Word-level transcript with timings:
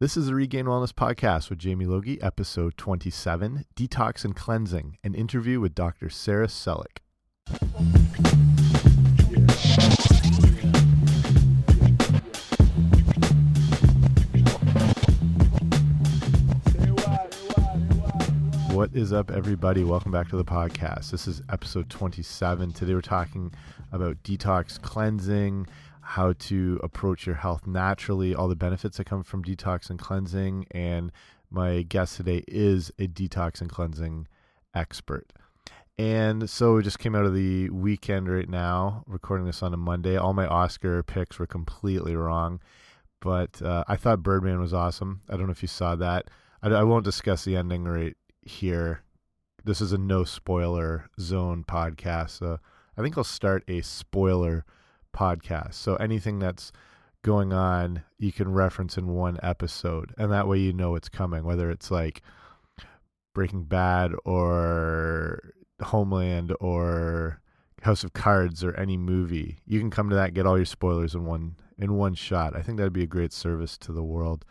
This 0.00 0.16
is 0.16 0.26
the 0.26 0.34
Regain 0.36 0.66
Wellness 0.66 0.92
Podcast 0.92 1.50
with 1.50 1.58
Jamie 1.58 1.84
Logie, 1.84 2.22
episode 2.22 2.76
27 2.76 3.64
Detox 3.74 4.24
and 4.24 4.36
Cleansing, 4.36 4.96
an 5.02 5.16
interview 5.16 5.58
with 5.58 5.74
Dr. 5.74 6.08
Sara 6.08 6.46
Celik. 6.46 6.98
What 18.72 18.94
is 18.94 19.12
up, 19.12 19.32
everybody? 19.32 19.82
Welcome 19.82 20.12
back 20.12 20.28
to 20.28 20.36
the 20.36 20.44
podcast. 20.44 21.10
This 21.10 21.26
is 21.26 21.42
episode 21.50 21.90
27. 21.90 22.72
Today 22.72 22.94
we're 22.94 23.00
talking 23.00 23.52
about 23.90 24.22
detox 24.22 24.80
cleansing 24.80 25.66
how 26.08 26.32
to 26.32 26.80
approach 26.82 27.26
your 27.26 27.34
health 27.34 27.66
naturally, 27.66 28.34
all 28.34 28.48
the 28.48 28.56
benefits 28.56 28.96
that 28.96 29.04
come 29.04 29.22
from 29.22 29.44
detox 29.44 29.90
and 29.90 29.98
cleansing. 29.98 30.66
And 30.70 31.12
my 31.50 31.82
guest 31.82 32.16
today 32.16 32.44
is 32.48 32.90
a 32.98 33.06
detox 33.06 33.60
and 33.60 33.68
cleansing 33.68 34.26
expert. 34.74 35.34
And 35.98 36.48
so 36.48 36.76
we 36.76 36.82
just 36.82 36.98
came 36.98 37.14
out 37.14 37.26
of 37.26 37.34
the 37.34 37.68
weekend 37.68 38.26
right 38.26 38.48
now, 38.48 39.04
recording 39.06 39.44
this 39.44 39.62
on 39.62 39.74
a 39.74 39.76
Monday. 39.76 40.16
All 40.16 40.32
my 40.32 40.46
Oscar 40.46 41.02
picks 41.02 41.38
were 41.38 41.46
completely 41.46 42.16
wrong, 42.16 42.60
but 43.20 43.60
uh, 43.60 43.84
I 43.86 43.96
thought 43.96 44.22
Birdman 44.22 44.60
was 44.60 44.72
awesome. 44.72 45.20
I 45.28 45.36
don't 45.36 45.44
know 45.44 45.52
if 45.52 45.60
you 45.60 45.68
saw 45.68 45.94
that. 45.96 46.30
I, 46.62 46.68
I 46.68 46.84
won't 46.84 47.04
discuss 47.04 47.44
the 47.44 47.54
ending 47.54 47.84
right 47.84 48.16
here. 48.40 49.02
This 49.62 49.82
is 49.82 49.92
a 49.92 49.98
no 49.98 50.24
spoiler 50.24 51.10
zone 51.20 51.64
podcast. 51.68 52.30
So 52.30 52.60
I 52.96 53.02
think 53.02 53.18
I'll 53.18 53.24
start 53.24 53.62
a 53.68 53.82
spoiler 53.82 54.64
podcast. 55.14 55.74
So 55.74 55.96
anything 55.96 56.38
that's 56.38 56.72
going 57.22 57.52
on, 57.52 58.02
you 58.18 58.32
can 58.32 58.52
reference 58.52 58.96
in 58.96 59.08
one 59.08 59.38
episode, 59.42 60.14
and 60.18 60.32
that 60.32 60.48
way 60.48 60.58
you 60.58 60.72
know 60.72 60.94
it's 60.94 61.08
coming. 61.08 61.44
Whether 61.44 61.70
it's 61.70 61.90
like 61.90 62.22
Breaking 63.34 63.64
Bad 63.64 64.12
or 64.24 65.52
Homeland 65.82 66.54
or 66.60 67.40
House 67.82 68.04
of 68.04 68.12
Cards 68.12 68.64
or 68.64 68.74
any 68.74 68.96
movie, 68.96 69.58
you 69.66 69.78
can 69.78 69.90
come 69.90 70.08
to 70.10 70.16
that 70.16 70.34
get 70.34 70.46
all 70.46 70.56
your 70.56 70.64
spoilers 70.64 71.14
in 71.14 71.24
one 71.24 71.56
in 71.78 71.94
one 71.94 72.14
shot. 72.14 72.56
I 72.56 72.62
think 72.62 72.78
that'd 72.78 72.92
be 72.92 73.04
a 73.04 73.06
great 73.06 73.32
service 73.32 73.78
to 73.78 73.92
the 73.92 74.02
world. 74.02 74.44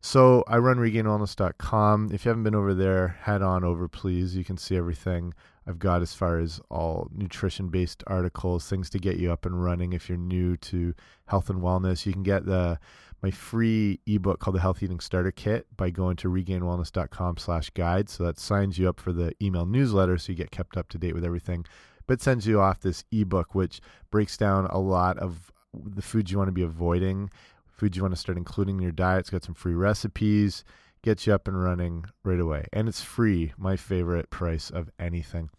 So 0.00 0.44
I 0.46 0.58
run 0.58 0.76
regainwellness.com. 0.76 2.10
If 2.12 2.24
you 2.24 2.28
haven't 2.28 2.44
been 2.44 2.54
over 2.54 2.74
there, 2.74 3.16
head 3.22 3.40
on 3.40 3.64
over, 3.64 3.88
please. 3.88 4.36
You 4.36 4.44
can 4.44 4.58
see 4.58 4.76
everything 4.76 5.32
I've 5.66 5.78
got 5.78 6.02
as 6.02 6.14
far 6.14 6.38
as 6.38 6.60
all 6.70 7.08
nutrition 7.14 7.68
based 7.68 8.04
articles, 8.06 8.68
things 8.68 8.90
to 8.90 8.98
get 8.98 9.16
you 9.16 9.32
up 9.32 9.46
and 9.46 9.62
running 9.62 9.92
if 9.92 10.08
you're 10.08 10.18
new 10.18 10.56
to 10.58 10.94
health 11.26 11.48
and 11.48 11.62
wellness. 11.62 12.04
You 12.04 12.12
can 12.12 12.22
get 12.22 12.44
the 12.44 12.78
my 13.22 13.30
free 13.30 14.00
ebook 14.06 14.38
called 14.38 14.56
the 14.56 14.60
Health 14.60 14.82
Eating 14.82 15.00
Starter 15.00 15.30
Kit 15.30 15.66
by 15.78 15.88
going 15.88 16.16
to 16.16 16.28
regainwellness.com 16.28 17.38
slash 17.38 17.70
guide. 17.70 18.10
So 18.10 18.24
that 18.24 18.38
signs 18.38 18.78
you 18.78 18.86
up 18.86 19.00
for 19.00 19.14
the 19.14 19.32
email 19.40 19.64
newsletter 19.64 20.18
so 20.18 20.32
you 20.32 20.36
get 20.36 20.50
kept 20.50 20.76
up 20.76 20.90
to 20.90 20.98
date 20.98 21.14
with 21.14 21.24
everything. 21.24 21.64
But 22.06 22.20
sends 22.20 22.46
you 22.46 22.60
off 22.60 22.80
this 22.80 23.02
ebook 23.10 23.54
which 23.54 23.80
breaks 24.10 24.36
down 24.36 24.66
a 24.66 24.78
lot 24.78 25.16
of 25.18 25.50
the 25.72 26.02
foods 26.02 26.30
you 26.30 26.36
want 26.36 26.48
to 26.48 26.52
be 26.52 26.62
avoiding, 26.62 27.30
foods 27.66 27.96
you 27.96 28.02
want 28.02 28.14
to 28.14 28.20
start 28.20 28.36
including 28.36 28.76
in 28.76 28.82
your 28.82 28.92
diet. 28.92 29.20
It's 29.20 29.30
got 29.30 29.42
some 29.42 29.54
free 29.54 29.74
recipes 29.74 30.62
gets 31.04 31.26
you 31.26 31.34
up 31.34 31.46
and 31.46 31.62
running 31.62 32.06
right 32.24 32.40
away. 32.40 32.66
And 32.72 32.88
it's 32.88 33.02
free, 33.02 33.52
my 33.58 33.76
favorite 33.76 34.30
price 34.30 34.70
of 34.70 34.90
anything. 34.98 35.50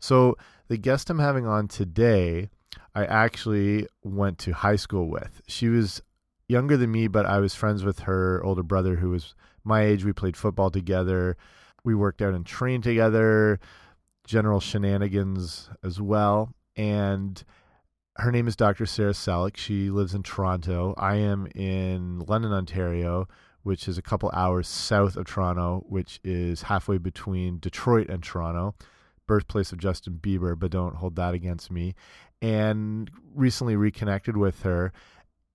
So, 0.00 0.36
the 0.66 0.76
guest 0.76 1.08
I'm 1.08 1.20
having 1.20 1.46
on 1.46 1.68
today, 1.68 2.50
I 2.94 3.06
actually 3.06 3.86
went 4.02 4.38
to 4.40 4.52
high 4.52 4.76
school 4.76 5.08
with. 5.08 5.40
She 5.46 5.68
was 5.68 6.02
younger 6.48 6.76
than 6.76 6.90
me, 6.90 7.06
but 7.06 7.26
I 7.26 7.38
was 7.38 7.54
friends 7.54 7.84
with 7.84 8.00
her 8.00 8.42
older 8.44 8.62
brother 8.62 8.96
who 8.96 9.10
was 9.10 9.34
my 9.64 9.82
age. 9.82 10.04
We 10.04 10.12
played 10.12 10.36
football 10.36 10.70
together. 10.70 11.36
We 11.84 11.94
worked 11.94 12.20
out 12.20 12.34
and 12.34 12.44
trained 12.44 12.82
together, 12.82 13.60
general 14.26 14.60
shenanigans 14.60 15.70
as 15.82 16.00
well. 16.00 16.52
And 16.76 17.42
her 18.16 18.32
name 18.32 18.48
is 18.48 18.56
Dr. 18.56 18.84
Sara 18.84 19.12
Celik. 19.12 19.56
She 19.56 19.90
lives 19.90 20.14
in 20.14 20.22
Toronto. 20.22 20.94
I 20.98 21.16
am 21.16 21.46
in 21.54 22.18
London, 22.20 22.52
Ontario 22.52 23.28
which 23.68 23.86
is 23.86 23.98
a 23.98 24.02
couple 24.02 24.30
hours 24.32 24.66
south 24.66 25.14
of 25.14 25.26
Toronto, 25.26 25.84
which 25.90 26.20
is 26.24 26.62
halfway 26.62 26.96
between 26.96 27.58
Detroit 27.58 28.08
and 28.08 28.22
Toronto, 28.22 28.74
birthplace 29.26 29.72
of 29.72 29.78
Justin 29.78 30.18
Bieber, 30.22 30.58
but 30.58 30.70
don't 30.70 30.96
hold 30.96 31.16
that 31.16 31.34
against 31.34 31.70
me. 31.70 31.94
And 32.40 33.10
recently 33.34 33.76
reconnected 33.76 34.38
with 34.38 34.62
her, 34.62 34.90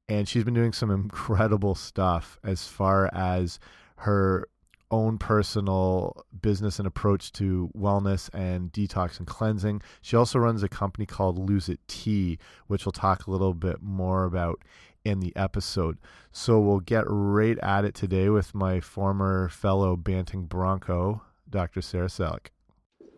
and 0.07 0.29
she's 0.29 0.43
been 0.43 0.53
doing 0.53 0.73
some 0.73 0.91
incredible 0.91 1.73
stuff 1.73 2.37
as 2.43 2.67
far 2.67 3.09
as 3.15 3.57
her 3.95 4.47
own 4.91 5.17
personal 5.17 6.23
business 6.39 6.77
and 6.77 6.87
approach 6.87 7.31
to 7.31 7.71
wellness 7.75 8.29
and 8.31 8.71
detox 8.71 9.17
and 9.17 9.25
cleansing. 9.25 9.81
She 10.03 10.15
also 10.15 10.37
runs 10.37 10.61
a 10.61 10.69
company 10.69 11.07
called 11.07 11.49
Lose 11.49 11.67
It 11.67 11.79
Tea, 11.87 12.37
which 12.67 12.85
we'll 12.85 12.93
talk 12.93 13.25
a 13.25 13.31
little 13.31 13.55
bit 13.55 13.81
more 13.81 14.25
about 14.25 14.61
in 15.03 15.19
the 15.19 15.35
episode. 15.35 15.97
So 16.31 16.59
we'll 16.59 16.79
get 16.79 17.05
right 17.07 17.57
at 17.59 17.85
it 17.85 17.95
today 17.95 18.29
with 18.29 18.55
my 18.55 18.79
former 18.79 19.49
fellow 19.49 19.95
Banting 19.95 20.45
Bronco, 20.45 21.21
Dr. 21.49 21.81
Sara 21.81 22.07
Celik. 22.07 22.47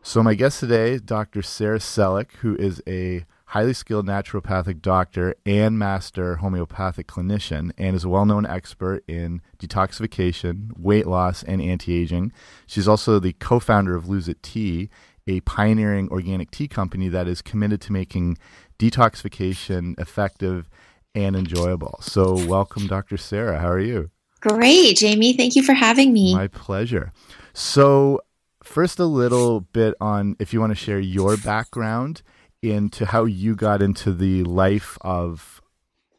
So 0.01 0.21
my 0.21 0.35
guest 0.35 0.59
today 0.59 0.99
Dr. 0.99 1.41
Sara 1.41 1.79
Celik, 1.79 2.31
who 2.41 2.55
is 2.57 2.81
a 2.87 3.25
highly 3.45 3.73
skilled 3.73 4.05
naturopathic 4.05 4.81
doctor 4.81 5.35
and 5.45 5.79
master 5.79 6.37
homeopathic 6.37 7.07
clinician 7.07 7.71
and 7.77 7.95
is 7.95 8.03
a 8.03 8.09
well-known 8.09 8.45
expert 8.45 9.03
in 9.07 9.41
detoxification, 9.59 10.77
weight 10.77 11.07
loss, 11.07 11.43
and 11.43 11.61
anti-aging. 11.61 12.31
She's 12.67 12.87
also 12.87 13.19
the 13.19 13.33
co-founder 13.33 13.95
of 13.95 14.09
Lose 14.09 14.27
It 14.27 14.43
Tea, 14.43 14.89
a 15.27 15.39
pioneering 15.41 16.09
organic 16.09 16.51
tea 16.51 16.67
company 16.67 17.07
that 17.09 17.27
is 17.27 17.41
committed 17.41 17.81
to 17.81 17.93
making 17.93 18.37
detoxification 18.77 19.99
effective 19.99 20.69
and 21.15 21.35
enjoyable. 21.35 21.97
So, 22.01 22.45
welcome, 22.45 22.85
Dr. 22.87 23.17
Sara. 23.17 23.59
How 23.59 23.69
are 23.69 23.79
you? 23.79 24.11
Great, 24.41 24.97
Jamie. 24.97 25.33
Thank 25.33 25.55
you 25.55 25.63
for 25.63 25.73
having 25.73 26.13
me. 26.13 26.35
My 26.35 26.47
pleasure. 26.47 27.11
So, 27.53 28.21
first, 28.63 28.99
a 28.99 29.05
little 29.05 29.61
bit 29.61 29.95
on 29.99 30.35
if 30.39 30.53
you 30.53 30.59
want 30.59 30.71
to 30.71 30.75
share 30.75 30.99
your 30.99 31.37
background 31.37 32.21
into 32.61 33.05
how 33.05 33.25
you 33.25 33.55
got 33.55 33.81
into 33.81 34.13
the 34.13 34.43
life 34.43 34.97
of 35.01 35.61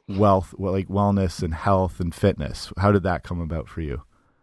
wealth, 0.08 0.54
like 0.58 0.88
wellness 0.88 1.42
and 1.42 1.54
health 1.54 2.00
and 2.00 2.14
fitness. 2.14 2.72
How 2.78 2.92
did 2.92 3.02
that 3.02 3.22
come 3.22 3.40
about 3.40 3.68
for 3.68 3.80
you? 3.80 4.02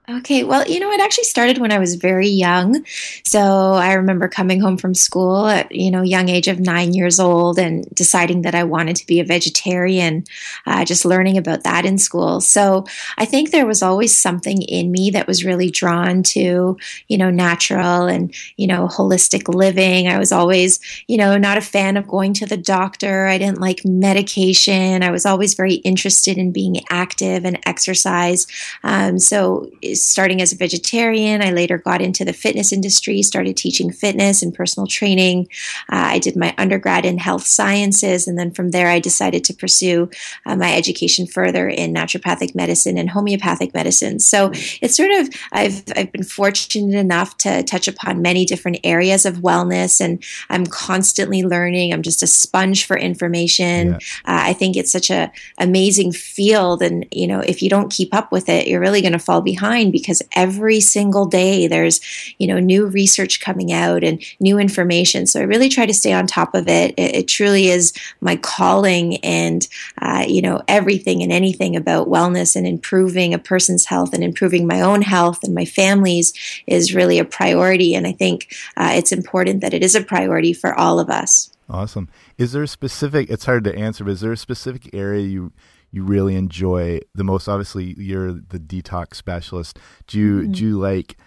Okay, 0.10 0.44
well, 0.44 0.68
you 0.68 0.82
know, 0.82 0.92
it 0.92 1.00
actually 1.00 1.24
started 1.24 1.60
when 1.60 1.72
I 1.72 1.80
was 1.80 1.96
very 1.96 2.28
young. 2.28 2.84
So 3.24 3.40
I 3.40 3.94
remember 3.94 4.28
coming 4.28 4.60
home 4.60 4.76
from 4.76 4.94
school 4.94 5.48
at, 5.48 5.72
you 5.72 5.90
know, 5.90 6.02
young 6.02 6.28
age 6.28 6.50
of 6.50 6.60
nine 6.60 6.94
years 6.94 7.22
old 7.22 7.58
and 7.58 7.88
deciding 7.96 8.42
that 8.42 8.54
I 8.54 8.66
wanted 8.66 8.98
to 8.98 9.08
be 9.08 9.22
a 9.22 9.24
vegetarian, 9.24 10.26
uh, 10.66 10.84
just 10.84 11.06
learning 11.06 11.38
about 11.38 11.64
that 11.64 11.86
in 11.86 11.98
school. 11.98 12.42
So 12.42 12.86
I 13.18 13.24
think 13.24 13.52
there 13.52 13.66
was 13.66 13.82
always 13.82 14.16
something 14.18 14.62
in 14.64 14.92
me 14.92 15.10
that 15.12 15.26
was 15.26 15.46
really 15.46 15.72
drawn 15.72 16.22
to, 16.24 16.78
you 17.08 17.18
know, 17.18 17.30
natural 17.30 18.08
and, 18.08 18.36
you 18.58 18.68
know, 18.68 18.90
holistic 18.90 19.48
living. 19.48 20.10
I 20.10 20.20
was 20.20 20.34
always, 20.34 20.82
you 21.08 21.16
know, 21.16 21.38
not 21.38 21.58
a 21.58 21.62
fan 21.62 21.96
of 21.96 22.10
going 22.10 22.34
to 22.34 22.46
the 22.46 22.58
doctor. 22.58 23.28
I 23.28 23.38
didn't 23.38 23.62
like 23.62 23.86
medication. 23.86 25.02
I 25.02 25.12
was 25.12 25.26
always 25.26 25.54
very 25.54 25.76
interested 25.76 26.38
in 26.38 26.52
being 26.52 26.82
active 26.90 27.46
and 27.46 27.58
exercise. 27.66 28.48
Um, 28.84 29.18
so, 29.18 29.72
starting 30.02 30.42
as 30.42 30.54
a 30.54 30.58
vegetarian. 30.58 31.42
I 31.42 31.52
later 31.52 31.78
got 31.78 32.02
into 32.02 32.24
the 32.24 32.34
fitness 32.34 32.72
industry, 32.72 33.22
started 33.22 33.58
teaching 33.58 33.92
fitness 33.92 34.42
and 34.42 34.54
personal 34.54 34.88
training. 34.88 35.48
Uh, 35.92 36.16
I 36.16 36.20
did 36.20 36.36
my 36.36 36.54
undergrad 36.58 37.06
in 37.06 37.18
health 37.18 37.46
sciences, 37.46 38.28
and 38.28 38.38
then 38.38 38.52
from 38.52 38.72
there, 38.72 38.90
I 38.90 39.00
decided 39.00 39.44
to 39.46 39.54
pursue 39.54 40.10
uh, 40.46 40.56
my 40.56 40.76
education 40.76 41.28
further 41.28 41.68
in 41.68 41.94
naturopathic 41.94 42.56
medicine 42.56 42.98
and 42.98 43.10
homeopathic 43.10 43.74
medicine. 43.74 44.20
So 44.20 44.52
it's 44.82 44.96
sort 44.96 45.12
of 45.12 45.30
I've 45.52 45.84
I've 45.96 46.12
been 46.12 46.24
fortunate 46.24 46.98
enough 46.98 47.38
to 47.40 47.64
touch 47.64 47.88
upon 47.88 48.22
many 48.22 48.46
different 48.46 48.80
areas 48.84 49.26
of 49.26 49.38
wellness, 49.38 50.00
and 50.00 50.24
I'm 50.50 50.66
constantly 50.66 51.44
learning. 51.44 51.94
I'm 51.94 52.02
just 52.02 52.24
a 52.24 52.28
sponge 52.28 52.86
for 52.86 52.98
information. 52.98 53.92
Yeah. 53.92 53.96
Uh, 54.26 54.42
I 54.50 54.54
think 54.54 54.78
it's 54.78 54.92
such 54.92 55.10
a 55.10 55.32
amazing 55.58 56.12
field, 56.14 56.82
and 56.82 57.06
you 57.12 57.28
know, 57.28 57.40
if 57.40 57.62
you 57.62 57.70
don't 57.70 57.92
keep 57.92 58.14
up 58.14 58.32
with 58.32 58.50
it, 58.50 58.68
you're 58.68 58.80
really 58.80 59.02
going 59.02 59.14
to 59.14 59.20
fall 59.20 59.42
behind 59.42 59.83
because 59.92 60.22
every 60.36 60.80
single 60.80 61.26
day 61.26 61.68
there's 61.68 62.00
you 62.38 62.48
know 62.48 62.60
new 62.60 62.86
research 62.86 63.42
coming 63.42 63.72
out 63.72 64.04
and 64.04 64.24
new 64.40 64.60
information. 64.60 65.26
So 65.26 65.40
i 65.40 65.44
really 65.44 65.70
try 65.70 65.86
to 65.86 65.94
stay 65.94 66.14
on 66.14 66.28
top 66.28 66.56
of 66.56 66.68
it. 66.68 66.94
It, 66.98 67.16
it 67.16 67.28
truly 67.28 67.68
is 67.68 67.94
my 68.22 68.36
calling 68.36 69.18
and 69.18 69.68
uh, 70.02 70.26
you 70.28 70.42
know 70.42 70.62
everything 70.68 71.24
and 71.24 71.32
anything 71.32 71.76
about 71.76 72.08
wellness 72.08 72.56
and 72.56 72.68
improving 72.68 73.34
a 73.34 73.40
person's 73.40 73.86
health 73.86 74.14
and 74.14 74.24
improving 74.24 74.68
my 74.68 74.82
own 74.82 75.02
health 75.02 75.44
and 75.44 75.54
my 75.54 75.66
family's 75.66 76.34
is 76.68 76.94
really 76.94 77.20
a 77.20 77.26
priority. 77.26 77.96
And 77.96 78.08
i 78.08 78.12
think 78.12 78.56
uh, 78.78 78.92
it's 78.94 79.12
important 79.12 79.62
that 79.62 79.74
it 79.74 79.84
is 79.84 79.96
a 79.96 80.02
priority 80.02 80.54
for 80.54 80.74
all 80.74 81.00
of 81.00 81.10
us. 81.10 81.52
Awesome. 81.70 82.10
Is 82.38 82.52
there 82.52 82.64
a 82.64 82.68
specific 82.68 83.30
it's 83.30 83.46
hard 83.46 83.64
to 83.64 83.76
answer 83.76 84.04
but 84.04 84.12
is 84.12 84.22
there 84.22 84.32
a 84.32 84.38
specific 84.38 84.94
area 84.94 85.26
you 85.26 85.52
you 85.94 86.04
really 86.04 86.36
enjoy 86.36 87.00
the 87.14 87.24
most? 87.24 87.48
Obviously, 87.48 87.94
you're 87.98 88.34
the 88.34 88.60
detox 88.60 89.14
specialist. 89.14 89.80
Do 90.08 90.20
you 90.20 90.42
mm-hmm. 90.42 90.52
do 90.52 90.64
you 90.66 90.80
like 90.80 91.18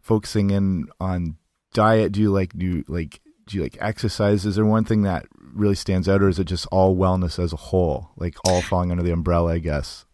focusing 0.00 0.50
in 0.50 0.86
on 0.98 1.36
diet? 1.74 2.12
Do 2.12 2.22
you 2.22 2.32
like 2.32 2.56
do 2.56 2.82
like 2.88 3.20
do 3.46 3.58
you 3.58 3.62
like 3.62 3.76
exercise? 3.80 4.46
Is 4.46 4.56
there 4.56 4.64
one 4.64 4.84
thing 4.84 5.02
that 5.02 5.26
really 5.38 5.74
stands 5.74 6.08
out, 6.08 6.22
or 6.22 6.28
is 6.28 6.38
it 6.38 6.44
just 6.44 6.66
all 6.72 6.96
wellness 6.96 7.38
as 7.38 7.52
a 7.52 7.56
whole, 7.56 8.10
like 8.16 8.36
all 8.48 8.62
falling 8.62 8.90
under 8.90 9.04
the 9.04 9.12
umbrella? 9.12 9.52
I 9.52 9.58
guess. 9.58 10.06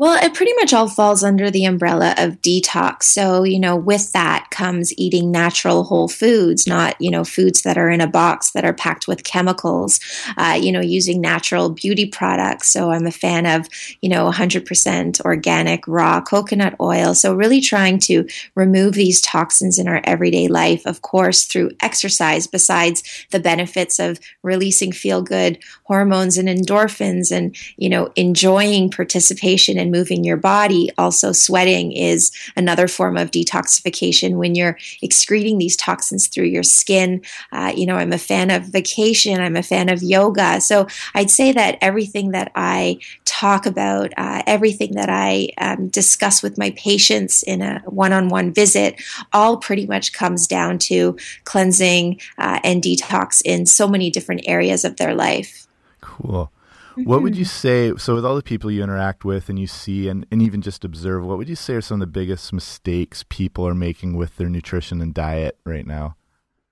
Well, 0.00 0.16
it 0.24 0.32
pretty 0.32 0.52
much 0.54 0.72
all 0.72 0.86
falls 0.88 1.24
under 1.24 1.50
the 1.50 1.64
umbrella 1.64 2.14
of 2.18 2.40
detox. 2.40 3.02
So, 3.02 3.42
you 3.42 3.58
know, 3.58 3.74
with 3.74 4.12
that 4.12 4.46
comes 4.52 4.96
eating 4.96 5.32
natural 5.32 5.82
whole 5.82 6.06
foods, 6.06 6.68
not, 6.68 6.94
you 7.00 7.10
know, 7.10 7.24
foods 7.24 7.62
that 7.62 7.76
are 7.76 7.90
in 7.90 8.00
a 8.00 8.06
box 8.06 8.52
that 8.52 8.64
are 8.64 8.72
packed 8.72 9.08
with 9.08 9.24
chemicals, 9.24 9.98
uh, 10.36 10.56
you 10.62 10.70
know, 10.70 10.80
using 10.80 11.20
natural 11.20 11.68
beauty 11.70 12.06
products. 12.06 12.68
So, 12.72 12.92
I'm 12.92 13.06
a 13.06 13.10
fan 13.10 13.44
of, 13.44 13.66
you 14.00 14.08
know, 14.08 14.28
100% 14.28 15.20
organic 15.22 15.82
raw 15.88 16.20
coconut 16.20 16.76
oil. 16.80 17.12
So, 17.12 17.34
really 17.34 17.60
trying 17.60 17.98
to 18.02 18.24
remove 18.54 18.94
these 18.94 19.20
toxins 19.20 19.80
in 19.80 19.88
our 19.88 20.00
everyday 20.04 20.46
life, 20.46 20.86
of 20.86 21.02
course, 21.02 21.42
through 21.44 21.72
exercise, 21.82 22.46
besides 22.46 23.02
the 23.32 23.40
benefits 23.40 23.98
of 23.98 24.20
releasing 24.44 24.92
feel 24.92 25.22
good 25.22 25.58
hormones 25.82 26.38
and 26.38 26.48
endorphins 26.48 27.32
and, 27.32 27.56
you 27.76 27.88
know, 27.88 28.12
enjoying 28.14 28.90
participation 28.92 29.76
in 29.76 29.87
and 29.88 29.92
moving 29.92 30.24
your 30.24 30.36
body. 30.36 30.90
Also, 30.98 31.32
sweating 31.32 31.92
is 31.92 32.30
another 32.56 32.88
form 32.88 33.16
of 33.16 33.30
detoxification 33.30 34.36
when 34.36 34.54
you're 34.54 34.78
excreting 35.02 35.58
these 35.58 35.76
toxins 35.76 36.28
through 36.28 36.44
your 36.44 36.62
skin. 36.62 37.22
Uh, 37.52 37.72
you 37.74 37.86
know, 37.86 37.96
I'm 37.96 38.12
a 38.12 38.18
fan 38.18 38.50
of 38.50 38.64
vacation, 38.64 39.40
I'm 39.40 39.56
a 39.56 39.62
fan 39.62 39.88
of 39.88 40.02
yoga. 40.02 40.60
So 40.60 40.86
I'd 41.14 41.30
say 41.30 41.52
that 41.52 41.78
everything 41.80 42.32
that 42.32 42.52
I 42.54 42.98
talk 43.24 43.66
about, 43.66 44.12
uh, 44.16 44.42
everything 44.46 44.92
that 44.92 45.08
I 45.08 45.48
um, 45.58 45.88
discuss 45.88 46.42
with 46.42 46.58
my 46.58 46.70
patients 46.70 47.42
in 47.42 47.62
a 47.62 47.80
one 47.86 48.12
on 48.12 48.28
one 48.28 48.52
visit, 48.52 49.00
all 49.32 49.56
pretty 49.56 49.86
much 49.86 50.12
comes 50.12 50.46
down 50.46 50.78
to 50.78 51.16
cleansing 51.44 52.20
uh, 52.36 52.60
and 52.62 52.82
detox 52.82 53.40
in 53.44 53.66
so 53.66 53.88
many 53.88 54.10
different 54.10 54.42
areas 54.46 54.84
of 54.84 54.96
their 54.96 55.14
life. 55.14 55.66
Cool. 56.00 56.50
What 57.04 57.22
would 57.22 57.36
you 57.36 57.44
say? 57.62 57.94
So, 57.96 58.14
with 58.14 58.24
all 58.24 58.36
the 58.36 58.42
people 58.42 58.70
you 58.70 58.82
interact 58.82 59.24
with 59.24 59.48
and 59.48 59.58
you 59.58 59.66
see 59.66 60.08
and, 60.08 60.26
and 60.30 60.42
even 60.42 60.62
just 60.62 60.84
observe, 60.84 61.24
what 61.24 61.38
would 61.38 61.48
you 61.48 61.56
say 61.56 61.74
are 61.74 61.80
some 61.80 61.96
of 61.96 62.00
the 62.00 62.12
biggest 62.12 62.52
mistakes 62.52 63.24
people 63.28 63.66
are 63.66 63.74
making 63.74 64.16
with 64.16 64.36
their 64.36 64.48
nutrition 64.48 65.00
and 65.00 65.14
diet 65.14 65.58
right 65.64 65.86
now? 65.86 66.16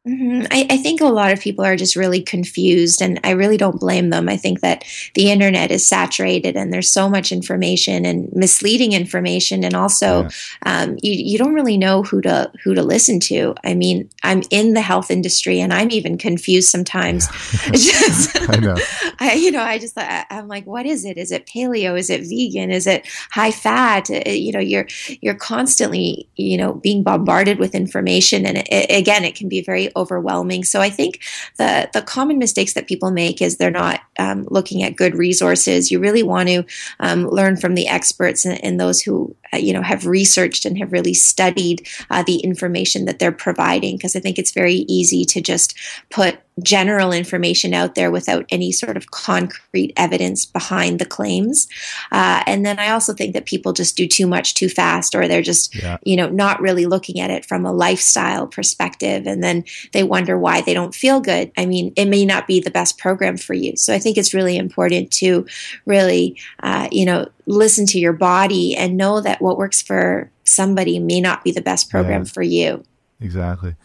Mm-hmm. 0.06 0.47
I, 0.53 0.67
I, 0.70 0.76
think 0.76 1.00
a 1.00 1.06
lot 1.06 1.32
of 1.32 1.41
people 1.41 1.64
are 1.64 1.75
just 1.75 1.97
really 1.97 2.23
confused, 2.23 3.03
and 3.03 3.19
I 3.25 3.32
really 3.32 3.56
don't 3.56 3.81
blame 3.81 4.11
them. 4.11 4.29
I 4.29 4.37
think 4.37 4.61
that 4.61 4.85
the 5.14 5.32
internet 5.32 5.73
is 5.73 5.85
saturated, 5.85 6.56
and 6.56 6.73
there's 6.73 6.88
so 6.88 7.08
much 7.08 7.32
information 7.32 8.05
and 8.05 8.32
misleading 8.32 8.93
information, 8.93 9.64
and 9.64 9.75
also 9.75 10.23
yeah. 10.23 10.29
um, 10.64 10.97
you 11.03 11.11
you 11.12 11.38
don't 11.38 11.55
really 11.55 11.76
know 11.76 12.05
who 12.05 12.20
to 12.20 12.53
who 12.62 12.73
to 12.73 12.85
listen 12.85 13.19
to. 13.20 13.56
I 13.64 13.75
mean, 13.75 14.08
I'm 14.23 14.43
in 14.50 14.75
the 14.75 14.81
health 14.81 15.11
industry, 15.11 15.58
and 15.58 15.73
I'm 15.73 15.91
even 15.91 16.19
confused 16.19 16.69
sometimes. 16.69 17.26
Yeah. 17.64 17.70
just, 17.73 18.50
I 18.50 18.56
know. 18.59 18.76
I, 19.19 19.35
you 19.35 19.50
know, 19.50 19.62
I 19.62 19.79
just 19.79 19.94
I'm 19.97 20.47
like, 20.47 20.67
what 20.67 20.87
is 20.87 21.05
it? 21.05 21.19
Is 21.19 21.32
it 21.32 21.47
paleo? 21.47 21.99
Is 21.99 22.11
it 22.11 22.20
vegan? 22.20 22.70
Is 22.70 22.87
it 22.87 23.09
high 23.32 23.50
fat? 23.50 24.09
Uh, 24.09 24.31
you 24.31 24.52
know, 24.52 24.61
you're 24.61 24.87
you're 25.20 25.35
constantly 25.35 26.29
you 26.37 26.56
know 26.56 26.75
being 26.75 27.02
bombarded 27.02 27.59
with 27.59 27.75
information, 27.75 28.47
and 28.47 28.59
it, 28.59 28.87
again, 28.88 29.25
it 29.25 29.35
can 29.35 29.49
be 29.49 29.62
very 29.62 29.91
overwhelming. 29.96 30.64
So 30.64 30.81
I 30.81 30.90
think 30.90 31.20
the 31.56 31.90
the 31.93 32.02
common 32.02 32.38
mistakes 32.38 32.75
that 32.75 32.87
people 32.87 33.10
make 33.10 33.43
is 33.43 33.56
they're 33.56 33.70
not 33.70 34.00
um, 34.19 34.46
looking 34.50 34.82
at 34.82 34.96
good 34.96 35.14
resources. 35.14 35.90
You 35.90 35.98
really 35.98 36.22
want 36.22 36.48
to 36.48 36.64
um, 37.00 37.26
learn 37.26 37.56
from 37.56 37.75
the 37.75 37.88
experts 37.88 38.44
and, 38.44 38.62
and 38.62 38.78
those 38.78 39.00
who 39.00 39.34
you 39.52 39.72
know 39.72 39.82
have 39.82 40.06
researched 40.06 40.64
and 40.64 40.78
have 40.78 40.93
really 40.93 41.14
studied 41.14 41.87
uh, 42.10 42.22
the 42.22 42.38
information 42.38 43.04
that 43.04 43.19
they're 43.19 43.32
providing 43.32 43.96
because 43.96 44.16
I 44.16 44.20
think 44.20 44.38
it's 44.38 44.52
very 44.52 44.84
easy 44.88 45.25
to 45.26 45.40
just 45.40 45.76
put 46.10 46.38
general 46.62 47.12
information 47.12 47.75
out 47.75 47.94
there 47.94 48.10
without 48.10 48.46
any 48.48 48.72
sort 48.72 48.96
of 48.96 49.10
concrete 49.10 49.93
evidence 49.96 50.46
behind 50.46 50.98
the 50.98 51.04
claims. 51.04 51.69
Uh, 52.10 52.43
and 52.46 52.64
then 52.64 52.78
I 52.78 52.90
also 52.90 53.12
think 53.12 53.34
that 53.34 53.44
people 53.44 53.75
just 53.75 53.96
do 53.96 54.06
too 54.06 54.26
much 54.26 54.54
too 54.54 54.70
fast, 54.70 55.14
or 55.14 55.28
they're 55.28 55.43
just, 55.43 55.75
yeah. 55.75 55.99
you 56.02 56.16
know, 56.16 56.31
not 56.31 56.60
really 56.60 56.87
looking 56.87 57.20
at 57.20 57.31
it 57.31 57.44
from 57.44 57.66
a 57.66 57.72
lifestyle 57.72 58.46
perspective. 58.46 59.26
And 59.26 59.42
then 59.42 59.64
they 59.92 60.02
wonder 60.02 60.38
why 60.38 60.62
they 60.62 60.72
don't 60.72 60.94
feel 60.94 61.20
good. 61.20 61.52
I 61.58 61.66
mean, 61.66 61.92
it 61.94 62.06
may 62.06 62.25
not 62.25 62.46
be 62.46 62.60
the 62.60 62.70
best 62.70 62.96
program 62.96 63.37
for 63.37 63.52
you. 63.52 63.76
So 63.76 63.92
I 63.92 63.99
think 63.99 64.16
it's 64.16 64.32
really 64.32 64.56
important 64.56 65.10
to 65.12 65.46
really, 65.84 66.38
uh, 66.62 66.88
you 66.90 67.04
know, 67.04 67.28
listen 67.46 67.87
to 67.87 67.99
your 67.99 68.12
body 68.12 68.75
and 68.75 68.96
know 68.96 69.20
that 69.20 69.36
what 69.41 69.59
works 69.59 69.83
for 69.83 70.31
somebody 70.44 70.99
may 70.99 71.21
not 71.21 71.44
be 71.44 71.53
the 71.53 71.61
best 71.61 71.91
program 71.91 72.23
yeah. 72.23 72.33
for 72.33 72.43
you. 72.43 72.85
Exactly. 73.21 73.77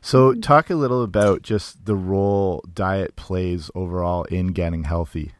So, 0.00 0.34
talk 0.34 0.70
a 0.70 0.74
little 0.74 1.02
about 1.02 1.42
just 1.42 1.84
the 1.84 1.96
role 1.96 2.64
diet 2.72 3.16
plays 3.16 3.70
overall 3.74 4.24
in 4.24 4.48
getting 4.48 4.84
healthy. 4.84 5.32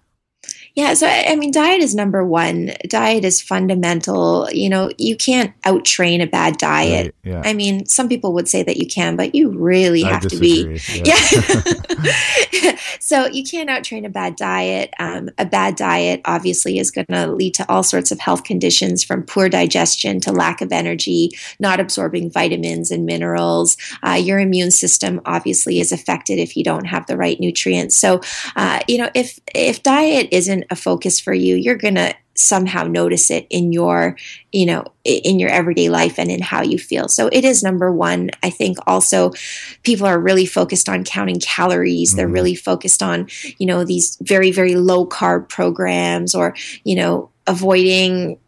Yeah, 0.79 0.95
so 0.95 1.09
I 1.09 1.35
mean, 1.35 1.51
diet 1.51 1.83
is 1.83 1.97
number 1.97 2.25
one. 2.25 2.71
Diet 2.87 3.25
is 3.25 3.41
fundamental. 3.41 4.49
You 4.53 4.69
know, 4.69 4.93
you 4.97 5.17
can't 5.17 5.53
out 5.65 5.85
train 5.85 6.21
a 6.21 6.27
bad 6.29 6.57
diet. 6.57 7.17
Right, 7.25 7.33
yeah. 7.33 7.43
I 7.45 7.53
mean, 7.53 7.85
some 7.87 8.09
people 8.09 8.33
would 8.35 8.47
say 8.47 8.63
that 8.63 8.77
you 8.77 8.87
can, 8.87 9.17
but 9.17 9.35
you 9.35 9.51
really 9.51 10.05
I 10.05 10.11
have 10.11 10.23
disagree. 10.23 10.79
to 10.79 11.03
be. 11.03 11.03
Yeah. 11.05 11.17
yeah. 12.53 12.79
so 13.01 13.27
you 13.27 13.43
can't 13.43 13.69
out 13.69 13.83
train 13.83 14.05
a 14.05 14.09
bad 14.09 14.37
diet. 14.37 14.95
Um, 15.01 15.31
a 15.37 15.45
bad 15.45 15.75
diet 15.75 16.21
obviously 16.25 16.79
is 16.79 16.93
going 16.93 17.07
to 17.07 17.27
lead 17.27 17.55
to 17.55 17.69
all 17.69 17.83
sorts 17.83 18.13
of 18.13 18.21
health 18.21 18.45
conditions 18.45 19.03
from 19.03 19.25
poor 19.25 19.49
digestion 19.49 20.21
to 20.21 20.31
lack 20.31 20.61
of 20.61 20.71
energy, 20.71 21.31
not 21.59 21.81
absorbing 21.81 22.31
vitamins 22.31 22.93
and 22.93 23.05
minerals. 23.05 23.77
Uh, 24.05 24.13
your 24.13 24.39
immune 24.39 24.71
system 24.71 25.21
obviously 25.25 25.81
is 25.81 25.91
affected 25.91 26.39
if 26.39 26.57
you 26.57 26.63
don't 26.63 26.85
have 26.85 27.05
the 27.07 27.17
right 27.17 27.41
nutrients. 27.41 27.97
So, 27.97 28.21
uh, 28.55 28.79
you 28.87 28.99
know, 28.99 29.11
if 29.17 29.41
if 29.57 29.83
diet 29.83 30.29
isn't 30.31 30.67
a 30.71 30.77
focus 30.77 31.21
for 31.21 31.33
you, 31.33 31.57
you're 31.57 31.77
going 31.77 31.97
to 31.97 32.15
somehow 32.39 32.85
notice 32.85 33.33
it 33.33 33.49
in 33.51 33.73
your 33.73 34.17
you 34.53 34.65
know 34.65 34.85
in 35.05 35.41
your 35.41 35.51
everyday 35.51 35.89
life 35.89 36.19
and 36.19 36.31
in 36.31 36.41
how 36.41 36.63
you 36.63 36.79
feel. 36.79 37.09
So 37.09 37.29
it 37.33 37.45
is 37.45 37.63
number 37.63 37.91
one. 37.91 38.31
I 38.43 38.51
think 38.51 38.79
also 38.87 39.33
people 39.83 40.07
are 40.07 40.21
really 40.21 40.47
focused 40.47 40.89
on 40.89 41.05
counting 41.05 41.41
calories. 41.41 42.11
Mm-hmm. 42.11 42.17
they're 42.17 42.29
really 42.29 42.55
focused 42.55 43.03
on 43.03 43.29
you 43.59 43.67
know 43.67 43.85
these 43.85 44.17
very 44.21 44.53
very 44.53 44.77
low 44.77 45.07
carb 45.07 45.49
programs 45.49 46.35
or 46.35 46.55
you 46.85 46.95
know 46.95 47.31
avoiding 47.47 48.39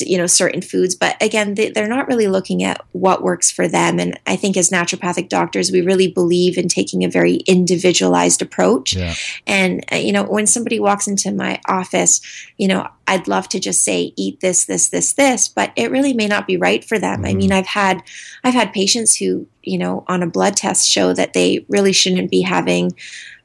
you 0.00 0.16
know 0.16 0.26
certain 0.26 0.60
foods 0.60 0.94
but 0.94 1.20
again 1.22 1.54
they, 1.54 1.72
are 1.76 1.88
not 1.88 2.08
really 2.08 2.26
looking 2.26 2.62
at 2.62 2.80
what 2.92 3.22
works 3.22 3.50
for 3.50 3.68
them 3.68 3.98
and 3.98 4.18
i 4.26 4.36
think 4.36 4.56
as 4.56 4.70
naturopathic 4.70 5.28
doctors 5.28 5.70
we 5.70 5.80
really 5.80 6.08
believe 6.08 6.56
in 6.56 6.68
taking 6.68 7.04
a 7.04 7.08
very 7.08 7.36
individualized 7.46 8.42
approach 8.42 8.94
yeah. 8.94 9.14
and 9.46 9.84
uh, 9.92 9.96
you 9.96 10.12
know 10.12 10.24
when 10.24 10.46
somebody 10.46 10.78
walks 10.78 11.06
into 11.06 11.32
my 11.32 11.60
office 11.66 12.20
you 12.56 12.68
know 12.68 12.86
i'd 13.08 13.28
love 13.28 13.48
to 13.48 13.58
just 13.58 13.84
say 13.84 14.12
eat 14.16 14.40
this 14.40 14.64
this 14.66 14.88
this 14.88 15.12
this 15.14 15.48
but 15.48 15.72
it 15.76 15.90
really 15.90 16.12
may 16.12 16.26
not 16.26 16.46
be 16.46 16.56
right 16.56 16.84
for 16.84 16.98
them 16.98 17.18
mm-hmm. 17.18 17.26
i 17.26 17.34
mean 17.34 17.50
mm-hmm. 17.50 17.58
i've 17.58 17.66
had 17.66 18.02
i've 18.44 18.54
had 18.54 18.72
patients 18.72 19.16
who 19.16 19.46
you 19.62 19.78
know 19.78 20.04
on 20.06 20.22
a 20.22 20.26
blood 20.26 20.56
test 20.56 20.88
show 20.88 21.12
that 21.12 21.32
they 21.32 21.64
really 21.68 21.92
shouldn't 21.92 22.30
be 22.30 22.42
having 22.42 22.92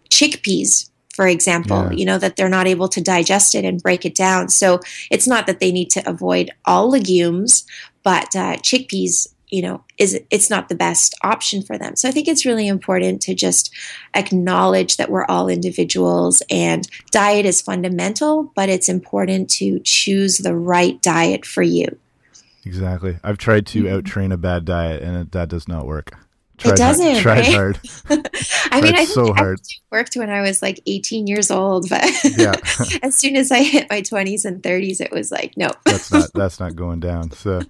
chickpeas 0.10 0.91
for 1.14 1.28
example, 1.28 1.84
yeah. 1.84 1.92
you 1.92 2.06
know, 2.06 2.18
that 2.18 2.36
they're 2.36 2.50
not 2.50 2.68
able 2.68 2.88
to 2.90 3.02
digest 3.02 3.56
it 3.56 3.66
and 3.66 3.82
break 3.82 4.06
it 4.06 4.16
down. 4.16 4.50
So 4.50 4.80
it's 5.10 5.28
not 5.28 5.48
that 5.48 5.60
they 5.60 5.72
need 5.72 5.90
to 5.92 6.10
avoid 6.10 6.52
all 6.66 6.90
legumes, 6.90 7.66
but 8.04 8.36
uh, 8.36 8.58
chickpeas, 8.58 9.28
you 9.50 9.62
know, 9.62 9.84
is 9.98 10.20
it's 10.30 10.50
not 10.50 10.70
the 10.70 10.76
best 10.76 11.16
option 11.24 11.62
for 11.62 11.78
them. 11.78 11.96
So 11.96 12.08
I 12.08 12.12
think 12.12 12.28
it's 12.28 12.46
really 12.46 12.68
important 12.68 13.22
to 13.24 13.36
just 13.36 13.74
acknowledge 14.14 14.98
that 14.98 15.12
we're 15.12 15.26
all 15.26 15.50
individuals 15.50 16.42
and 16.50 16.88
diet 17.12 17.46
is 17.46 17.62
fundamental, 17.62 18.52
but 18.56 18.70
it's 18.70 18.88
important 18.90 19.50
to 19.52 19.80
choose 19.80 20.38
the 20.38 20.56
right 20.56 21.02
diet 21.02 21.46
for 21.46 21.62
you. 21.62 21.98
Exactly. 22.64 23.18
I've 23.24 23.38
tried 23.38 23.66
to 23.68 23.84
mm-hmm. 23.84 23.96
out 23.96 24.06
train 24.06 24.32
a 24.32 24.38
bad 24.38 24.66
diet 24.66 25.02
and 25.02 25.18
it, 25.18 25.32
that 25.34 25.50
does 25.50 25.68
not 25.68 25.86
work. 25.86 26.18
Tried 26.62 26.74
it 26.74 26.78
doesn't. 26.78 27.06
Hard, 27.06 27.22
tried 27.24 27.40
right? 27.40 27.54
hard. 27.54 27.80
I 28.72 28.82
mean, 28.82 28.96
I 28.96 29.06
so 29.06 29.34
hard. 29.34 29.60
I 29.60 29.96
worked 29.96 30.16
when 30.16 30.30
I 30.30 30.42
was 30.42 30.62
like 30.62 30.80
18 30.86 31.26
years 31.26 31.50
old, 31.50 31.90
but 31.90 32.04
yeah. 32.38 32.54
as 33.04 33.16
soon 33.16 33.36
as 33.36 33.52
I 33.52 33.64
hit 33.64 33.90
my 33.90 34.02
20s 34.02 34.46
and 34.46 34.62
30s, 34.62 35.02
it 35.02 35.12
was 35.12 35.32
like, 35.32 35.58
no. 35.58 35.70
that's 35.86 36.12
not 36.12 36.30
that's 36.36 36.60
not 36.60 36.76
going 36.76 37.00
down. 37.00 37.32
So, 37.32 37.64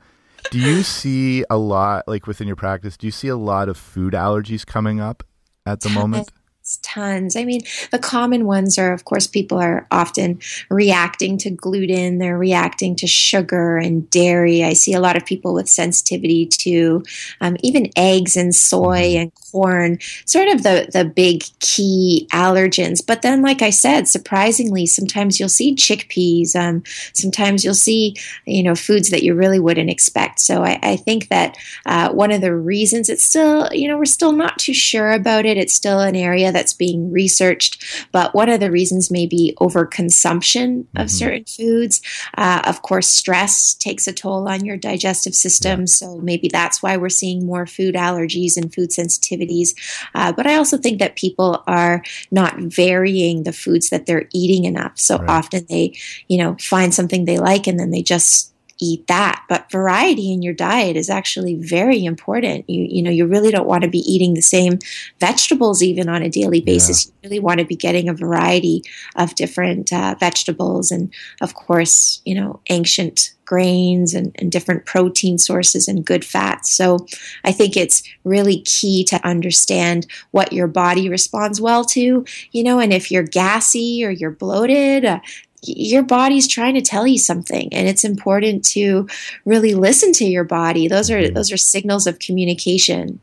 do 0.49 0.59
you 0.59 0.83
see 0.83 1.45
a 1.49 1.57
lot 1.57 2.05
like 2.05 2.27
within 2.27 2.47
your 2.47 2.57
practice? 2.57 2.97
Do 2.97 3.07
you 3.07 3.11
see 3.11 3.29
a 3.29 3.37
lot 3.37 3.69
of 3.69 3.77
food 3.77 4.11
allergies 4.11 4.65
coming 4.65 4.99
up 4.99 5.23
at 5.65 5.79
the 5.79 5.89
moment? 5.89 6.29
Tons. 6.77 7.35
I 7.35 7.45
mean, 7.45 7.61
the 7.91 7.99
common 7.99 8.45
ones 8.45 8.77
are, 8.77 8.93
of 8.93 9.05
course, 9.05 9.27
people 9.27 9.57
are 9.57 9.87
often 9.91 10.39
reacting 10.69 11.37
to 11.39 11.49
gluten, 11.49 12.17
they're 12.17 12.37
reacting 12.37 12.95
to 12.97 13.07
sugar 13.07 13.77
and 13.77 14.09
dairy. 14.09 14.63
I 14.63 14.73
see 14.73 14.93
a 14.93 14.99
lot 14.99 15.17
of 15.17 15.25
people 15.25 15.53
with 15.53 15.69
sensitivity 15.69 16.45
to 16.45 17.03
um, 17.41 17.57
even 17.61 17.91
eggs 17.95 18.37
and 18.37 18.53
soy 18.55 19.01
mm-hmm. 19.01 19.21
and 19.21 19.31
corn, 19.51 19.97
sort 20.25 20.47
of 20.47 20.63
the, 20.63 20.89
the 20.91 21.05
big 21.05 21.43
key 21.59 22.27
allergens. 22.31 23.05
But 23.05 23.21
then, 23.21 23.41
like 23.41 23.61
I 23.61 23.69
said, 23.69 24.07
surprisingly, 24.07 24.85
sometimes 24.85 25.39
you'll 25.39 25.49
see 25.49 25.75
chickpeas. 25.75 26.55
Um, 26.55 26.83
sometimes 27.13 27.63
you'll 27.63 27.73
see, 27.73 28.15
you 28.45 28.63
know, 28.63 28.75
foods 28.75 29.09
that 29.09 29.23
you 29.23 29.35
really 29.35 29.59
wouldn't 29.59 29.89
expect. 29.89 30.39
So 30.39 30.63
I, 30.63 30.79
I 30.81 30.95
think 30.95 31.29
that 31.29 31.57
uh, 31.85 32.11
one 32.11 32.31
of 32.31 32.41
the 32.41 32.55
reasons 32.55 33.09
it's 33.09 33.23
still, 33.23 33.69
you 33.71 33.87
know, 33.87 33.97
we're 33.97 34.05
still 34.05 34.31
not 34.31 34.57
too 34.57 34.73
sure 34.73 35.11
about 35.11 35.45
it. 35.45 35.57
It's 35.57 35.73
still 35.73 35.99
an 35.99 36.15
area 36.15 36.51
that's 36.51 36.73
being 36.73 37.11
researched. 37.11 38.07
But 38.11 38.33
one 38.33 38.49
of 38.49 38.59
the 38.59 38.71
reasons 38.71 39.11
may 39.11 39.25
be 39.25 39.55
overconsumption 39.59 40.81
of 40.95 41.07
mm-hmm. 41.07 41.07
certain 41.07 41.45
foods. 41.45 42.01
Uh, 42.37 42.61
of 42.65 42.81
course, 42.81 43.07
stress 43.07 43.73
takes 43.73 44.07
a 44.07 44.13
toll 44.13 44.47
on 44.47 44.65
your 44.65 44.77
digestive 44.77 45.35
system. 45.35 45.81
Yeah. 45.81 45.85
So 45.85 46.17
maybe 46.17 46.47
that's 46.47 46.81
why 46.81 46.97
we're 46.97 47.09
seeing 47.09 47.45
more 47.45 47.65
food 47.65 47.95
allergies 47.95 48.57
and 48.57 48.73
food 48.73 48.93
sensitivities. 49.41 49.75
Uh, 50.15 50.31
but 50.31 50.47
I 50.47 50.55
also 50.55 50.77
think 50.77 50.99
that 50.99 51.15
people 51.15 51.63
are 51.67 52.03
not 52.31 52.57
varying 52.57 53.43
the 53.43 53.53
foods 53.53 53.89
that 53.89 54.05
they're 54.05 54.27
eating 54.33 54.65
enough. 54.65 54.93
So 54.95 55.17
right. 55.17 55.29
often 55.29 55.65
they, 55.69 55.97
you 56.27 56.37
know, 56.37 56.55
find 56.59 56.93
something 56.93 57.25
they 57.25 57.37
like 57.37 57.67
and 57.67 57.79
then 57.79 57.91
they 57.91 58.01
just 58.01 58.50
eat 58.81 59.07
that. 59.07 59.45
But 59.47 59.71
variety 59.71 60.33
in 60.33 60.41
your 60.41 60.53
diet 60.53 60.97
is 60.97 61.09
actually 61.09 61.55
very 61.55 62.03
important. 62.03 62.69
You 62.69 62.85
you 62.89 63.01
know 63.03 63.11
you 63.11 63.25
really 63.25 63.51
don't 63.51 63.67
want 63.67 63.83
to 63.83 63.89
be 63.89 63.99
eating 63.99 64.33
the 64.33 64.41
same 64.41 64.79
vegetables 65.19 65.81
even 65.81 66.09
on 66.09 66.23
a 66.23 66.29
daily 66.29 66.59
basis. 66.59 67.05
Yeah. 67.05 67.11
You 67.11 67.29
really 67.29 67.39
want 67.39 67.59
to 67.59 67.65
be 67.65 67.75
getting 67.75 68.09
a 68.09 68.13
variety 68.13 68.83
of 69.15 69.35
different 69.35 69.93
uh, 69.93 70.15
vegetables 70.19 70.91
and 70.91 71.13
of 71.39 71.53
course 71.53 72.21
you 72.25 72.35
know 72.35 72.59
ancient 72.69 73.33
grains 73.51 74.13
and, 74.13 74.33
and, 74.39 74.49
different 74.49 74.85
protein 74.85 75.37
sources 75.37 75.89
and 75.89 76.05
good 76.05 76.23
fats. 76.23 76.73
So 76.73 77.05
I 77.43 77.51
think 77.51 77.75
it's 77.75 78.01
really 78.23 78.61
key 78.61 79.03
to 79.05 79.19
understand 79.27 80.07
what 80.31 80.53
your 80.53 80.67
body 80.67 81.09
responds 81.09 81.59
well 81.59 81.83
to, 81.87 82.23
you 82.51 82.63
know, 82.63 82.79
and 82.79 82.93
if 82.93 83.11
you're 83.11 83.23
gassy 83.23 84.05
or 84.05 84.09
you're 84.09 84.31
bloated, 84.31 85.03
uh, 85.03 85.19
your 85.63 86.03
body's 86.03 86.47
trying 86.47 86.73
to 86.73 86.81
tell 86.81 87.05
you 87.05 87.17
something 87.17 87.69
and 87.71 87.87
it's 87.87 88.03
important 88.03 88.65
to 88.65 89.07
really 89.45 89.75
listen 89.75 90.11
to 90.13 90.25
your 90.25 90.43
body. 90.43 90.87
Those 90.87 91.11
are 91.11 91.21
mm-hmm. 91.21 91.33
those 91.33 91.51
are 91.51 91.57
signals 91.57 92.07
of 92.07 92.19
communication. 92.19 93.19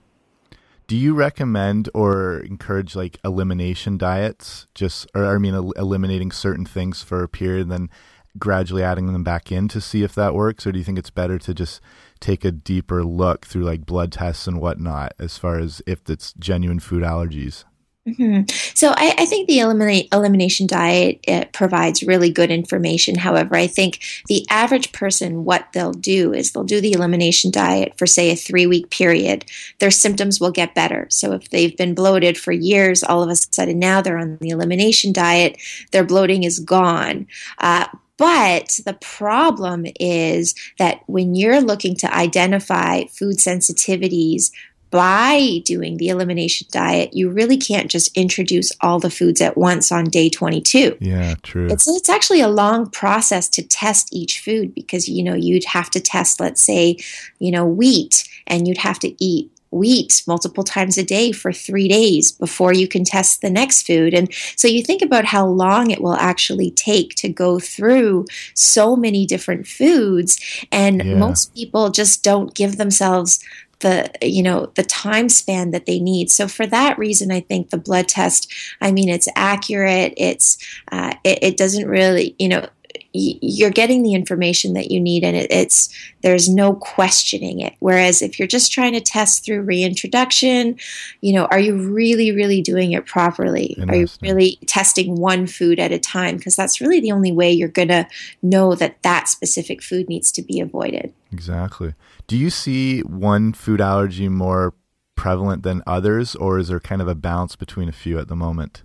Do 0.87 0.97
you 0.97 1.15
recommend 1.15 1.91
or 1.93 2.41
encourage 2.41 2.97
like 2.97 3.19
elimination 3.25 3.99
diets? 3.99 4.67
Just 4.75 5.07
or 5.15 5.27
i 5.27 5.39
mean 5.39 5.55
el- 5.55 5.73
eliminating 5.73 6.31
certain 6.31 6.65
things 6.65 7.03
for 7.03 7.23
a 7.23 7.29
period 7.29 7.63
and 7.63 7.73
then 7.73 7.91
gradually 8.39 8.85
adding 8.85 9.13
them 9.13 9.25
back 9.25 9.51
in 9.51 9.67
to 9.69 9.81
see 9.81 10.05
if 10.05 10.15
that 10.15 10.35
works? 10.35 10.67
Or 10.67 10.73
do 10.73 10.79
you 10.79 10.85
think 10.85 10.99
it's 10.99 11.11
better 11.11 11.39
to 11.41 11.53
just 11.53 11.81
take 12.21 12.45
a 12.45 12.53
deeper 12.53 13.03
look 13.03 13.47
through 13.47 13.65
like 13.65 13.85
blood 13.85 14.13
tests 14.13 14.47
and 14.47 14.61
whatnot 14.61 15.13
as 15.19 15.39
far 15.39 15.59
as 15.59 15.83
if 15.87 16.09
it's 16.09 16.33
genuine 16.35 16.79
food 16.79 17.03
allergies 17.03 17.65
Mm-hmm. 18.09 18.43
So 18.75 18.91
I, 18.97 19.15
I, 19.19 19.27
think 19.27 19.49
the 19.49 19.61
eliminate, 19.61 20.09
elimination 20.13 20.67
diet 20.67 21.53
provides 21.53 22.03
really 22.03 22.31
good 22.31 22.51
information. 22.51 23.17
However, 23.17 23.57
I 23.57 23.67
think 23.67 24.01
the 24.29 24.47
average 24.51 24.93
person, 24.93 25.45
what 25.45 25.69
they'll 25.73 25.93
do 25.93 26.33
is 26.33 26.53
they'll 26.53 26.65
do 26.65 26.81
the 26.81 26.93
elimination 26.93 27.51
diet 27.51 27.95
for 27.99 28.07
say 28.07 28.31
a 28.31 28.37
three 28.37 28.67
week 28.67 28.91
period. 28.91 29.45
Their 29.79 29.91
symptoms 29.91 30.41
will 30.41 30.51
get 30.51 30.75
better. 30.75 31.07
So 31.11 31.33
if 31.33 31.51
they've 31.51 31.77
been 31.77 31.95
bloated 31.95 32.39
for 32.39 32.53
years, 32.53 33.03
all 33.03 33.23
of 33.23 33.29
a 33.29 33.37
sudden 33.37 33.79
now 33.79 34.01
they're 34.01 34.19
on 34.19 34.39
the 34.41 34.51
elimination 34.51 35.13
diet, 35.13 35.59
their 35.93 36.05
bloating 36.05 36.45
is 36.45 36.61
gone. 36.61 37.27
Uh, 37.59 37.87
but 38.19 38.81
the 38.85 38.95
problem 38.95 39.87
is 39.99 40.55
that 40.79 41.03
when 41.07 41.37
you're 41.37 41.61
looking 41.61 41.95
to 41.99 42.13
identify 42.15 43.05
food 43.05 43.37
sensitivities 43.37 44.51
by 44.91 45.61
doing 45.65 45.97
the 45.97 46.09
elimination 46.09 46.67
diet, 46.71 47.15
you 47.15 47.31
really 47.31 47.57
can't 47.57 47.91
just 47.91 48.17
introduce 48.17 48.73
all 48.81 48.99
the 48.99 49.11
foods 49.11 49.41
at 49.41 49.57
once 49.57 49.93
on 49.93 50.05
day 50.05 50.29
22. 50.29 50.97
Yeah, 51.01 51.35
true. 51.43 51.69
It's, 51.71 51.87
it's 51.89 52.09
actually 52.09 52.41
a 52.41 52.49
long 52.49 52.89
process 52.91 53.49
to 53.51 53.63
test 53.63 54.09
each 54.13 54.41
food 54.41 54.75
because, 54.75 55.09
you 55.09 55.23
know, 55.23 55.35
you'd 55.35 55.65
have 55.65 55.91
to 55.91 56.01
test, 56.01 56.41
let's 56.41 56.63
say, 56.63 56.97
you 57.39 57.51
know, 57.51 57.67
wheat, 57.67 58.29
and 58.47 58.67
you'd 58.67 58.79
have 58.79 58.99
to 59.01 59.25
eat 59.25 59.51
wheat 59.71 60.23
multiple 60.27 60.65
times 60.65 60.97
a 60.97 61.05
day 61.05 61.33
for 61.33 61.53
three 61.53 61.89
days 61.89 62.33
before 62.33 62.73
you 62.73 62.89
can 62.89 63.05
test 63.05 63.43
the 63.43 63.51
next 63.51 63.87
food. 63.87 64.15
And 64.15 64.33
so 64.57 64.69
you 64.69 64.83
think 64.83 65.03
about 65.03 65.27
how 65.27 65.47
long 65.47 65.91
it 65.91 66.01
will 66.01 66.15
actually 66.15 66.71
take 66.71 67.15
to 67.17 67.29
go 67.29 67.59
through 67.59 68.27
so 68.55 68.97
many 68.97 69.27
different 69.27 69.67
foods. 69.67 70.39
And 70.73 71.05
yeah. 71.05 71.15
most 71.15 71.55
people 71.55 71.91
just 71.91 72.25
don't 72.25 72.55
give 72.55 72.77
themselves 72.77 73.45
the 73.81 74.11
you 74.23 74.43
know 74.43 74.73
the 74.75 74.83
time 74.83 75.29
span 75.29 75.71
that 75.71 75.87
they 75.87 75.99
need. 76.01 76.31
So 76.31 76.49
for 76.49 76.67
that 76.67 76.99
reason 76.99 77.31
i 77.31 77.41
think 77.41 77.71
the 77.71 77.79
blood 77.79 78.09
test 78.09 78.53
i 78.81 78.91
mean 78.93 79.09
it's 79.09 79.29
accurate. 79.37 80.15
It's 80.17 80.59
uh, 80.93 81.15
it, 81.25 81.39
it 81.43 81.57
doesn't 81.57 81.89
really 81.89 82.35
you 82.39 82.49
know 82.49 82.69
you're 83.13 83.71
getting 83.71 84.03
the 84.03 84.15
information 84.15 84.75
that 84.75 84.91
you 84.91 85.01
need 85.01 85.25
and 85.25 85.37
it, 85.37 85.51
it's 85.51 85.89
there's 86.23 86.49
no 86.49 86.75
questioning 86.75 87.61
it. 87.61 87.75
Whereas 87.81 88.21
if 88.23 88.39
you're 88.39 88.49
just 88.49 88.71
trying 88.71 88.93
to 88.93 89.01
test 89.01 89.45
through 89.45 89.63
reintroduction 89.63 90.79
you 91.21 91.33
know 91.33 91.47
are 91.47 91.59
you 91.59 91.77
really 91.77 92.33
really 92.33 92.61
doing 92.61 92.93
it 92.93 93.07
properly? 93.07 93.77
Are 93.89 93.97
you 93.97 94.09
really 94.21 94.59
testing 94.67 95.17
one 95.17 95.47
food 95.47 95.79
at 95.79 95.93
a 95.93 95.99
time? 95.99 96.37
Because 96.37 96.57
that's 96.57 96.81
really 96.81 97.01
the 97.01 97.13
only 97.13 97.33
way 97.33 97.51
you're 97.51 97.69
going 97.69 97.89
to 97.89 98.07
know 98.43 98.75
that 98.75 99.03
that 99.03 99.29
specific 99.29 99.83
food 99.83 100.09
needs 100.09 100.31
to 100.33 100.43
be 100.43 100.61
avoided. 100.61 101.13
Exactly. 101.33 101.95
Do 102.27 102.37
you 102.37 102.51
see 102.51 103.01
one 103.01 103.53
food 103.53 103.81
allergy 103.81 104.29
more 104.29 104.75
prevalent 105.17 105.63
than 105.63 105.83
others 105.87 106.37
or 106.37 106.59
is 106.59 106.69
there 106.69 106.79
kind 106.79 107.03
of 107.03 107.09
a 107.09 107.15
balance 107.15 107.57
between 107.57 107.89
a 107.89 107.93
few 107.93 108.19
at 108.19 108.29
the 108.29 108.37
moment? 108.37 108.85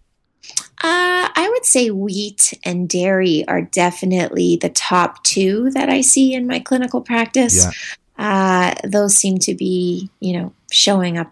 Uh, 0.84 1.13
would 1.64 1.70
say 1.70 1.92
wheat 1.92 2.54
and 2.66 2.90
dairy 2.90 3.48
are 3.48 3.62
definitely 3.62 4.58
the 4.58 4.70
top 4.70 5.24
two 5.24 5.72
that 5.72 5.90
I 5.90 6.02
see 6.02 6.34
in 6.34 6.46
my 6.46 6.60
clinical 6.60 7.00
practice. 7.00 7.66
Yeah. 7.66 7.72
Uh, 8.18 8.76
those 8.84 9.16
seem 9.16 9.38
to 9.40 9.56
be, 9.56 10.10
you 10.20 10.34
know, 10.34 10.54
showing 10.72 11.18
up 11.18 11.32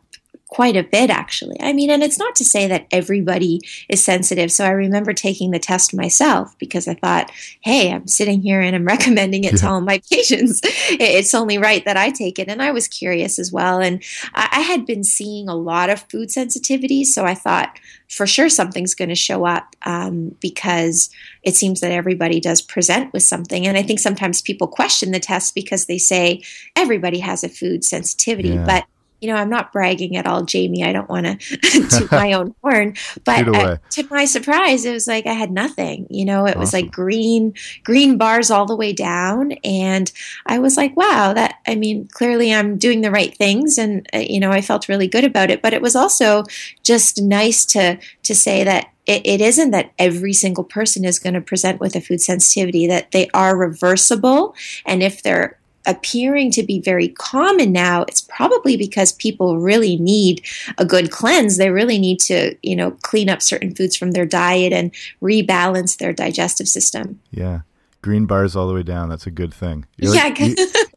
quite 0.51 0.75
a 0.75 0.83
bit 0.83 1.09
actually. 1.09 1.55
I 1.61 1.71
mean, 1.71 1.89
and 1.89 2.03
it's 2.03 2.19
not 2.19 2.35
to 2.35 2.45
say 2.45 2.67
that 2.67 2.85
everybody 2.91 3.61
is 3.87 4.03
sensitive. 4.03 4.51
So 4.51 4.65
I 4.65 4.71
remember 4.71 5.13
taking 5.13 5.51
the 5.51 5.59
test 5.59 5.93
myself 5.93 6.55
because 6.59 6.89
I 6.89 6.93
thought, 6.93 7.31
hey, 7.61 7.91
I'm 7.91 8.05
sitting 8.05 8.41
here 8.41 8.59
and 8.59 8.75
I'm 8.75 8.85
recommending 8.95 9.45
it 9.45 9.53
yeah. 9.53 9.59
to 9.59 9.67
all 9.69 9.81
my 9.81 10.01
patients. 10.11 10.59
It's 10.63 11.33
only 11.33 11.57
right 11.57 11.83
that 11.85 11.95
I 11.95 12.09
take 12.09 12.37
it. 12.37 12.49
And 12.49 12.61
I 12.61 12.71
was 12.71 12.89
curious 12.89 13.39
as 13.39 13.51
well. 13.51 13.79
And 13.79 14.03
I 14.35 14.59
had 14.59 14.85
been 14.85 15.05
seeing 15.05 15.47
a 15.47 15.55
lot 15.55 15.89
of 15.89 16.01
food 16.09 16.27
sensitivities. 16.27 17.05
So 17.05 17.23
I 17.23 17.33
thought, 17.33 17.79
for 18.09 18.27
sure 18.27 18.49
something's 18.49 18.93
going 18.93 19.07
to 19.07 19.15
show 19.15 19.45
up 19.45 19.73
um, 19.85 20.35
because 20.41 21.09
it 21.43 21.55
seems 21.55 21.79
that 21.79 21.93
everybody 21.93 22.41
does 22.41 22.61
present 22.61 23.13
with 23.13 23.23
something. 23.23 23.65
And 23.65 23.77
I 23.77 23.83
think 23.83 23.99
sometimes 23.99 24.41
people 24.41 24.67
question 24.67 25.11
the 25.11 25.19
test 25.19 25.55
because 25.55 25.85
they 25.85 25.97
say 25.97 26.43
everybody 26.75 27.19
has 27.19 27.45
a 27.45 27.49
food 27.49 27.85
sensitivity. 27.85 28.49
Yeah. 28.49 28.65
But 28.65 28.85
you 29.21 29.27
know, 29.27 29.35
I'm 29.35 29.49
not 29.49 29.71
bragging 29.71 30.17
at 30.17 30.25
all, 30.25 30.43
Jamie. 30.43 30.83
I 30.83 30.91
don't 30.91 31.09
want 31.09 31.27
to 31.27 31.57
toot 31.89 32.11
my 32.11 32.33
own 32.33 32.55
horn, 32.63 32.95
but 33.23 33.47
uh, 33.47 33.77
to 33.91 34.07
my 34.09 34.25
surprise, 34.25 34.83
it 34.83 34.93
was 34.93 35.07
like 35.07 35.27
I 35.27 35.33
had 35.33 35.51
nothing. 35.51 36.07
You 36.09 36.25
know, 36.25 36.45
it 36.45 36.51
awesome. 36.51 36.59
was 36.59 36.73
like 36.73 36.91
green, 36.91 37.53
green 37.83 38.17
bars 38.17 38.49
all 38.49 38.65
the 38.65 38.75
way 38.75 38.93
down, 38.93 39.53
and 39.63 40.11
I 40.47 40.59
was 40.59 40.75
like, 40.75 40.97
wow, 40.97 41.33
that. 41.33 41.59
I 41.67 41.75
mean, 41.75 42.07
clearly 42.11 42.53
I'm 42.53 42.77
doing 42.77 43.01
the 43.01 43.11
right 43.11 43.35
things, 43.37 43.77
and 43.77 44.07
uh, 44.13 44.17
you 44.17 44.39
know, 44.39 44.51
I 44.51 44.61
felt 44.61 44.89
really 44.89 45.07
good 45.07 45.23
about 45.23 45.51
it. 45.51 45.61
But 45.61 45.73
it 45.73 45.81
was 45.81 45.95
also 45.95 46.43
just 46.83 47.21
nice 47.21 47.63
to 47.67 47.99
to 48.23 48.35
say 48.35 48.63
that 48.63 48.87
it, 49.05 49.25
it 49.25 49.41
isn't 49.41 49.71
that 49.71 49.91
every 49.97 50.33
single 50.33 50.63
person 50.63 51.05
is 51.05 51.19
going 51.19 51.33
to 51.33 51.41
present 51.41 51.79
with 51.79 51.95
a 51.95 52.01
food 52.01 52.21
sensitivity, 52.21 52.87
that 52.87 53.11
they 53.11 53.29
are 53.33 53.57
reversible. 53.57 54.55
And 54.85 55.03
if 55.03 55.23
they're 55.23 55.57
appearing 55.85 56.51
to 56.51 56.63
be 56.63 56.79
very 56.79 57.09
common 57.09 57.71
now, 57.71 58.03
it's 58.03 58.21
probably 58.21 58.77
because 58.77 59.11
people 59.13 59.59
really 59.59 59.97
need 59.97 60.45
a 60.77 60.85
good 60.85 61.11
cleanse. 61.11 61.57
They 61.57 61.69
really 61.69 61.99
need 61.99 62.19
to, 62.21 62.55
you 62.61 62.75
know, 62.75 62.91
clean 63.01 63.29
up 63.29 63.41
certain 63.41 63.73
foods 63.73 63.95
from 63.95 64.11
their 64.11 64.25
diet 64.25 64.73
and 64.73 64.91
rebalance 65.21 65.97
their 65.97 66.13
digestive 66.13 66.67
system. 66.67 67.19
Yeah. 67.31 67.61
Green 68.01 68.25
bars 68.25 68.55
all 68.55 68.67
the 68.67 68.73
way 68.73 68.81
down. 68.81 69.09
That's 69.09 69.27
a 69.27 69.31
good 69.31 69.53
thing. 69.53 69.85
You're 69.97 70.15
yeah, 70.15 70.23
like, 70.23 70.39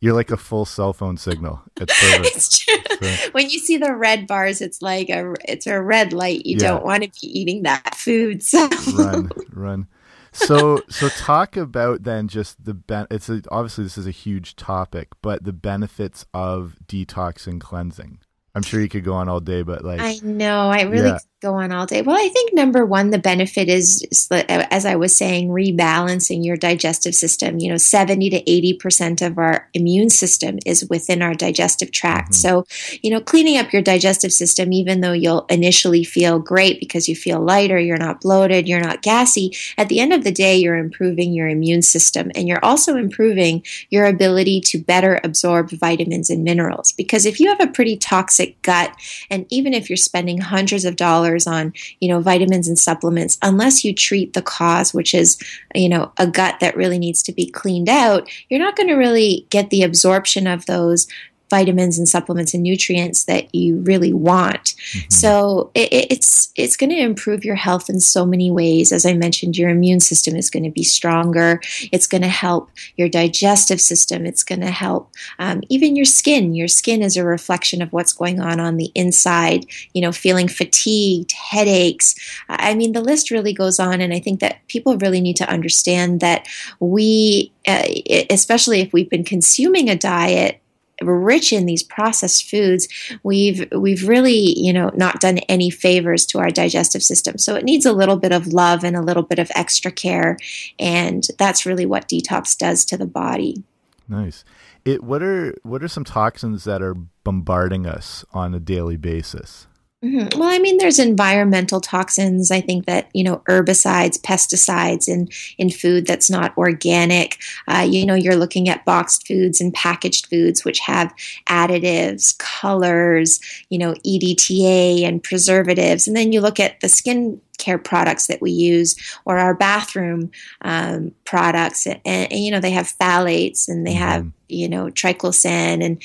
you, 0.01 0.11
are 0.11 0.15
like 0.15 0.31
a 0.31 0.39
full 0.39 0.65
cell 0.65 0.95
phone 0.95 1.19
signal. 1.19 1.61
It's 1.77 1.93
perfect. 2.01 2.25
It's 2.37 2.59
true. 2.59 2.77
So, 3.03 3.31
when 3.33 3.51
you 3.51 3.59
see 3.59 3.77
the 3.77 3.95
red 3.95 4.27
bars, 4.27 4.63
it's 4.63 4.81
like 4.81 5.11
a 5.11 5.35
it's 5.47 5.67
a 5.67 5.83
red 5.83 6.15
light. 6.15 6.47
You 6.47 6.57
yeah. 6.59 6.69
don't 6.69 6.85
want 6.85 7.03
to 7.03 7.11
be 7.21 7.39
eating 7.39 7.65
that 7.65 7.95
food. 7.95 8.43
So 8.43 8.71
run, 8.97 9.31
run 9.53 9.87
so 10.35 10.83
so 10.89 11.09
talk 11.11 11.57
about 11.57 12.03
then 12.03 12.29
just 12.29 12.65
the 12.65 12.75
ben- 12.75 13.07
it's 13.11 13.29
a, 13.29 13.43
obviously 13.51 13.85
this 13.85 13.97
is 13.97 14.07
a 14.07 14.11
huge 14.13 14.57
topic 14.57 15.09
but 15.23 15.45
the 15.45 15.53
benefits 15.53 16.27
of 16.35 16.77
detox 16.87 17.47
and 17.47 17.61
cleansing 17.61 18.19
i'm 18.55 18.63
sure 18.63 18.81
you 18.81 18.89
could 18.89 19.05
go 19.05 19.15
on 19.15 19.29
all 19.29 19.41
day 19.41 19.63
but 19.63 19.85
like 19.85 20.01
i 20.01 20.19
know 20.23 20.69
i 20.69 20.83
really 20.83 21.09
yeah. 21.09 21.19
Go 21.45 21.55
on 21.57 21.73
all 21.73 21.85
day. 21.85 22.01
Well, 22.01 22.17
I 22.17 22.29
think 22.29 22.55
number 22.55 22.87
one, 22.87 23.11
the 23.11 23.19
benefit 23.19 23.69
is, 23.69 24.03
as 24.31 24.87
I 24.87 24.97
was 24.97 25.15
saying, 25.15 25.49
rebalancing 25.49 26.43
your 26.45 26.57
digestive 26.57 27.15
system. 27.15 27.59
You 27.59 27.71
know, 27.71 27.77
70 27.77 28.31
to 28.31 28.43
80% 28.43 29.27
of 29.27 29.37
our 29.37 29.69
immune 29.75 30.09
system 30.09 30.59
is 30.65 30.89
within 30.89 31.21
our 31.21 31.35
digestive 31.35 31.91
tract. 31.93 32.33
Mm-hmm. 32.33 32.65
So, 32.65 32.99
you 33.03 33.11
know, 33.11 33.21
cleaning 33.21 33.59
up 33.59 33.73
your 33.73 33.83
digestive 33.83 34.33
system, 34.33 34.73
even 34.73 35.03
though 35.03 35.13
you'll 35.13 35.45
initially 35.51 36.03
feel 36.03 36.39
great 36.39 36.81
because 36.81 37.09
you 37.09 37.15
feel 37.15 37.41
lighter, 37.41 37.79
you're 37.79 37.99
not 37.99 38.23
bloated, 38.23 38.67
you're 38.67 38.81
not 38.81 39.03
gassy, 39.03 39.55
at 39.77 39.91
the 39.91 40.01
end 40.01 40.15
of 40.15 40.25
the 40.25 40.33
day, 40.33 40.57
you're 40.57 40.77
improving 40.77 41.35
your 41.35 41.49
immune 41.49 41.83
system 41.83 42.31
and 42.35 42.49
you're 42.49 42.65
also 42.65 42.97
improving 42.97 43.63
your 43.91 44.07
ability 44.07 44.63
to 44.63 44.79
better 44.79 45.21
absorb 45.23 45.71
vitamins 45.71 46.31
and 46.31 46.43
minerals. 46.43 46.93
Because 46.93 47.27
if 47.27 47.39
you 47.39 47.49
have 47.51 47.61
a 47.61 47.71
pretty 47.71 47.99
toxic 47.99 48.61
gut, 48.63 48.95
and 49.29 49.45
even 49.51 49.75
if 49.75 49.91
you're 49.91 49.97
spending 49.99 50.39
hundreds 50.39 50.87
of 50.87 50.97
dollars, 50.97 51.34
dollars 51.35 51.47
on 51.47 51.73
you 52.01 52.09
know 52.09 52.21
vitamins 52.21 52.69
and 52.69 52.79
supplements 52.79 53.39
unless 53.43 53.85
you 53.85 53.95
treat 53.95 54.33
the 54.33 54.43
cause 54.43 54.95
which 54.95 55.15
is 55.15 55.39
you 55.75 55.89
know 55.89 56.13
a 56.19 56.27
gut 56.27 56.61
that 56.61 56.77
really 56.77 56.99
needs 56.99 57.23
to 57.23 57.33
be 57.33 57.47
cleaned 57.47 57.89
out. 57.89 58.29
You're 58.49 58.61
not 58.61 58.77
going 58.77 58.89
to 58.89 58.95
really 58.95 59.47
get 59.51 59.71
the 59.71 59.83
absorption 59.83 60.47
of 60.47 60.67
those 60.67 61.07
vitamins 61.51 61.99
and 61.99 62.09
supplements 62.09 62.55
and 62.55 62.63
nutrients 62.63 63.25
that 63.25 63.55
you 63.55 63.79
really 63.81 64.13
want. 64.13 64.75
Mm-hmm. 64.75 65.11
So 65.11 65.71
it, 65.75 65.89
it's 66.11 66.53
it's 66.57 66.77
going 66.77 66.91
to 66.91 66.99
improve 66.99 67.45
your 67.45 67.55
health 67.55 67.89
in 67.89 68.01
so 68.01 68.25
many 68.25 68.51
ways. 68.51 68.93
As 68.93 69.05
I 69.07 69.13
mentioned, 69.15 69.57
your 69.57 69.71
immune 69.71 70.01
system 70.01 70.37
is 70.37 70.51
going 70.51 70.65
to 70.65 70.71
be 70.71 70.83
stronger. 70.83 71.61
It's 71.93 72.07
going 72.07 72.23
to 72.23 72.29
help 72.29 72.71
your 72.97 73.09
digestive 73.09 73.81
system. 73.81 74.27
It's 74.27 74.45
going 74.45 74.63
to 74.63 74.71
help 74.71 75.13
um, 75.39 75.63
even 75.69 75.97
your 75.97 76.05
skin. 76.05 76.55
Your 76.55 76.69
skin 76.69 77.03
is 77.03 77.17
a 77.17 77.25
reflection 77.25 77.83
of 77.83 77.93
what's 77.93 78.13
going 78.13 78.41
on 78.41 78.61
on 78.61 78.77
the 78.77 78.91
inside. 78.95 79.67
You 79.93 80.03
know, 80.03 80.13
feeling 80.13 80.49
fatigued, 80.49 81.33
headaches. 81.33 82.15
I 82.49 82.75
mean, 82.75 82.93
the 82.93 83.01
list 83.01 83.31
really 83.31 83.53
goes 83.53 83.79
on, 83.79 84.01
and 84.01 84.13
I 84.13 84.21
think 84.21 84.41
that 84.41 84.67
people 84.69 84.97
really 84.99 85.21
need 85.21 85.37
to 85.37 85.49
understand 85.49 86.21
that 86.21 86.47
we, 86.81 87.53
uh, 87.69 87.87
especially 88.31 88.81
if 88.81 88.93
we've 88.93 89.11
been 89.11 89.25
consuming 89.25 89.89
a 89.89 89.97
diet 89.97 90.61
rich 91.03 91.53
in 91.53 91.67
these 91.67 91.83
processed 91.83 92.49
foods, 92.49 92.89
we've 93.23 93.67
we've 93.73 94.07
really 94.09 94.59
you 94.59 94.73
know 94.73 94.91
not 94.95 95.21
done 95.21 95.39
any 95.49 95.71
favors 95.71 96.27
to 96.27 96.39
our 96.39 96.51
digestive 96.51 97.03
system. 97.03 97.39
So 97.39 97.55
it 97.55 97.65
needs 97.65 97.87
a 97.87 97.93
little 97.93 98.17
bit 98.17 98.33
of 98.33 98.49
love 98.49 98.85
and 98.85 98.97
a 98.97 99.03
little 99.03 99.23
bit 99.23 99.39
of 99.39 99.51
extra 99.55 99.91
care, 99.91 100.37
and 100.79 101.27
that's 101.39 101.67
really 101.67 101.87
what 101.87 102.09
detox 102.09 102.57
does 102.57 102.85
to 102.87 102.97
the 102.97 103.07
body. 103.07 103.63
Nice. 104.09 104.45
It 104.85 105.03
what 105.03 105.23
are 105.23 105.55
what 105.63 105.83
are 105.83 105.89
some 105.89 106.05
toxins 106.05 106.65
that 106.65 106.83
are 106.83 106.95
bombarding 107.25 107.87
us 107.87 108.25
on 108.33 108.55
a 108.55 108.61
daily 108.61 108.97
basis? 108.97 109.67
Mm-hmm. 110.05 110.39
Well, 110.39 110.51
I 110.51 110.59
mean, 110.59 110.77
there's 110.77 110.99
environmental 110.99 111.81
toxins. 111.81 112.51
I 112.51 112.61
think 112.61 112.85
that 112.85 113.09
you 113.15 113.25
know 113.25 113.43
herbicides, 113.49 114.21
pesticides 114.21 115.09
in 115.09 115.29
in 115.57 115.71
food 115.71 116.07
that's 116.07 116.29
not 116.29 116.57
organic. 116.59 117.39
Uh, 117.67 117.87
you 117.89 118.05
know, 118.05 118.15
you're 118.15 118.37
looking 118.37 118.69
at 118.69 118.85
boxed 118.85 119.27
foods 119.27 119.63
and 119.63 119.73
packaged 119.73 120.27
foods 120.27 120.63
which 120.63 120.81
have 120.81 121.15
additives, 121.49 122.37
colors, 122.37 123.41
you 123.71 123.79
know, 123.79 123.95
EDTA 124.07 125.05
and 125.05 125.23
preservatives, 125.23 126.07
and 126.07 126.15
then 126.15 126.33
you 126.33 126.43
look 126.43 126.61
at 126.61 126.81
the 126.81 126.89
skin 126.91 127.41
care 127.59 127.79
products 127.79 128.27
that 128.27 128.41
we 128.41 128.51
use 128.51 128.97
or 129.25 129.39
our 129.39 129.55
bathroom 129.55 130.31
um, 130.63 131.13
products 131.25 131.87
and, 131.87 132.01
and, 132.05 132.33
you 132.33 132.51
know 132.51 132.61
they 132.61 132.71
have 132.71 132.87
phthalates 132.99 133.69
and 133.69 133.87
they 133.87 133.93
have 133.93 134.23
mm-hmm. 134.23 134.31
you 134.49 134.69
know 134.69 134.87
triclosan 134.87 135.85
and 135.85 136.03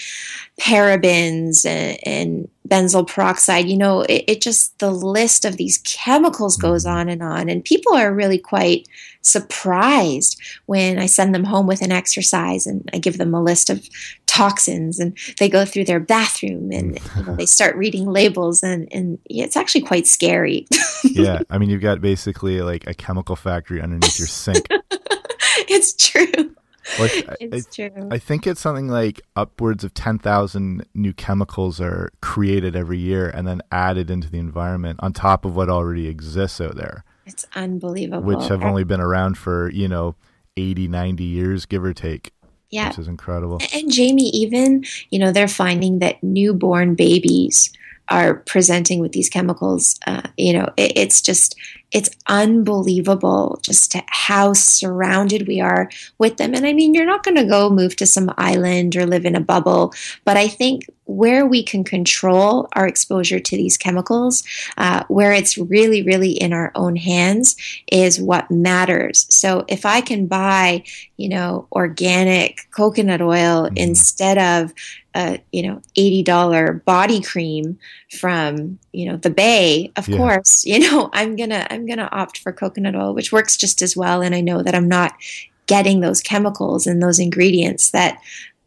parabens 0.60 1.66
and, 1.66 1.98
and 2.06 2.50
benzoyl 2.68 3.08
peroxide 3.08 3.68
you 3.68 3.78
know 3.78 4.02
it, 4.02 4.24
it, 4.28 4.42
just 4.42 4.78
the 4.80 4.92
list 4.92 5.46
of 5.46 5.58
these 5.58 5.80
chemicals 5.80 6.56
goes 6.56 6.86
mm-hmm. 6.86 6.98
on 6.98 7.10
and 7.10 7.24
on 7.24 7.50
and 7.50 7.66
people 7.66 7.94
are 7.94 8.14
really 8.14 8.38
quite 8.38 8.88
surprised 9.22 10.40
when 10.66 10.98
I 10.98 11.06
send 11.06 11.36
them 11.36 11.44
home 11.44 11.68
with 11.68 11.82
an 11.82 11.92
exercise 11.92 12.66
and 12.66 12.90
I 12.94 13.00
give 13.00 13.18
them 13.18 13.34
a 13.34 13.44
list 13.44 13.70
of 13.70 13.88
toxins 14.26 15.00
and 15.00 15.18
they 15.40 15.50
go 15.50 15.66
through 15.66 15.86
their 15.86 16.00
bathroom 16.00 16.72
and 16.72 16.96
mm. 16.96 17.18
you 17.18 17.26
know, 17.26 17.36
they 17.36 17.46
start 17.46 17.76
reading 17.76 18.06
labels 18.06 18.64
and, 18.64 18.88
and 18.92 19.20
it's 19.26 19.58
actually 19.58 19.82
quite 19.82 20.08
scary. 20.08 20.68
yeah. 21.04 21.42
I 21.50 21.58
mean, 21.58 21.70
you've 21.70 21.82
got 21.82 22.02
basically 22.02 22.62
like 22.62 22.88
a 22.88 22.94
chemical 22.94 23.36
factory 23.36 23.82
underneath 23.82 24.18
your 24.18 24.28
sink. 24.28 24.68
it's 25.68 25.94
true. 25.94 26.56
Like, 26.98 27.38
it's 27.40 27.68
I, 27.80 27.90
true. 27.90 28.10
I 28.12 28.18
think 28.18 28.48
it's 28.48 28.62
something 28.62 28.88
like 28.88 29.22
upwards 29.36 29.84
of 29.84 29.94
10,000 29.94 30.86
new 30.94 31.14
chemicals 31.14 31.80
are 31.80 32.12
created 32.22 32.76
every 32.76 32.98
year 32.98 33.30
and 33.30 33.48
then 33.48 33.62
added 33.72 34.10
into 34.10 34.30
the 34.30 34.40
environment 34.40 35.00
on 35.04 35.14
top 35.14 35.46
of 35.46 35.56
what 35.56 35.70
already 35.70 36.08
exists 36.08 36.60
out 36.60 36.76
there. 36.76 37.04
It's 37.30 37.46
unbelievable. 37.56 38.24
Which 38.24 38.48
have 38.48 38.64
only 38.64 38.84
been 38.84 39.00
around 39.00 39.38
for, 39.38 39.70
you 39.72 39.88
know, 39.88 40.16
80, 40.58 40.88
90 40.88 41.24
years, 41.24 41.66
give 41.66 41.84
or 41.84 41.94
take. 41.94 42.34
Yeah. 42.72 42.90
Which 42.90 42.98
is 43.00 43.08
incredible. 43.08 43.60
And 43.74 43.92
Jamie, 43.92 44.30
even, 44.30 44.84
you 45.12 45.20
know, 45.20 45.32
they're 45.32 45.48
finding 45.48 46.00
that 46.00 46.22
newborn 46.24 46.96
babies 46.96 47.72
are 48.10 48.36
presenting 48.36 49.00
with 49.00 49.12
these 49.12 49.30
chemicals. 49.30 50.00
Uh, 50.08 50.24
you 50.38 50.54
know, 50.54 50.70
it, 50.78 50.94
it's 50.96 51.22
just, 51.22 51.56
it's 51.92 52.10
unbelievable 52.28 53.60
just 53.64 53.96
how 54.08 54.54
surrounded 54.54 55.48
we 55.48 55.60
are 55.60 55.90
with 56.20 56.38
them. 56.38 56.54
And 56.54 56.66
I 56.66 56.74
mean, 56.74 56.94
you're 56.94 57.06
not 57.06 57.24
going 57.24 57.38
to 57.38 57.46
go 57.46 57.70
move 57.70 57.96
to 57.96 58.06
some 58.06 58.32
island 58.38 58.96
or 58.96 59.08
live 59.08 59.26
in 59.26 59.36
a 59.36 59.40
bubble, 59.40 59.94
but 60.24 60.38
I 60.38 60.48
think 60.48 60.84
where 61.06 61.48
we 61.48 61.64
can 61.64 61.84
control 61.84 62.68
our 62.74 62.88
exposure 62.88 63.40
to 63.40 63.58
these 63.58 63.78
chemicals, 63.78 64.44
uh, 64.78 65.04
where 65.08 65.32
it's 65.32 65.58
really, 65.58 66.04
really 66.04 66.32
in 66.32 66.54
our 66.54 66.72
own 66.76 66.96
hands, 66.96 67.56
is 67.92 68.22
what 68.22 68.52
matters. 68.52 69.26
So 69.34 69.66
if 69.68 69.88
I 69.88 70.02
can 70.02 70.28
buy, 70.28 70.84
you 71.18 71.30
know, 71.30 71.68
organic 71.72 72.70
coconut 72.70 73.22
oil 73.22 73.66
mm-hmm. 73.66 73.78
instead 73.78 74.38
of 74.38 74.72
a 75.16 75.40
you 75.52 75.64
know 75.64 75.82
eighty 75.96 76.24
dollar 76.24 76.74
body 76.86 77.22
cream 77.22 77.78
from 78.12 78.80
you 78.94 79.06
know 79.06 79.18
the 79.18 79.30
bay, 79.30 79.92
of 79.96 80.08
yeah. 80.08 80.18
course, 80.18 80.66
you 80.66 80.80
know 80.80 81.10
I'm 81.14 81.36
gonna 81.36 81.68
I'm 81.70 81.86
going 81.86 82.00
to 82.00 82.12
opt 82.12 82.40
for 82.40 82.52
coconut 82.52 82.96
oil, 82.96 83.14
which 83.14 83.32
works 83.32 83.58
just 83.58 83.82
as 83.82 83.96
well. 83.96 84.22
And 84.22 84.36
I 84.36 84.42
know 84.42 84.64
that 84.64 84.76
I'm 84.76 84.88
not 84.88 85.14
getting 85.68 86.00
those 86.00 86.22
chemicals 86.22 86.88
and 86.88 87.02
those 87.02 87.20
ingredients 87.20 87.92
that 87.92 88.20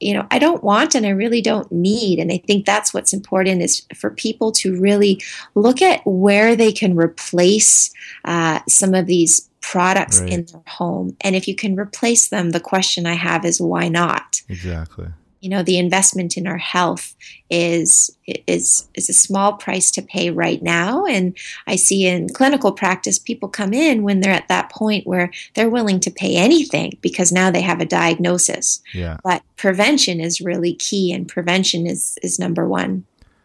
you 0.03 0.13
know 0.13 0.27
i 0.31 0.39
don't 0.39 0.63
want 0.63 0.95
and 0.95 1.07
i 1.07 1.11
really 1.11 1.41
don't 1.41 1.71
need 1.73 2.19
and 2.19 2.31
i 2.33 2.39
think 2.47 2.67
that's 2.67 2.93
what's 2.93 3.13
important 3.13 3.63
is 3.63 3.87
for 3.95 4.11
people 4.11 4.53
to 4.53 4.79
really 4.81 5.21
look 5.55 5.81
at 5.81 6.01
where 6.05 6.55
they 6.55 6.73
can 6.73 6.97
replace 6.97 7.93
uh, 8.25 8.61
some 8.69 8.95
of 8.95 9.07
these 9.07 9.49
products 9.61 10.21
right. 10.21 10.31
in 10.31 10.45
their 10.47 10.63
home 10.67 11.17
and 11.21 11.37
if 11.37 11.47
you 11.47 11.55
can 11.55 11.77
replace 11.77 12.29
them 12.29 12.51
the 12.51 12.61
question 12.61 13.07
i 13.07 13.15
have 13.15 13.45
is 13.45 13.61
why 13.61 13.89
not 13.89 14.43
exactly 14.49 15.07
you 15.43 15.51
know 15.51 15.63
the 15.63 15.77
investment 15.77 16.37
in 16.37 16.47
our 16.47 16.57
health 16.57 17.15
is 17.51 18.17
is 18.27 18.89
is 18.95 19.11
a 19.11 19.13
small 19.13 19.55
price 19.55 19.91
to 19.91 20.01
pay 20.01 20.31
right 20.31 20.63
now. 20.63 21.05
And 21.05 21.37
i 21.67 21.77
see 21.77 22.07
in 22.07 22.29
clinical 22.29 22.73
practice 22.73 23.19
people 23.19 23.49
come 23.49 23.75
in 23.75 24.05
when 24.05 24.21
they're 24.21 24.33
at 24.33 24.49
that 24.49 24.71
point 24.71 25.07
where 25.07 25.31
they're 25.55 25.69
willing 25.69 26.01
to 26.01 26.11
pay 26.11 26.37
anything 26.37 26.97
because 27.03 27.33
now 27.33 27.51
they 27.51 27.61
have 27.61 27.81
a 27.81 27.87
diagnosis. 27.87 28.81
Yeah. 28.95 29.19
But 29.25 29.43
prevention 29.57 30.21
is 30.21 30.41
really 30.41 30.75
key 30.75 31.13
and 31.13 31.29
prevention 31.29 31.87
is 31.87 32.19
is 32.23 32.39
number 32.39 32.67
1 32.67 33.05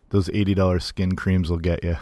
those 0.10 0.30
$80 0.30 0.82
skin 0.82 1.18
creams 1.18 1.50
will 1.50 1.58
get 1.58 1.84
you 1.84 1.98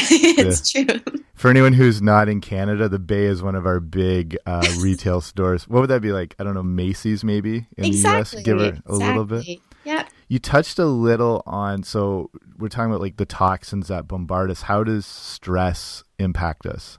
it's 0.10 0.70
true. 0.70 0.86
For 1.34 1.50
anyone 1.50 1.72
who's 1.72 2.02
not 2.02 2.28
in 2.28 2.40
Canada, 2.40 2.88
the 2.88 2.98
Bay 2.98 3.24
is 3.24 3.42
one 3.42 3.54
of 3.54 3.66
our 3.66 3.80
big 3.80 4.36
uh, 4.46 4.66
retail 4.80 5.20
stores. 5.20 5.68
What 5.68 5.80
would 5.80 5.90
that 5.90 6.02
be 6.02 6.12
like? 6.12 6.34
I 6.38 6.44
don't 6.44 6.54
know, 6.54 6.62
Macy's 6.62 7.22
maybe 7.24 7.66
in 7.76 7.84
exactly. 7.84 8.42
the 8.42 8.50
US. 8.50 8.60
Give 8.60 8.60
it 8.60 8.82
a 8.86 8.94
little 8.94 9.24
bit. 9.24 9.46
Yeah. 9.84 10.06
You 10.28 10.38
touched 10.38 10.78
a 10.78 10.84
little 10.84 11.42
on 11.46 11.82
so 11.82 12.30
we're 12.58 12.68
talking 12.68 12.90
about 12.90 13.00
like 13.00 13.16
the 13.16 13.24
toxins 13.24 13.88
that 13.88 14.06
bombard 14.06 14.50
us. 14.50 14.62
How 14.62 14.84
does 14.84 15.06
stress 15.06 16.04
impact 16.18 16.66
us? 16.66 16.98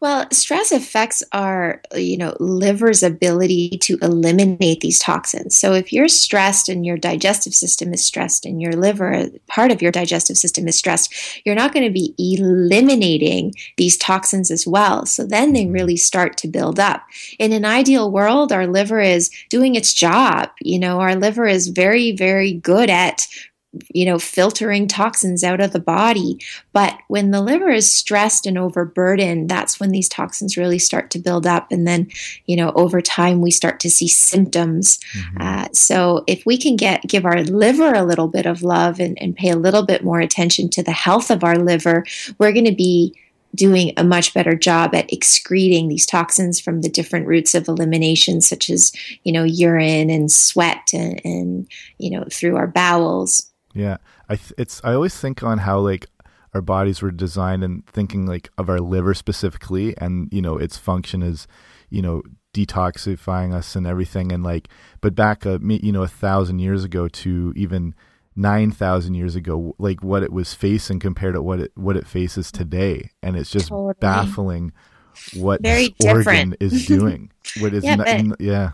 Well, 0.00 0.26
stress 0.32 0.72
affects 0.72 1.22
our, 1.32 1.82
you 1.94 2.16
know, 2.16 2.34
liver's 2.40 3.02
ability 3.02 3.76
to 3.82 3.98
eliminate 4.00 4.80
these 4.80 4.98
toxins. 4.98 5.56
So 5.56 5.74
if 5.74 5.92
you're 5.92 6.08
stressed 6.08 6.70
and 6.70 6.86
your 6.86 6.96
digestive 6.96 7.52
system 7.52 7.92
is 7.92 8.04
stressed 8.04 8.46
and 8.46 8.62
your 8.62 8.72
liver, 8.72 9.26
part 9.46 9.70
of 9.70 9.82
your 9.82 9.92
digestive 9.92 10.38
system 10.38 10.66
is 10.66 10.76
stressed, 10.76 11.12
you're 11.44 11.54
not 11.54 11.74
going 11.74 11.84
to 11.84 11.92
be 11.92 12.14
eliminating 12.18 13.54
these 13.76 13.98
toxins 13.98 14.50
as 14.50 14.66
well. 14.66 15.04
So 15.04 15.26
then 15.26 15.52
they 15.52 15.66
really 15.66 15.98
start 15.98 16.38
to 16.38 16.48
build 16.48 16.80
up. 16.80 17.04
In 17.38 17.52
an 17.52 17.66
ideal 17.66 18.10
world, 18.10 18.52
our 18.52 18.66
liver 18.66 19.00
is 19.00 19.30
doing 19.50 19.74
its 19.74 19.92
job. 19.92 20.48
You 20.62 20.78
know, 20.78 21.00
our 21.00 21.14
liver 21.14 21.46
is 21.46 21.68
very, 21.68 22.12
very 22.12 22.54
good 22.54 22.88
at 22.88 23.26
you 23.94 24.04
know, 24.04 24.18
filtering 24.18 24.88
toxins 24.88 25.44
out 25.44 25.60
of 25.60 25.72
the 25.72 25.80
body. 25.80 26.40
But 26.72 26.98
when 27.08 27.30
the 27.30 27.40
liver 27.40 27.70
is 27.70 27.90
stressed 27.90 28.46
and 28.46 28.58
overburdened, 28.58 29.48
that's 29.48 29.78
when 29.78 29.90
these 29.90 30.08
toxins 30.08 30.56
really 30.56 30.78
start 30.78 31.10
to 31.10 31.20
build 31.20 31.46
up. 31.46 31.70
And 31.70 31.86
then, 31.86 32.08
you 32.46 32.56
know, 32.56 32.72
over 32.74 33.00
time, 33.00 33.40
we 33.40 33.52
start 33.52 33.78
to 33.80 33.90
see 33.90 34.08
symptoms. 34.08 34.98
Mm-hmm. 35.16 35.36
Uh, 35.40 35.68
so 35.72 36.24
if 36.26 36.44
we 36.44 36.58
can 36.58 36.76
get 36.76 37.02
give 37.02 37.24
our 37.24 37.42
liver 37.42 37.94
a 37.94 38.02
little 38.02 38.28
bit 38.28 38.46
of 38.46 38.62
love 38.62 38.98
and, 38.98 39.20
and 39.22 39.36
pay 39.36 39.50
a 39.50 39.56
little 39.56 39.84
bit 39.84 40.02
more 40.02 40.20
attention 40.20 40.68
to 40.70 40.82
the 40.82 40.90
health 40.92 41.30
of 41.30 41.44
our 41.44 41.56
liver, 41.56 42.04
we're 42.38 42.52
going 42.52 42.64
to 42.64 42.74
be 42.74 43.16
doing 43.54 43.92
a 43.96 44.04
much 44.04 44.32
better 44.32 44.54
job 44.54 44.94
at 44.94 45.12
excreting 45.12 45.88
these 45.88 46.06
toxins 46.06 46.60
from 46.60 46.82
the 46.82 46.88
different 46.88 47.26
routes 47.26 47.54
of 47.54 47.66
elimination, 47.66 48.40
such 48.40 48.70
as, 48.70 48.92
you 49.24 49.32
know, 49.32 49.42
urine 49.42 50.08
and 50.08 50.30
sweat 50.30 50.90
and, 50.92 51.20
and 51.24 51.68
you 51.98 52.10
know, 52.10 52.24
through 52.30 52.56
our 52.56 52.68
bowels. 52.68 53.49
Yeah, 53.74 53.98
I 54.28 54.36
th- 54.36 54.52
it's 54.58 54.80
I 54.84 54.94
always 54.94 55.16
think 55.16 55.42
on 55.42 55.58
how 55.58 55.78
like 55.80 56.06
our 56.54 56.60
bodies 56.62 57.02
were 57.02 57.10
designed 57.10 57.62
and 57.62 57.86
thinking 57.86 58.26
like 58.26 58.50
of 58.58 58.68
our 58.68 58.80
liver 58.80 59.14
specifically 59.14 59.96
and 59.98 60.28
you 60.32 60.42
know 60.42 60.56
its 60.56 60.76
function 60.76 61.22
is 61.22 61.46
you 61.88 62.02
know 62.02 62.22
detoxifying 62.52 63.54
us 63.54 63.76
and 63.76 63.86
everything 63.86 64.32
and 64.32 64.42
like 64.42 64.68
but 65.00 65.14
back 65.14 65.46
a 65.46 65.60
you 65.62 65.92
know 65.92 66.02
a 66.02 66.08
thousand 66.08 66.58
years 66.58 66.82
ago 66.82 67.06
to 67.06 67.52
even 67.54 67.94
9000 68.36 69.14
years 69.14 69.34
ago 69.34 69.74
like 69.78 70.02
what 70.02 70.22
it 70.22 70.32
was 70.32 70.54
facing 70.54 70.98
compared 70.98 71.34
to 71.34 71.42
what 71.42 71.60
it 71.60 71.72
what 71.74 71.96
it 71.96 72.06
faces 72.06 72.52
today. 72.52 73.10
And 73.22 73.36
it's 73.36 73.50
just 73.50 73.68
totally. 73.68 73.94
baffling 74.00 74.72
what 75.34 75.62
Very 75.62 75.94
this 75.98 76.12
organ 76.12 76.54
is 76.60 76.86
doing. 76.86 77.30
What 77.58 77.74
is 77.74 77.84
yeah, 77.84 77.96
not, 77.96 78.40
yeah. 78.40 78.72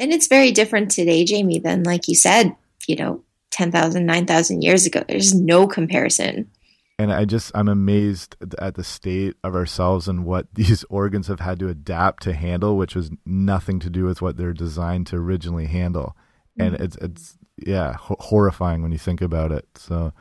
And 0.00 0.12
it's 0.12 0.26
very 0.26 0.52
different 0.52 0.90
today 0.90 1.24
jamie 1.24 1.58
than 1.58 1.82
like 1.82 2.08
you 2.08 2.14
said 2.14 2.56
you 2.86 2.96
know 2.96 3.22
10,000, 3.50 4.04
9,000 4.04 4.62
years 4.62 4.86
ago. 4.86 5.02
There's 5.08 5.34
no 5.34 5.66
comparison. 5.66 6.50
And 6.98 7.12
I 7.12 7.24
just, 7.24 7.52
I'm 7.54 7.68
amazed 7.68 8.36
at 8.58 8.74
the 8.74 8.82
state 8.82 9.36
of 9.44 9.54
ourselves 9.54 10.08
and 10.08 10.24
what 10.24 10.46
these 10.54 10.84
organs 10.90 11.28
have 11.28 11.40
had 11.40 11.58
to 11.60 11.68
adapt 11.68 12.22
to 12.24 12.32
handle, 12.32 12.76
which 12.76 12.94
was 12.94 13.10
nothing 13.24 13.78
to 13.80 13.90
do 13.90 14.04
with 14.04 14.20
what 14.20 14.36
they're 14.36 14.52
designed 14.52 15.06
to 15.08 15.16
originally 15.16 15.66
handle. 15.66 16.16
And 16.58 16.74
mm-hmm. 16.74 16.82
it's, 16.82 16.96
it's, 16.96 17.38
yeah, 17.56 17.94
ho- 17.94 18.16
horrifying 18.18 18.82
when 18.82 18.92
you 18.92 18.98
think 18.98 19.20
about 19.20 19.52
it. 19.52 19.66
So, 19.76 20.12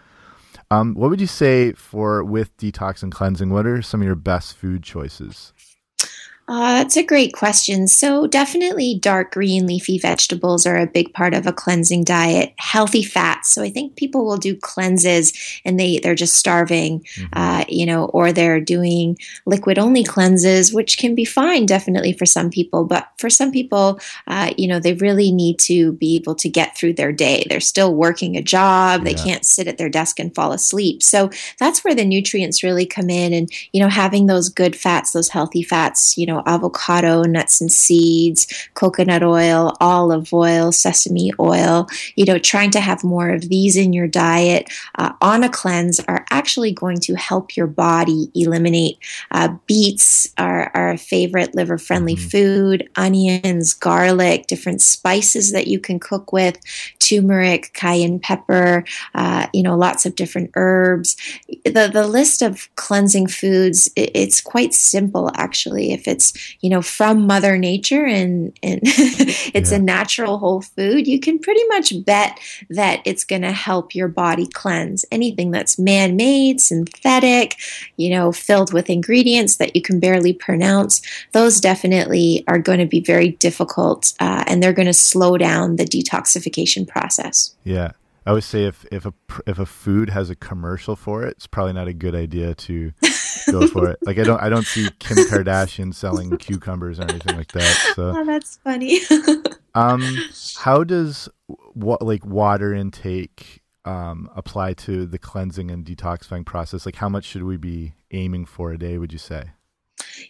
um, 0.70 0.96
what 0.96 1.10
would 1.10 1.22
you 1.22 1.28
say 1.28 1.72
for 1.74 2.24
with 2.24 2.56
detox 2.58 3.02
and 3.02 3.12
cleansing? 3.12 3.50
What 3.50 3.66
are 3.66 3.82
some 3.82 4.02
of 4.02 4.06
your 4.06 4.16
best 4.16 4.56
food 4.58 4.84
choices? 4.84 5.54
Uh, 6.50 6.76
that's 6.76 6.96
a 6.96 7.04
great 7.04 7.34
question. 7.34 7.90
So, 7.90 8.26
definitely 8.26 8.98
dark 8.98 9.34
green 9.34 9.68
leafy 9.68 9.98
vegetables 9.98 10.66
are 10.66 10.78
a 10.78 10.88
big 10.88 11.14
part 11.14 11.34
of 11.34 11.46
a 11.46 11.52
cleansing 11.52 12.06
diet. 12.06 12.54
Healthy 12.58 13.04
fats. 13.04 13.54
So, 13.54 13.64
I 13.64 13.70
think 13.70 13.98
people 13.98 14.26
will 14.26 14.38
do 14.38 14.56
cleanses 14.56 15.34
and 15.66 15.78
they, 15.78 16.00
they're 16.00 16.16
just 16.16 16.38
starving, 16.38 17.02
mm-hmm. 17.02 17.26
uh, 17.34 17.66
you 17.68 17.86
know, 17.86 18.06
or 18.06 18.32
they're 18.32 18.62
doing 18.62 19.18
liquid 19.46 19.78
only 19.78 20.06
cleanses, 20.06 20.72
which 20.74 20.98
can 20.98 21.16
be 21.16 21.26
fine, 21.26 21.66
definitely 21.66 22.14
for 22.14 22.26
some 22.26 22.50
people. 22.50 22.86
But 22.86 23.12
for 23.18 23.30
some 23.30 23.52
people, 23.52 24.00
uh, 24.28 24.54
you 24.58 24.70
know, 24.70 24.80
they 24.80 24.94
really 24.94 25.34
need 25.34 25.60
to 25.60 25.92
be 25.94 26.16
able 26.16 26.36
to 26.36 26.48
get 26.48 26.78
through 26.78 26.94
their 26.94 27.12
day. 27.12 27.46
They're 27.50 27.60
still 27.60 27.94
working 27.94 28.38
a 28.38 28.42
job, 28.42 29.02
yeah. 29.02 29.04
they 29.04 29.14
can't 29.16 29.46
sit 29.46 29.68
at 29.68 29.78
their 29.78 29.90
desk 29.90 30.18
and 30.18 30.34
fall 30.34 30.54
asleep. 30.54 31.04
So, 31.04 31.30
that's 31.60 31.84
where 31.84 31.96
the 31.96 32.06
nutrients 32.06 32.64
really 32.64 32.86
come 32.86 33.10
in. 33.10 33.34
And, 33.34 33.52
you 33.74 33.82
know, 33.82 33.90
having 33.90 34.28
those 34.28 34.48
good 34.48 34.78
fats, 34.78 35.12
those 35.12 35.28
healthy 35.28 35.62
fats, 35.62 36.18
you 36.18 36.26
know, 36.26 36.37
avocado, 36.46 37.24
nuts 37.24 37.62
and 37.62 37.72
seeds, 37.72 38.70
coconut 38.74 39.24
oil, 39.24 39.76
olive 39.80 40.34
oil, 40.34 40.72
sesame 40.72 41.32
oil, 41.40 41.88
you 42.16 42.26
know, 42.26 42.38
trying 42.38 42.72
to 42.72 42.80
have 42.80 43.04
more 43.04 43.30
of 43.30 43.50
these 43.50 43.76
in 43.76 43.94
your 43.94 44.08
diet 44.08 44.70
uh, 44.96 45.14
on 45.22 45.44
a 45.44 45.50
cleanse 45.50 46.00
are 46.02 46.26
actually 46.30 46.72
going 46.72 47.00
to 47.00 47.16
help 47.16 47.56
your 47.56 47.68
body 47.68 48.30
eliminate. 48.36 48.98
Uh, 49.32 49.50
beets 49.66 50.34
are, 50.38 50.72
a 50.74 50.98
favorite 50.98 51.56
liver 51.56 51.78
friendly 51.78 52.16
mm-hmm. 52.16 52.30
food, 52.30 52.90
onions, 52.96 53.74
garlic, 53.74 54.48
different 54.48 54.82
spices 54.82 55.52
that 55.52 55.68
you 55.68 55.80
can 55.80 56.00
cook 56.00 56.32
with, 56.32 56.58
turmeric, 57.08 57.74
cayenne 57.74 58.20
pepper, 58.20 58.84
uh, 59.16 59.48
you 59.54 59.64
know, 59.64 59.78
lots 59.78 60.06
of 60.06 60.16
different 60.16 60.52
herbs. 60.56 61.16
The, 61.66 61.90
the 61.92 62.08
list 62.08 62.42
of 62.42 62.70
cleansing 62.76 63.28
foods, 63.28 63.90
it, 63.96 64.12
it's 64.14 64.42
quite 64.42 64.74
simple 64.74 65.32
actually. 65.36 65.92
If 65.92 66.08
it's 66.08 66.34
you 66.62 66.70
know, 66.70 66.82
from 66.82 67.28
Mother 67.28 67.58
Nature 67.58 68.06
and, 68.06 68.58
and 68.64 68.80
it's 68.84 69.72
yeah. 69.72 69.78
a 69.78 69.82
natural 69.82 70.38
whole 70.38 70.62
food, 70.62 71.08
you 71.08 71.20
can 71.20 71.40
pretty 71.40 71.64
much 71.70 71.94
bet 72.06 72.40
that 72.70 73.02
it's 73.06 73.24
going 73.24 73.42
to 73.44 73.52
help 73.52 73.96
your 73.96 74.08
body 74.08 74.48
cleanse. 74.48 75.06
Anything 75.12 75.52
that's 75.52 75.78
man 75.78 76.16
made, 76.16 76.62
synthetic, 76.62 77.58
you 77.96 78.10
know, 78.10 78.32
filled 78.32 78.74
with 78.74 78.90
ingredients 78.90 79.58
that 79.58 79.76
you 79.76 79.82
can 79.82 80.00
barely 80.00 80.34
pronounce, 80.34 81.02
those 81.32 81.62
definitely 81.62 82.44
are 82.48 82.60
going 82.60 82.80
to 82.80 82.86
be 82.86 83.00
very 83.00 83.30
difficult 83.30 84.14
uh, 84.20 84.44
and 84.48 84.62
they're 84.62 84.74
going 84.74 84.88
to 84.88 84.94
slow 84.94 85.38
down 85.38 85.76
the 85.76 85.86
detoxification 85.86 86.88
process. 86.88 86.97
Yeah. 87.64 87.92
I 88.28 88.34
would 88.34 88.44
say 88.44 88.66
if 88.66 88.86
if 88.92 89.06
a 89.06 89.14
if 89.46 89.58
a 89.58 89.66
food 89.66 90.10
has 90.10 90.30
a 90.30 90.36
commercial 90.36 90.98
for 90.98 91.24
it, 91.24 91.38
it's 91.38 91.48
probably 91.48 91.72
not 91.72 91.88
a 91.88 91.94
good 91.94 92.14
idea 92.14 92.54
to 92.56 92.92
go 93.52 93.68
for 93.68 93.90
it. 93.90 94.00
Like 94.02 94.20
I 94.20 94.24
don't 94.24 94.42
I 94.42 94.50
don't 94.50 94.66
see 94.66 94.90
Kim 95.00 95.16
Kardashian 95.18 95.94
selling 95.96 96.36
cucumbers 96.38 97.00
or 97.00 97.04
anything 97.04 97.38
like 97.38 97.54
that. 97.54 97.94
So 97.96 98.14
oh, 98.18 98.26
that's 98.26 98.58
funny. 98.58 99.00
um, 99.76 100.04
how 100.58 100.84
does 100.84 101.30
what 101.74 102.02
like 102.02 102.26
water 102.26 102.74
intake 102.74 103.62
um, 103.86 104.30
apply 104.36 104.74
to 104.74 105.06
the 105.06 105.18
cleansing 105.18 105.72
and 105.72 105.86
detoxifying 105.86 106.46
process? 106.46 106.86
Like 106.86 106.98
how 106.98 107.08
much 107.08 107.24
should 107.24 107.44
we 107.44 107.56
be 107.56 107.94
aiming 108.12 108.46
for 108.46 108.74
a 108.74 108.78
day? 108.78 108.98
Would 108.98 109.14
you 109.14 109.20
say? 109.20 109.52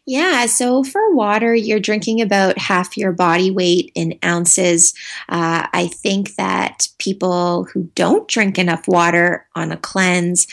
Yeah, 0.05 0.45
so 0.45 0.83
for 0.83 1.13
water, 1.13 1.53
you're 1.53 1.79
drinking 1.79 2.21
about 2.21 2.57
half 2.57 2.97
your 2.97 3.11
body 3.11 3.51
weight 3.51 3.91
in 3.95 4.17
ounces. 4.23 4.93
Uh, 5.29 5.67
I 5.73 5.87
think 5.87 6.35
that 6.35 6.87
people 6.97 7.65
who 7.65 7.83
don't 7.95 8.27
drink 8.27 8.57
enough 8.57 8.87
water 8.87 9.47
on 9.55 9.71
a 9.71 9.77
cleanse 9.77 10.47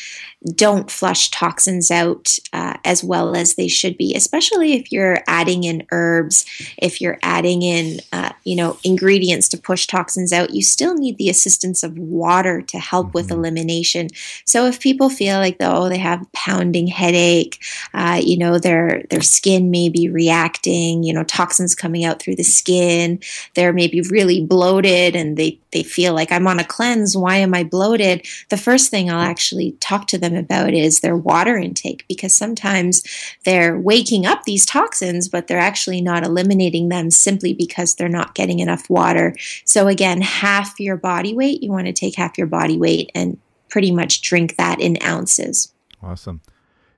don't 0.52 0.90
flush 0.90 1.30
toxins 1.30 1.90
out 1.90 2.36
uh, 2.52 2.76
as 2.84 3.02
well 3.02 3.34
as 3.34 3.54
they 3.54 3.68
should 3.68 3.96
be, 3.96 4.14
especially 4.14 4.74
if 4.74 4.92
you're 4.92 5.18
adding 5.26 5.64
in 5.64 5.86
herbs, 5.90 6.44
if 6.76 7.00
you're 7.00 7.18
adding 7.22 7.62
in, 7.62 8.00
uh, 8.12 8.30
you 8.44 8.54
know, 8.54 8.76
ingredients 8.84 9.48
to 9.48 9.56
push 9.56 9.86
toxins 9.86 10.32
out. 10.32 10.50
You 10.50 10.62
still 10.62 10.94
need 10.94 11.16
the 11.16 11.30
assistance 11.30 11.82
of 11.82 11.96
water 11.96 12.60
to 12.62 12.78
help 12.78 13.06
mm-hmm. 13.06 13.14
with 13.14 13.30
elimination. 13.30 14.08
So 14.44 14.66
if 14.66 14.80
people 14.80 15.08
feel 15.08 15.38
like 15.38 15.56
oh 15.60 15.88
they 15.88 15.98
have 15.98 16.30
pounding 16.32 16.88
headache, 16.88 17.62
uh, 17.94 18.20
you 18.22 18.36
know, 18.36 18.58
their 18.58 19.04
their 19.08 19.22
skin 19.24 19.70
may 19.70 19.88
be 19.88 20.08
reacting, 20.08 21.02
you 21.02 21.12
know, 21.12 21.24
toxins 21.24 21.74
coming 21.74 22.04
out 22.04 22.20
through 22.20 22.36
the 22.36 22.44
skin, 22.44 23.20
they're 23.54 23.72
maybe 23.72 24.00
really 24.02 24.44
bloated 24.44 25.16
and 25.16 25.36
they 25.36 25.58
they 25.72 25.82
feel 25.82 26.14
like 26.14 26.30
I'm 26.30 26.46
on 26.46 26.60
a 26.60 26.64
cleanse. 26.64 27.16
Why 27.16 27.36
am 27.36 27.52
I 27.52 27.64
bloated? 27.64 28.26
The 28.48 28.56
first 28.56 28.90
thing 28.90 29.10
I'll 29.10 29.20
actually 29.20 29.72
talk 29.80 30.06
to 30.08 30.18
them 30.18 30.36
about 30.36 30.72
is 30.72 31.00
their 31.00 31.16
water 31.16 31.56
intake 31.56 32.04
because 32.08 32.32
sometimes 32.32 33.02
they're 33.44 33.76
waking 33.78 34.24
up 34.24 34.44
these 34.44 34.64
toxins, 34.64 35.28
but 35.28 35.48
they're 35.48 35.58
actually 35.58 36.00
not 36.00 36.24
eliminating 36.24 36.90
them 36.90 37.10
simply 37.10 37.54
because 37.54 37.96
they're 37.96 38.08
not 38.08 38.34
getting 38.36 38.60
enough 38.60 38.88
water. 38.88 39.34
So, 39.64 39.88
again, 39.88 40.20
half 40.20 40.78
your 40.78 40.96
body 40.96 41.34
weight, 41.34 41.62
you 41.62 41.70
want 41.70 41.88
to 41.88 41.92
take 41.92 42.14
half 42.14 42.38
your 42.38 42.46
body 42.46 42.78
weight 42.78 43.10
and 43.14 43.38
pretty 43.68 43.90
much 43.90 44.22
drink 44.22 44.54
that 44.56 44.80
in 44.80 44.96
ounces. 45.02 45.72
Awesome. 46.00 46.40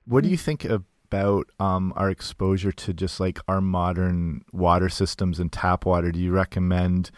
What 0.04 0.22
do 0.22 0.28
you 0.30 0.36
think 0.36 0.66
about 1.06 1.46
um, 1.60 1.92
our 1.96 2.10
exposure 2.10 2.72
to 2.72 2.92
just 2.92 3.20
like 3.20 3.38
our 3.48 3.60
modern 3.60 4.44
water 4.52 4.88
systems 4.88 5.38
and 5.38 5.52
tap 5.52 5.86
water? 5.86 6.10
Do 6.10 6.18
you 6.18 6.32
recommend 6.32 7.10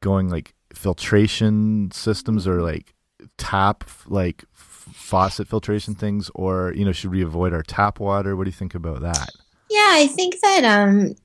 going 0.00 0.28
like 0.28 0.54
filtration 0.74 1.90
systems 1.92 2.46
or 2.46 2.62
like 2.62 2.94
tap 3.38 3.84
like 4.06 4.44
faucet 4.52 5.48
filtration 5.48 5.94
things, 5.94 6.30
or 6.34 6.72
you 6.74 6.84
know, 6.84 6.92
should 6.92 7.10
we 7.10 7.22
avoid 7.22 7.52
our 7.52 7.62
tap 7.62 8.00
water? 8.00 8.36
What 8.36 8.44
do 8.44 8.48
you 8.48 8.56
think 8.56 8.74
about 8.74 9.02
that? 9.02 9.30
Yeah, 9.70 9.90
I 9.92 10.06
think 10.06 10.38
that 10.40 10.64
um, 10.64 11.16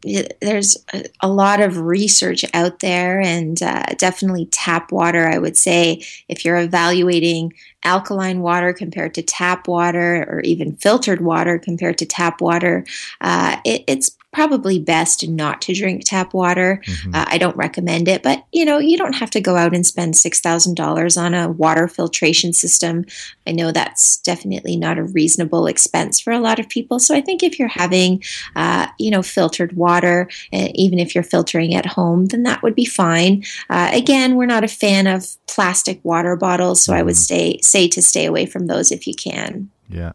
there's 0.42 0.78
a, 1.22 1.28
lot 1.28 1.62
of 1.62 1.78
research 1.78 2.44
out 2.54 2.80
there, 2.80 3.20
and 3.20 3.62
uh, 3.62 3.84
definitely 3.98 4.48
tap 4.48 4.92
water. 4.92 5.28
I 5.28 5.38
would 5.38 5.58
say 5.58 6.04
if 6.30 6.44
you're 6.44 6.58
evaluating 6.58 7.54
alkaline 7.84 8.42
water 8.42 8.74
compared 8.74 9.14
to 9.16 9.22
tap 9.22 9.68
water, 9.68 10.26
or 10.30 10.42
even 10.42 10.76
filtered 10.76 11.22
water 11.22 11.58
compared 11.58 11.98
to 11.98 12.06
tap 12.06 12.42
water, 12.42 12.86
uh, 13.22 13.58
it, 13.66 13.84
it's 13.88 14.18
probably 14.32 14.78
best 14.78 15.28
not 15.28 15.62
to 15.62 15.74
drink 15.74 16.04
tap 16.06 16.34
water. 16.34 16.82
Mm-hmm. 16.86 17.16
Uh, 17.16 17.26
I 17.28 17.38
don't 17.38 17.56
recommend 17.58 18.08
it, 18.08 18.22
but 18.22 18.46
you 18.52 18.64
know, 18.64 18.78
you 18.78 18.98
don't 18.98 19.16
have 19.16 19.32
to 19.32 19.42
go 19.42 19.56
out 19.56 19.74
and 19.74 19.86
spend 19.86 20.14
$6,000 20.14 21.22
on 21.22 21.34
a 21.34 21.50
water 21.50 21.88
filtration 21.88 22.54
system. 22.54 23.06
I 23.48 23.52
know 23.52 23.72
that's 23.72 24.18
definitely 24.18 24.78
not 24.78 25.00
a 25.00 25.04
reasonable 25.04 25.66
expense 25.66 26.20
for 26.20 26.32
a 26.32 26.40
lot 26.40 26.60
of 26.60 26.70
people. 26.70 27.00
So 27.00 27.16
I 27.16 27.22
think 27.22 27.42
if 27.42 27.58
you're 27.58 27.68
having, 27.68 28.24
uh, 28.56 28.88
you 29.00 29.10
know, 29.10 29.24
filtered 29.24 29.74
water, 29.74 30.30
uh, 30.54 30.68
even 30.76 31.00
if 31.00 31.16
you're 31.16 31.24
filtering 31.24 31.74
at 31.74 31.88
home, 31.88 32.28
then 32.28 32.44
that 32.44 32.62
would 32.62 32.76
be 32.76 32.86
fine. 32.86 33.44
Uh, 33.70 33.90
again, 33.92 34.36
we're 34.36 34.46
not 34.46 34.64
a 34.64 34.68
fan 34.68 35.08
of 35.08 35.26
plastic 35.48 36.00
water 36.04 36.36
bottles, 36.36 36.84
so 36.84 36.92
mm-hmm. 36.92 37.00
I 37.00 37.04
would 37.04 37.16
mm-hmm. 37.16 37.60
Say 37.70 37.88
to 37.90 38.02
stay 38.02 38.26
away 38.26 38.46
from 38.46 38.68
those 38.68 38.92
if 38.92 39.08
you 39.08 39.14
can. 39.14 39.70
Yeah. 39.88 40.14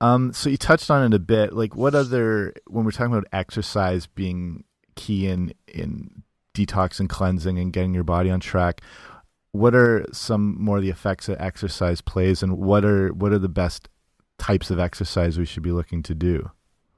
Um, 0.00 0.32
so 0.32 0.50
you 0.50 0.56
touched 0.56 0.90
on 0.90 1.04
it 1.04 1.16
a 1.16 1.18
bit. 1.18 1.52
Like, 1.52 1.76
what 1.76 1.94
other 1.94 2.52
when 2.66 2.84
we're 2.84 2.90
talking 2.90 3.12
about 3.12 3.28
exercise 3.32 4.06
being 4.06 4.64
key 4.96 5.26
in 5.26 5.54
in 5.66 6.22
detox 6.54 7.00
and 7.00 7.08
cleansing 7.08 7.58
and 7.58 7.72
getting 7.72 7.94
your 7.94 8.04
body 8.04 8.30
on 8.30 8.40
track, 8.40 8.80
what 9.52 9.74
are 9.74 10.04
some 10.12 10.56
more 10.62 10.78
of 10.78 10.82
the 10.82 10.90
effects 10.90 11.26
that 11.26 11.40
exercise 11.40 12.00
plays, 12.00 12.42
and 12.42 12.58
what 12.58 12.84
are 12.84 13.12
what 13.12 13.32
are 13.32 13.38
the 13.38 13.48
best 13.48 13.88
types 14.38 14.70
of 14.70 14.78
exercise 14.78 15.38
we 15.38 15.46
should 15.46 15.62
be 15.62 15.72
looking 15.72 16.02
to 16.02 16.14
do? 16.14 16.50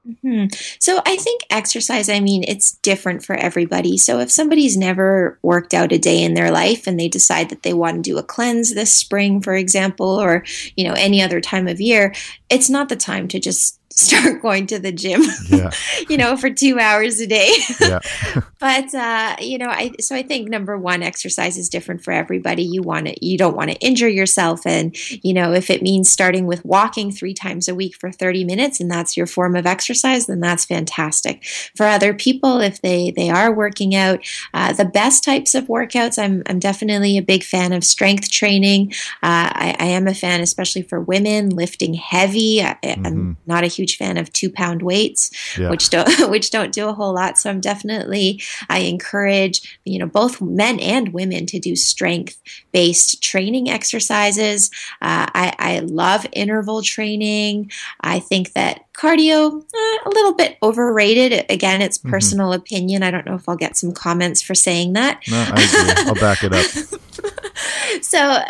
Mm-hmm. 0.07 0.45
So 0.79 1.01
I 1.05 1.17
think 1.17 1.41
exercise, 1.49 2.07
I 2.07 2.19
mean, 2.19 2.43
it's 2.47 2.73
different 2.77 3.25
for 3.25 3.35
everybody. 3.35 3.97
So 3.97 4.19
if 4.19 4.31
somebody's 4.31 4.77
never 4.77 5.37
worked 5.41 5.73
out 5.73 5.91
a 5.91 5.97
day 5.97 6.23
in 6.23 6.33
their 6.33 6.51
life 6.51 6.87
and 6.87 6.99
they 6.99 7.09
decide 7.09 7.49
that 7.49 7.63
they 7.63 7.73
want 7.73 7.97
to 7.97 8.01
do 8.09 8.17
a 8.17 8.23
cleanse 8.23 8.73
this 8.73 8.93
spring, 8.93 9.41
for 9.41 9.53
example, 9.53 10.07
or, 10.07 10.45
you 10.75 10.87
know, 10.87 10.93
any 10.93 11.21
other 11.21 11.41
time 11.41 11.67
of 11.67 11.81
year, 11.81 12.13
it's 12.49 12.69
not 12.69 12.89
the 12.89 12.95
time 12.95 13.27
to 13.27 13.39
just 13.39 13.79
start 13.99 14.43
going 14.43 14.67
to 14.67 14.77
the 14.77 14.91
gym, 14.91 15.23
yeah. 15.49 15.71
you 16.09 16.17
know, 16.17 16.37
for 16.37 16.51
two 16.51 16.77
hours 16.79 17.19
a 17.19 17.25
day. 17.25 17.51
yeah. 17.81 17.99
but, 18.59 18.93
uh, 18.93 19.35
you 19.39 19.57
know, 19.57 19.69
I, 19.69 19.93
so 19.99 20.15
I 20.15 20.21
think 20.21 20.49
number 20.49 20.77
one, 20.77 21.01
exercise 21.01 21.57
is 21.57 21.67
different 21.67 22.03
for 22.03 22.11
everybody. 22.11 22.61
You 22.61 22.83
want 22.83 23.07
to, 23.07 23.25
you 23.25 23.39
don't 23.39 23.55
want 23.55 23.71
to 23.71 23.77
injure 23.77 24.07
yourself. 24.07 24.67
And, 24.67 24.95
you 25.23 25.33
know, 25.33 25.51
if 25.51 25.71
it 25.71 25.81
means 25.81 26.11
starting 26.11 26.45
with 26.45 26.63
walking 26.63 27.11
three 27.11 27.33
times 27.33 27.67
a 27.67 27.73
week 27.73 27.95
for 27.95 28.11
30 28.11 28.43
minutes 28.43 28.79
and 28.79 28.91
that's 28.91 29.17
your 29.17 29.25
form 29.25 29.55
of 29.55 29.65
exercise, 29.65 30.27
then 30.27 30.41
that's 30.41 30.65
fantastic. 30.65 31.43
For 31.75 31.87
other 31.87 32.13
people, 32.13 32.61
if 32.61 32.79
they, 32.81 33.09
they 33.09 33.31
are 33.31 33.51
working 33.51 33.95
out, 33.95 34.19
uh, 34.53 34.73
the 34.73 34.85
best 34.85 35.23
types 35.23 35.55
of 35.55 35.65
workouts, 35.65 36.21
I'm, 36.21 36.43
I'm 36.45 36.59
definitely 36.59 37.17
a 37.17 37.23
big 37.23 37.43
fan 37.43 37.73
of 37.73 37.83
strength 37.83 38.29
training. 38.29 38.93
Uh, 39.23 39.49
I, 39.53 39.75
I, 39.79 39.85
am 39.87 40.07
a 40.07 40.13
fan, 40.13 40.41
especially 40.41 40.83
for 40.83 40.99
women, 41.01 41.49
lifting 41.49 41.95
heavy. 41.95 42.61
I, 42.61 42.77
am 42.83 43.03
mm-hmm. 43.03 43.31
not 43.47 43.63
a 43.63 43.67
huge 43.67 43.86
huge 43.87 43.97
fan 43.97 44.17
of 44.17 44.31
two 44.33 44.49
pound 44.49 44.81
weights, 44.81 45.31
yeah. 45.57 45.69
which 45.69 45.89
don't 45.89 46.07
which 46.29 46.51
don't 46.51 46.73
do 46.73 46.87
a 46.87 46.93
whole 46.93 47.13
lot. 47.13 47.37
So 47.37 47.49
I'm 47.49 47.61
definitely 47.61 48.41
I 48.69 48.79
encourage 48.79 49.79
you 49.85 49.99
know 49.99 50.05
both 50.05 50.41
men 50.41 50.79
and 50.79 51.13
women 51.13 51.45
to 51.47 51.59
do 51.59 51.75
strength 51.75 52.41
based 52.71 53.23
training 53.23 53.69
exercises. 53.69 54.69
Uh, 55.01 55.27
I, 55.33 55.55
I 55.59 55.79
love 55.79 56.25
interval 56.31 56.81
training. 56.81 57.71
I 58.01 58.19
think 58.19 58.53
that 58.53 58.81
cardio 58.93 59.61
uh, 59.61 60.09
a 60.09 60.09
little 60.09 60.33
bit 60.33 60.57
overrated 60.63 61.45
again 61.51 61.83
it's 61.83 61.99
mm-hmm. 61.99 62.09
personal 62.09 62.47
mm-hmm. 62.47 62.61
opinion 62.61 63.03
i 63.03 63.11
don't 63.11 63.27
know 63.27 63.35
if 63.35 63.47
i'll 63.47 63.55
get 63.55 63.77
some 63.77 63.91
comments 63.91 64.41
for 64.41 64.55
saying 64.55 64.93
that 64.93 65.21
no, 65.29 65.37
I 65.37 65.61
agree. 65.61 66.03
i'll 66.07 66.15
back 66.15 66.43
it 66.43 66.51
up 66.51 66.65
so 68.01 68.41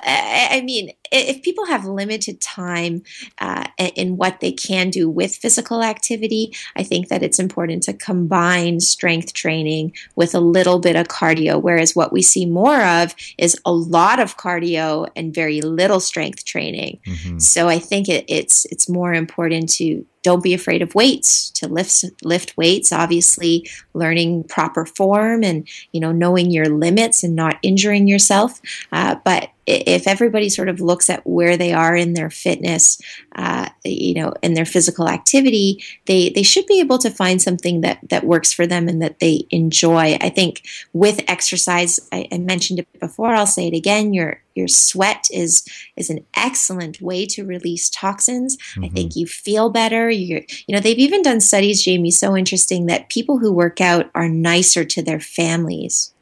I 0.50 0.62
mean, 0.62 0.92
if 1.12 1.42
people 1.42 1.66
have 1.66 1.86
limited 1.86 2.42
time 2.42 3.04
uh, 3.40 3.66
in 3.78 4.18
what 4.18 4.40
they 4.40 4.52
can 4.52 4.90
do 4.90 5.10
with 5.10 5.36
physical 5.36 5.84
activity, 5.84 6.54
I 6.76 6.84
think 6.84 7.10
that 7.10 7.24
it's 7.24 7.40
important 7.40 7.84
to 7.84 7.94
combine 7.94 8.80
strength 8.80 9.34
training 9.34 9.94
with 10.16 10.36
a 10.36 10.40
little 10.40 10.80
bit 10.80 10.96
of 10.96 11.08
cardio. 11.08 11.62
Whereas 11.62 11.96
what 11.96 12.12
we 12.12 12.22
see 12.22 12.46
more 12.46 12.82
of 12.82 13.16
is 13.38 13.60
a 13.66 13.72
lot 13.72 14.20
of 14.20 14.38
cardio 14.38 15.08
and 15.16 15.34
very 15.34 15.62
little 15.62 16.00
strength 16.00 16.46
training. 16.46 17.00
Mm-hmm. 17.06 17.40
So 17.40 17.68
I 17.68 17.80
think 17.80 18.10
it, 18.10 18.26
it's 18.28 18.66
it's 18.66 18.90
more 18.90 19.14
important 19.14 19.70
to 19.74 20.06
don't 20.24 20.44
be 20.44 20.54
afraid 20.54 20.82
of 20.82 20.94
weights 20.94 21.50
to 21.52 21.70
lift 21.70 22.04
lift 22.22 22.58
weights 22.58 22.92
obviously 22.92 23.66
learning 23.94 24.44
proper 24.44 24.86
form 24.86 25.42
and 25.42 25.66
you 25.94 26.02
know 26.02 26.12
knowing 26.12 26.52
your 26.52 26.66
limits 26.66 27.24
and 27.24 27.34
not 27.34 27.58
injuring 27.62 28.08
yourself 28.08 28.60
uh, 28.92 29.16
but 29.24 29.50
if 29.68 30.08
everybody 30.08 30.48
sort 30.48 30.70
of 30.70 30.80
looks 30.80 31.10
at 31.10 31.28
where 31.28 31.58
they 31.58 31.74
are 31.74 31.94
in 31.94 32.14
their 32.14 32.30
fitness, 32.30 33.02
uh, 33.36 33.68
you 33.84 34.14
know, 34.14 34.34
in 34.42 34.54
their 34.54 34.66
physical 34.66 35.10
activity, 35.10 35.84
they 36.06 36.30
they 36.30 36.44
should 36.44 36.66
be 36.68 36.80
able 36.80 36.98
to 37.00 37.12
find 37.12 37.42
something 37.42 37.82
that 37.82 38.00
that 38.10 38.24
works 38.24 38.54
for 38.54 38.66
them 38.66 38.88
and 38.88 39.02
that 39.02 39.20
they 39.20 39.46
enjoy. 39.52 40.18
I 40.22 40.30
think 40.30 40.66
with 40.94 41.22
exercise, 41.28 42.00
I, 42.14 42.30
I 42.32 42.38
mentioned 42.38 42.80
it 42.80 43.00
before. 43.00 43.36
I'll 43.36 43.46
say 43.46 43.68
it 43.68 43.74
again. 43.76 44.14
Your 44.14 44.42
your 44.56 44.70
sweat 44.70 45.28
is 45.34 45.68
is 45.98 46.10
an 46.10 46.26
excellent 46.36 47.02
way 47.02 47.26
to 47.26 47.46
release 47.46 47.90
toxins. 47.90 48.56
Mm-hmm. 48.56 48.84
I 48.86 48.90
think 48.90 49.16
you 49.18 49.28
feel 49.28 49.70
better. 49.70 50.10
You 50.10 50.46
you 50.66 50.76
know 50.76 50.80
they've 50.80 50.98
even 50.98 51.22
done 51.22 51.42
studies, 51.42 51.84
Jamie, 51.84 52.12
so 52.12 52.38
interesting 52.38 52.86
that 52.86 53.10
people 53.10 53.40
who 53.40 53.52
work 53.52 53.82
out 53.82 54.10
are 54.16 54.30
nicer 54.30 54.86
to 54.86 55.02
their 55.02 55.20
families. 55.20 56.14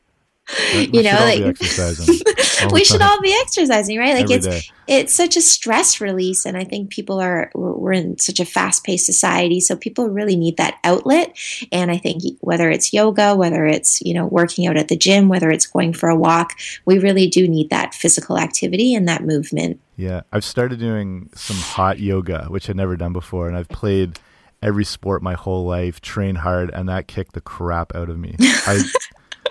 you 0.74 1.02
know, 1.02 1.12
like 1.12 1.44
we 2.72 2.84
should 2.84 3.02
all 3.02 3.20
be 3.22 3.36
exercising, 3.42 3.98
right? 3.98 4.14
Like 4.14 4.26
Every 4.26 4.36
it's 4.36 4.46
day. 4.46 4.62
it's 4.88 5.14
such 5.14 5.36
a 5.36 5.42
stress 5.42 6.00
release, 6.00 6.46
and 6.46 6.56
I 6.56 6.64
think 6.64 6.92
people 6.92 7.20
are 7.20 7.52
we're 7.56 7.94
in 7.94 8.20
such 8.20 8.40
a 8.40 8.46
fast 8.46 8.84
paced 8.84 9.06
society, 9.06 9.60
so 9.60 9.76
people 9.76 10.10
really 10.10 10.36
need 10.36 10.58
that 10.58 10.78
outlet. 10.84 11.36
And 11.72 11.90
I 11.90 11.98
think 11.98 12.22
whether 12.42 12.70
it's 12.70 12.94
yoga, 12.94 13.36
whether 13.36 13.66
it's 13.66 14.02
you 14.02 14.14
know 14.14 14.28
working 14.28 14.68
out 14.68 14.78
at 14.78 14.88
the 14.88 14.96
gym, 14.96 15.30
whether 15.30 15.50
it's 15.50 15.66
going 15.66 15.94
for 15.94 16.10
a 16.10 16.16
walk, 16.16 16.54
we 16.86 17.00
really 17.00 17.28
do 17.28 17.48
need 17.48 17.72
that 17.72 17.96
physical 17.96 18.38
activity 18.38 18.94
and 18.94 19.08
that 19.08 19.24
movement. 19.24 19.80
Yeah, 19.98 20.22
I've 20.32 20.46
started 20.46 20.80
doing 20.80 21.30
some 21.34 21.58
hot 21.58 22.00
yoga, 22.00 22.46
which 22.50 22.70
I'd 22.70 22.76
never 22.76 22.96
done 22.96 23.14
before, 23.14 23.48
and 23.48 23.58
I've 23.58 23.70
played 23.70 24.20
every 24.62 24.84
sport 24.84 25.22
my 25.22 25.34
whole 25.34 25.66
life, 25.66 26.02
train 26.02 26.36
hard, 26.36 26.70
and 26.72 26.88
that 26.90 27.08
kicked 27.08 27.34
the 27.34 27.42
crap 27.42 27.96
out 27.96 28.10
of 28.10 28.18
me. 28.20 28.36
I 28.40 28.84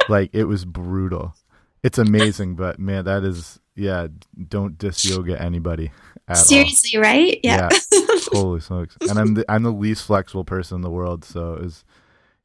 like 0.08 0.30
it 0.32 0.44
was 0.44 0.64
brutal. 0.64 1.34
It's 1.82 1.98
amazing, 1.98 2.56
but 2.56 2.78
man, 2.78 3.04
that 3.04 3.24
is 3.24 3.60
yeah. 3.74 4.08
Don't 4.48 4.78
diss 4.78 5.04
yoga 5.04 5.40
anybody. 5.40 5.92
Seriously, 6.32 6.96
all. 6.96 7.02
right? 7.02 7.38
Yeah. 7.42 7.68
yeah. 7.70 7.98
Holy 8.32 8.60
smokes! 8.60 8.96
And 9.02 9.18
I'm 9.18 9.34
the 9.34 9.44
I'm 9.48 9.62
the 9.62 9.72
least 9.72 10.06
flexible 10.06 10.44
person 10.44 10.76
in 10.76 10.80
the 10.82 10.90
world, 10.90 11.24
so 11.24 11.54
it 11.54 11.62
was 11.62 11.84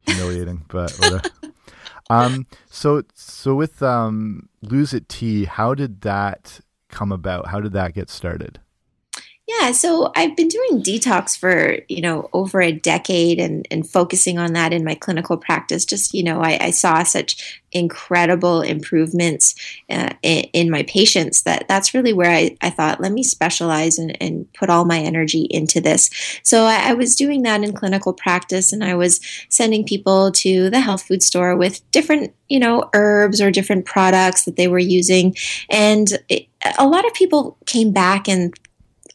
humiliating. 0.02 0.66
but 0.68 0.92
whatever. 0.94 1.22
um. 2.10 2.48
So 2.70 3.04
so 3.14 3.56
with 3.56 3.82
um, 3.82 4.50
lose 4.62 4.94
it 4.94 5.08
tea, 5.08 5.46
how 5.46 5.74
did 5.74 6.02
that 6.02 6.60
come 6.90 7.12
about? 7.12 7.48
How 7.48 7.62
did 7.62 7.74
that 7.74 7.94
get 7.94 8.10
started? 8.10 8.60
Yeah, 9.50 9.72
so 9.72 10.12
I've 10.16 10.36
been 10.36 10.48
doing 10.48 10.84
detox 10.84 11.36
for, 11.36 11.80
you 11.90 12.02
know, 12.02 12.30
over 12.34 12.62
a 12.62 12.72
decade 12.72 13.40
and, 13.40 13.68
and 13.72 13.90
focusing 13.90 14.38
on 14.38 14.54
that 14.54 14.74
in 14.74 14.84
my 14.84 14.94
clinical 14.94 15.38
practice. 15.38 15.86
Just, 15.86 16.14
you 16.14 16.22
know, 16.22 16.40
I, 16.40 16.66
I 16.66 16.70
saw 16.70 17.02
such 17.02 17.60
incredible 17.72 18.62
improvements 18.62 19.56
uh, 19.90 20.12
in, 20.22 20.44
in, 20.54 20.70
my 20.70 20.84
patients 20.84 21.44
that 21.44 21.68
that's 21.68 21.96
really 21.96 22.14
where 22.14 22.30
I, 22.30 22.58
I 22.62 22.70
thought, 22.70 23.02
let 23.02 23.12
me 23.12 23.24
specialize 23.24 23.98
and, 23.98 24.16
and 24.22 24.52
put 24.54 24.70
all 24.70 24.86
my 24.86 25.00
energy 25.00 25.48
into 25.50 25.82
this. 25.82 26.12
So 26.44 26.66
I, 26.66 26.90
I 26.90 26.94
was 26.94 27.16
doing 27.16 27.42
that 27.44 27.64
in 27.64 27.74
clinical 27.74 28.14
practice 28.14 28.72
and 28.72 28.84
I 28.84 28.94
was 28.94 29.20
sending 29.50 29.84
people 29.84 30.32
to 30.32 30.70
the 30.70 30.80
health 30.80 31.02
food 31.02 31.24
store 31.24 31.56
with 31.56 31.90
different, 31.90 32.36
you 32.50 32.60
know, 32.60 32.88
herbs 32.94 33.42
or 33.42 33.50
different 33.50 33.86
products 33.86 34.46
that 34.46 34.58
they 34.58 34.68
were 34.68 34.78
using. 34.78 35.36
And 35.72 36.08
it, 36.30 36.46
a 36.78 36.88
lot 36.88 37.08
of 37.08 37.14
people 37.16 37.58
came 37.66 37.92
back 37.92 38.28
and 38.28 38.54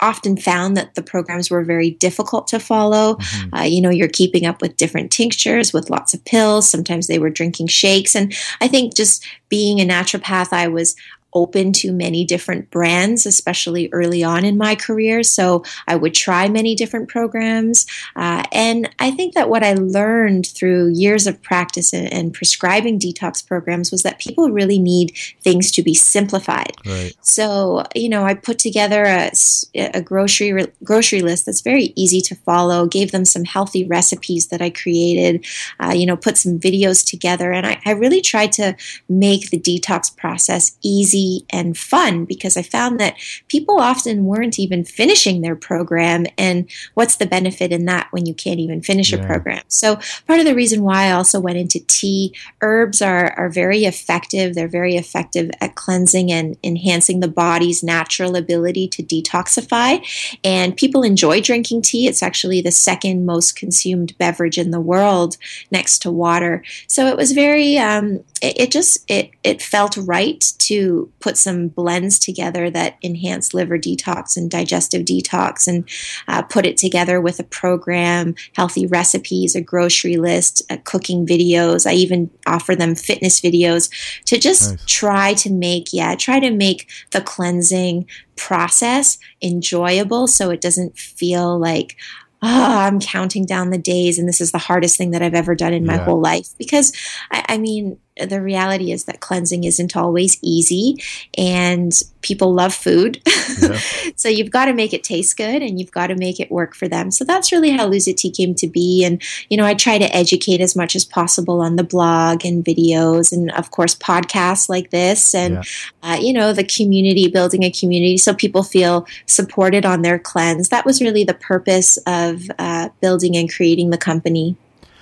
often 0.05 0.37
found 0.37 0.77
that 0.77 0.95
the 0.95 1.03
programs 1.03 1.51
were 1.51 1.65
very 1.65 1.91
difficult 1.91 2.47
to 2.49 2.61
follow. 2.61 3.15
Mm-hmm. 3.15 3.55
Uh, 3.55 3.63
you 3.63 3.81
know, 3.81 3.91
you're 3.91 4.09
keeping 4.09 4.45
up 4.47 4.61
with 4.61 4.77
different 4.77 5.11
tinctures, 5.11 5.73
with 5.73 5.91
lots 5.91 6.15
of 6.15 6.25
pills. 6.25 6.69
Sometimes 6.69 7.07
they 7.07 7.19
were 7.19 7.31
drinking 7.31 7.69
shakes. 7.69 8.15
And 8.15 8.33
I 8.61 8.69
think 8.69 8.95
just 8.95 9.27
being 9.49 9.81
a 9.81 9.85
naturopath, 9.85 10.53
I 10.53 10.69
was 10.69 10.95
open 11.35 11.73
to 11.73 11.93
many 11.93 12.25
different 12.25 12.71
brands, 12.71 13.27
especially 13.27 13.89
early 13.93 14.23
on 14.23 14.45
in 14.45 14.57
my 14.57 14.75
career. 14.75 15.23
So 15.23 15.65
I 15.89 15.97
would 15.97 16.15
try 16.15 16.49
many 16.49 16.75
different 16.75 17.09
programs. 17.09 17.87
Uh, 18.15 18.45
and 18.53 18.89
I 19.01 19.11
think 19.11 19.35
that 19.35 19.49
what 19.49 19.65
I 19.65 19.75
learned 19.75 20.47
through 20.47 20.93
years 20.95 21.27
of 21.27 21.43
practice 21.43 21.93
and, 21.93 22.13
and, 22.13 22.35
prescribing 22.35 22.99
detox 22.99 23.47
programs 23.47 23.93
was 23.93 24.03
that 24.03 24.19
people 24.19 24.51
really 24.51 24.79
need 24.79 25.17
things 25.43 25.71
to 25.73 25.83
be 25.83 25.95
simplified. 25.95 26.73
Right. 26.85 27.13
So, 27.21 27.85
you 27.95 28.09
know, 28.09 28.25
I 28.25 28.35
put 28.35 28.59
together 28.59 29.05
a, 29.05 29.31
a 29.75 30.03
grocery 30.03 30.67
grocery 30.83 31.21
list 31.21 31.47
that's 31.47 31.61
very 31.61 31.93
easy 31.97 32.21
to 32.23 32.35
follow, 32.35 32.87
gave 32.87 33.13
them 33.13 33.25
some 33.25 33.45
healthy 33.45 33.85
recipes 33.85 34.49
that 34.49 34.61
I 34.61 34.71
created, 34.71 35.45
uh, 35.79 35.93
you 35.95 36.07
know, 36.07 36.17
put 36.17 36.39
some 36.39 36.59
videos 36.59 37.07
together. 37.07 37.53
And 37.53 37.67
I, 37.67 37.81
I 37.87 37.93
really 37.93 38.21
tried 38.21 38.53
to 38.53 38.77
make 39.09 39.51
the 39.51 39.61
detox 39.61 40.15
process 40.17 40.77
easy 40.83 41.24
easy 41.25 41.47
and 41.51 41.77
fun 41.77 42.25
because 42.25 42.57
I 42.57 42.63
found 42.63 43.01
that 43.01 43.17
people 43.49 43.81
often 43.81 44.25
weren't 44.25 44.59
even 44.59 44.85
finishing 44.85 45.41
their 45.41 45.57
program. 45.57 46.27
And 46.39 46.71
what's 46.95 47.17
the 47.17 47.27
benefit 47.27 47.73
in 47.73 47.85
that 47.87 48.09
when 48.11 48.27
you 48.27 48.35
can't 48.35 48.61
even 48.61 48.83
finish 48.83 49.13
yeah. 49.13 49.19
a 49.19 49.27
program? 49.27 49.63
So, 49.69 49.99
part 50.27 50.41
of 50.41 50.47
the 50.47 50.55
reason 50.55 50.83
why 50.83 51.05
I 51.05 51.13
also 51.13 51.41
went 51.41 51.59
into 51.59 51.81
tea, 51.87 52.35
herbs 52.61 53.03
are, 53.03 53.33
are 53.33 53.49
very 53.49 53.85
effective. 53.85 54.55
They're 54.55 54.69
very 54.69 54.97
effective 54.97 55.51
at 55.61 55.75
cleansing 55.75 56.31
and 56.31 56.57
enhancing 56.63 57.21
the 57.21 57.29
body's 57.29 57.83
natural 57.83 58.37
ability 58.37 58.89
to 58.89 59.03
detoxify. 59.03 60.05
And 60.43 60.77
people 60.77 61.03
enjoy 61.03 61.41
drinking 61.41 61.83
tea. 61.83 62.07
It's 62.07 62.23
actually 62.23 62.61
the 62.61 62.73
second 62.73 63.27
most 63.27 63.57
consumed 63.57 64.17
beverage 64.19 64.59
in 64.59 64.71
the 64.71 64.81
world 64.81 65.37
next 65.71 66.01
to 66.01 66.11
water. 66.11 66.63
So, 66.87 67.07
it 67.07 67.17
was 67.17 67.33
very, 67.33 67.79
um, 67.79 68.25
it, 68.45 68.61
it 68.61 68.71
just, 68.71 68.99
it, 69.09 69.31
it 69.43 69.63
felt 69.63 69.97
right 69.97 70.53
to 70.59 71.11
put 71.21 71.39
some 71.39 71.69
blends 71.69 72.19
together 72.19 72.69
that 72.71 72.97
enhance 73.03 73.55
liver 73.55 73.79
detox 73.79 74.37
and 74.37 74.51
digestive 74.51 75.03
detox 75.03 75.67
and 75.67 75.89
uh, 76.29 76.43
put 76.43 76.67
it 76.67 76.77
together 76.77 77.21
with 77.21 77.41
a 77.41 77.45
program, 77.45 78.35
healthy 78.55 78.87
recipes, 78.87 79.55
a 79.55 79.61
grocery 79.63 80.17
list, 80.17 80.63
uh, 80.71 80.77
cooking 80.85 81.27
videos. 81.27 81.87
I 81.87 81.95
even 81.95 82.31
offer 82.47 82.77
them 82.77 82.95
fitness 82.95 83.41
videos 83.41 83.91
to 84.27 84.39
just 84.39 84.73
nice. 84.73 84.85
try 84.85 85.35
to 85.35 85.51
make, 85.51 85.93
yeah, 85.93 86.15
try 86.15 86.39
to 86.39 86.51
make 86.51 86.91
the 87.13 87.23
cleansing 87.23 88.07
process 88.37 89.19
enjoyable 89.41 90.27
so 90.27 90.51
it 90.51 90.61
doesn't 90.61 90.99
feel 90.99 91.59
like, 91.59 91.97
oh, 92.43 92.79
I'm 92.79 93.01
counting 93.01 93.47
down 93.47 93.71
the 93.71 93.79
days 93.79 94.19
and 94.19 94.29
this 94.29 94.41
is 94.41 94.53
the 94.53 94.59
hardest 94.59 94.99
thing 94.99 95.13
that 95.13 95.23
I've 95.23 95.35
ever 95.35 95.55
done 95.55 95.73
in 95.73 95.87
my 95.87 95.95
yeah. 95.95 96.05
whole 96.05 96.21
life. 96.21 96.49
Because, 96.59 96.93
I, 97.31 97.45
I 97.49 97.59
mean, 97.59 97.99
the 98.17 98.41
reality 98.41 98.93
is 98.93 99.05
that 99.05 99.21
cleansing 99.21 99.65
isn't 99.65 99.97
always 99.97 100.39
easy 100.41 101.03
and 101.37 101.93
people 102.23 102.55
love 102.55 102.75
food. 102.75 103.21
Yeah. 103.61 103.79
so 104.17 104.29
you've 104.29 104.51
got 104.51 104.65
to 104.65 104.73
make 104.73 104.93
it 104.93 105.05
taste 105.05 105.37
good 105.37 105.63
and 105.63 105.79
you've 105.79 105.93
got 105.93 106.09
to 106.09 106.17
make 106.17 106.41
it 106.41 106.51
work 106.51 106.75
for 106.75 106.89
them. 106.89 107.11
So 107.13 107.25
that's 107.25 107.53
really 107.53 107.71
how 107.71 107.87
Lose 107.87 108.09
It 108.09 108.17
Tea 108.17 108.31
came 108.31 108.55
to 108.57 108.67
be. 108.67 109.05
And, 109.05 109.23
you 109.49 109.57
know, 109.57 109.65
I 109.65 109.75
try 109.75 109.97
to 109.97 110.17
educate 110.17 110.61
as 110.61 110.75
much 110.75 110.97
as 110.97 111.05
possible 111.05 111.61
on 111.61 111.77
the 111.77 111.85
blog 111.85 112.45
and 112.45 112.65
videos 112.65 113.33
and, 113.33 113.53
of 113.53 113.71
course, 113.71 113.95
podcasts 113.95 114.69
like 114.69 114.91
this 114.91 115.35
and, 115.35 115.55
yeah. 115.55 115.63
uh, 116.03 116.17
you 116.17 116.33
know, 116.33 116.53
the 116.53 116.65
community, 116.65 117.29
building 117.29 117.63
a 117.63 117.71
community 117.71 118.17
so 118.17 118.35
people 118.35 118.65
feel 118.65 119.07
supported 119.27 119.87
on 119.87 120.03
their 120.03 120.19
cleanse. 120.19 120.71
That 120.71 120.85
was 120.85 121.01
really 121.01 121.23
the 121.23 121.35
purpose 121.35 121.97
of 122.07 122.43
uh, 122.59 122.89
building 123.01 123.37
and 123.37 123.53
creating 123.53 123.91
the 123.91 123.99
company. 123.99 124.57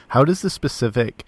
How 0.09 0.25
does 0.25 0.43
the 0.43 0.51
specific 0.51 1.25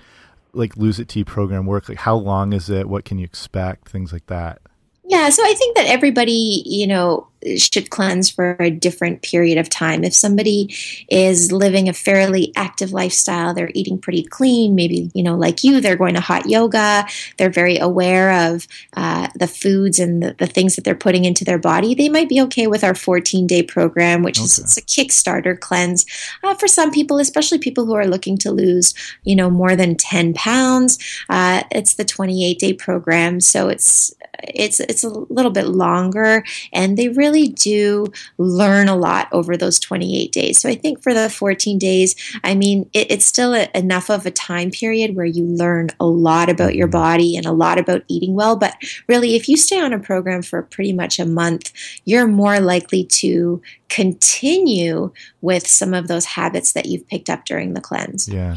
like 0.55 0.77
lose 0.77 0.99
it 0.99 1.09
tea 1.09 1.25
program 1.25 1.67
work? 1.67 1.89
Like 1.89 1.99
how 1.99 2.17
long 2.17 2.53
is 2.53 2.71
it? 2.71 2.89
What 2.89 3.05
can 3.05 3.19
you 3.19 3.25
expect? 3.25 3.89
Things 3.89 4.13
like 4.13 4.27
that. 4.27 4.61
Yeah, 5.07 5.29
so 5.29 5.45
I 5.45 5.53
think 5.55 5.77
that 5.77 5.87
everybody, 5.87 6.63
you 6.65 6.87
know, 6.87 7.29
should 7.57 7.91
cleanse 7.91 8.31
for 8.31 8.57
a 8.61 8.71
different 8.71 9.23
period 9.23 9.59
of 9.59 9.69
time. 9.69 10.05
If 10.05 10.15
somebody 10.15 10.75
is 11.09 11.53
living 11.53 11.89
a 11.89 11.93
fairly 11.93 12.53
active 12.57 12.93
lifestyle, 12.93 13.55
they're 13.55 13.71
eating 13.75 13.99
pretty 13.99 14.23
clean, 14.23 14.75
maybe, 14.75 15.11
you 15.15 15.23
know, 15.23 15.37
like 15.37 15.65
you, 15.65 15.81
they're 15.81 15.97
going 15.97 16.15
to 16.15 16.21
hot 16.21 16.47
yoga, 16.49 17.07
they're 17.37 17.51
very 17.51 17.79
aware 17.79 18.51
of 18.51 18.67
uh, 18.97 19.29
the 19.35 19.47
foods 19.47 19.99
and 19.99 20.23
the, 20.23 20.35
the, 20.39 20.47
things 20.47 20.77
that 20.77 20.85
they're 20.85 20.95
putting 20.95 21.25
into 21.25 21.45
their 21.45 21.59
body, 21.59 21.95
they 21.95 22.09
might 22.09 22.29
be 22.29 22.41
okay 22.41 22.67
with 22.67 22.85
our 22.85 22.95
14 22.95 23.47
day 23.47 23.63
program, 23.63 24.23
which 24.23 24.39
okay. 24.39 24.45
is 24.45 24.59
it's 24.59 24.77
a 24.77 24.83
Kickstarter 24.83 25.59
cleanse. 25.59 26.07
Uh, 26.43 26.55
for 26.55 26.69
some 26.69 26.93
people, 26.93 27.19
especially 27.19 27.59
people 27.59 27.85
who 27.85 27.95
are 27.95 28.07
looking 28.07 28.39
to 28.39 28.53
lose, 28.53 28.95
you 29.25 29.35
know, 29.35 29.51
more 29.51 29.75
than 29.75 29.97
10 29.97 30.35
pounds, 30.35 30.99
uh, 31.29 31.63
it's 31.73 31.95
the 31.95 32.05
28 32.05 32.59
day 32.59 32.73
program. 32.73 33.41
So 33.41 33.69
it's, 33.69 34.15
it's, 34.45 34.79
it's 34.81 35.03
a 35.03 35.09
little 35.09 35.51
bit 35.51 35.67
longer 35.67 36.45
and 36.73 36.97
they 36.97 37.09
really 37.09 37.34
really 37.35 37.49
do 37.49 38.07
learn 38.39 38.89
a 38.89 38.97
lot 38.97 39.29
over 39.33 39.57
those 39.57 39.79
28 39.81 40.33
days. 40.33 40.61
So 40.61 40.69
I 40.69 40.75
think 40.75 41.03
for 41.03 41.13
the 41.13 41.29
14 41.29 41.79
days, 41.79 42.15
I 42.43 42.55
mean, 42.55 42.89
it, 42.93 43.11
it's 43.11 43.27
still 43.27 43.55
a, 43.55 43.69
enough 43.75 44.11
of 44.11 44.25
a 44.27 44.31
time 44.31 44.71
period 44.71 45.17
where 45.17 45.27
you 45.27 45.45
learn 45.45 45.89
a 46.01 46.07
lot 46.07 46.49
about 46.49 46.75
your 46.75 46.87
mm-hmm. 46.87 46.93
body 46.93 47.37
and 47.37 47.47
a 47.47 47.53
lot 47.53 47.79
about 47.79 48.03
eating 48.09 48.35
well. 48.35 48.57
But 48.57 48.77
really, 49.09 49.35
if 49.35 49.49
you 49.49 49.57
stay 49.57 49.81
on 49.81 49.93
a 49.93 49.99
program 49.99 50.43
for 50.43 50.63
pretty 50.63 50.93
much 50.93 51.19
a 51.19 51.27
month, 51.27 51.73
you're 52.05 52.29
more 52.29 52.61
likely 52.61 53.05
to 53.05 53.61
continue 53.89 55.13
with 55.41 55.67
some 55.67 55.95
of 55.95 56.09
those 56.09 56.25
habits 56.25 56.73
that 56.73 56.87
you've 56.87 57.07
picked 57.09 57.31
up 57.31 57.45
during 57.45 57.75
the 57.75 57.81
cleanse. 57.81 58.29
Yeah 58.29 58.57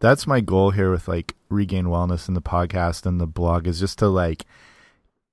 that's 0.00 0.28
my 0.28 0.40
goal 0.40 0.70
here 0.70 0.92
with 0.92 1.08
like 1.08 1.34
regain 1.48 1.86
wellness 1.86 2.28
and 2.28 2.36
the 2.36 2.40
podcast 2.40 3.04
and 3.04 3.20
the 3.20 3.26
blog 3.26 3.66
is 3.66 3.80
just 3.80 3.98
to 3.98 4.06
like 4.06 4.44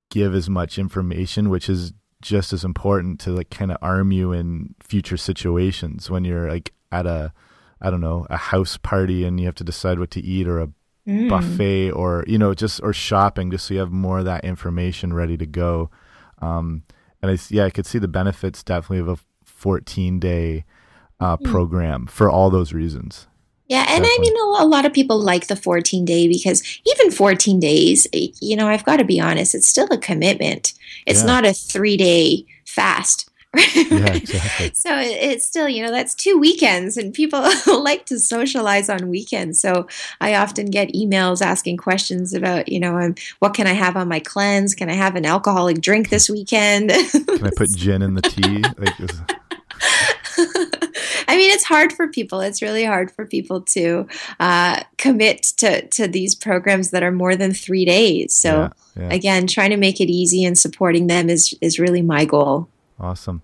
give 0.10 0.34
as 0.34 0.50
much 0.50 0.80
information 0.80 1.52
which 1.52 1.70
is 1.70 1.94
just 2.26 2.52
as 2.52 2.64
important 2.64 3.20
to 3.20 3.30
like 3.30 3.52
kind 3.52 3.72
of 3.72 3.78
arm 3.84 4.12
you 4.12 4.32
in 4.32 4.74
future 4.82 5.16
situations 5.16 6.10
when 6.10 6.26
you're 6.26 6.50
like 6.50 6.74
at 6.92 7.06
a 7.06 7.32
I 7.80 7.92
don't 7.92 8.02
know, 8.02 8.26
a 8.32 8.38
house 8.38 8.78
party 8.78 9.26
and 9.26 9.40
you 9.40 9.46
have 9.46 9.56
to 9.56 9.64
decide 9.64 10.00
what 10.00 10.10
to 10.12 10.22
eat 10.22 10.48
or 10.48 10.60
a 10.60 10.70
mm. 11.08 11.30
buffet 11.30 11.92
or 11.92 12.24
you 12.28 12.40
know 12.40 12.56
just 12.56 12.82
or 12.82 12.94
shopping 12.94 13.52
just 13.52 13.68
so 13.68 13.76
you 13.76 13.80
have 13.80 13.92
more 13.92 14.20
of 14.20 14.26
that 14.26 14.44
information 14.44 15.14
ready 15.14 15.38
to 15.38 15.46
go. 15.46 15.92
Um 16.40 16.84
and 17.22 17.30
I 17.32 17.38
yeah, 17.50 17.66
I 17.66 17.70
could 17.70 17.86
see 17.86 18.00
the 18.00 18.08
benefits 18.08 18.64
definitely 18.64 19.00
of 19.00 19.10
a 19.10 19.18
14 19.46 20.20
day 20.20 20.66
uh, 21.20 21.38
mm. 21.38 21.44
program 21.44 22.08
for 22.08 22.28
all 22.28 22.50
those 22.50 22.74
reasons. 22.74 23.28
Yeah, 23.68 23.86
and 23.88 24.04
Definitely. 24.04 24.30
I 24.30 24.34
mean, 24.34 24.62
a 24.62 24.66
lot 24.66 24.86
of 24.86 24.94
people 24.94 25.20
like 25.20 25.48
the 25.48 25.56
14 25.56 26.06
day 26.06 26.28
because 26.28 26.62
even 26.86 27.12
14 27.12 27.60
days, 27.60 28.06
you 28.14 28.56
know, 28.56 28.68
I've 28.68 28.86
got 28.86 28.98
to 28.98 29.04
be 29.04 29.20
honest, 29.20 29.56
it's 29.56 29.68
still 29.68 29.88
a 29.92 29.98
commitment. 29.98 30.74
It's 31.08 31.22
yeah. 31.22 31.26
not 31.26 31.46
a 31.46 31.54
three 31.54 31.98
day 31.98 32.46
fast. 32.66 33.30
yeah, 33.56 33.64
exactly. 34.14 34.72
So 34.76 34.96
it's 34.98 35.46
still, 35.46 35.70
you 35.70 35.82
know, 35.82 35.90
that's 35.90 36.14
two 36.14 36.38
weekends, 36.38 36.98
and 36.98 37.14
people 37.14 37.42
like 37.68 38.06
to 38.08 38.20
socialize 38.20 38.90
on 38.90 39.08
weekends. 39.08 39.62
So 39.62 39.88
I 40.20 40.36
often 40.36 40.66
get 40.68 40.94
emails 40.94 41.42
asking 41.42 41.78
questions 41.78 42.34
about, 42.34 42.70
you 42.70 42.80
know, 42.80 42.98
um, 43.00 43.16
what 43.40 43.54
can 43.54 43.66
I 43.66 43.74
have 43.74 43.96
on 43.96 44.10
my 44.10 44.20
cleanse? 44.20 44.76
Can 44.76 44.90
I 44.90 44.94
have 44.94 45.16
an 45.16 45.26
alcoholic 45.26 45.82
drink 45.82 46.10
this 46.10 46.30
weekend? 46.30 46.90
can 46.90 47.46
I 47.46 47.52
put 47.56 47.72
gin 47.76 48.02
in 48.02 48.16
the 48.16 48.22
tea? 48.22 48.62
Like, 48.78 49.00
I 51.36 51.38
mean, 51.38 51.52
it's 51.52 51.66
hard 51.66 51.92
for 51.92 52.08
people. 52.08 52.40
It's 52.40 52.62
really 52.62 52.86
hard 52.86 53.12
for 53.12 53.26
people 53.26 53.60
to 53.62 54.08
uh, 54.40 54.84
commit 54.98 55.44
to 55.58 55.86
to 55.86 56.08
these 56.08 56.34
programs 56.34 56.92
that 56.92 57.04
are 57.04 57.12
more 57.12 57.36
than 57.36 57.54
three 57.54 57.84
days. 57.84 58.34
So 58.34 58.72
yeah, 58.96 59.04
yeah. 59.04 59.14
again, 59.14 59.46
trying 59.46 59.72
to 59.72 59.78
make 59.78 60.00
it 60.00 60.10
easy 60.10 60.46
and 60.46 60.58
supporting 60.58 61.08
them 61.08 61.30
is 61.30 61.54
is 61.60 61.78
really 61.78 62.02
my 62.02 62.24
goal. 62.24 62.70
Awesome. 63.02 63.42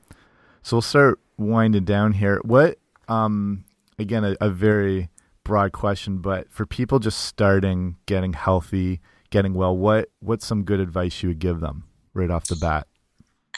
So 0.63 0.77
we'll 0.77 0.81
start 0.81 1.19
winding 1.37 1.83
down 1.83 2.13
here. 2.13 2.39
What, 2.43 2.77
um, 3.09 3.65
again, 3.99 4.23
a, 4.23 4.37
a 4.39 4.49
very 4.49 5.09
broad 5.43 5.73
question, 5.73 6.19
but 6.19 6.49
for 6.49 6.65
people 6.65 6.99
just 6.99 7.19
starting, 7.25 7.97
getting 8.05 8.31
healthy, 8.31 9.01
getting 9.31 9.53
well, 9.53 9.75
what 9.75 10.09
what's 10.21 10.45
some 10.45 10.63
good 10.63 10.79
advice 10.79 11.21
you 11.21 11.27
would 11.27 11.39
give 11.39 11.59
them 11.59 11.83
right 12.13 12.31
off 12.31 12.45
the 12.45 12.55
bat? 12.55 12.87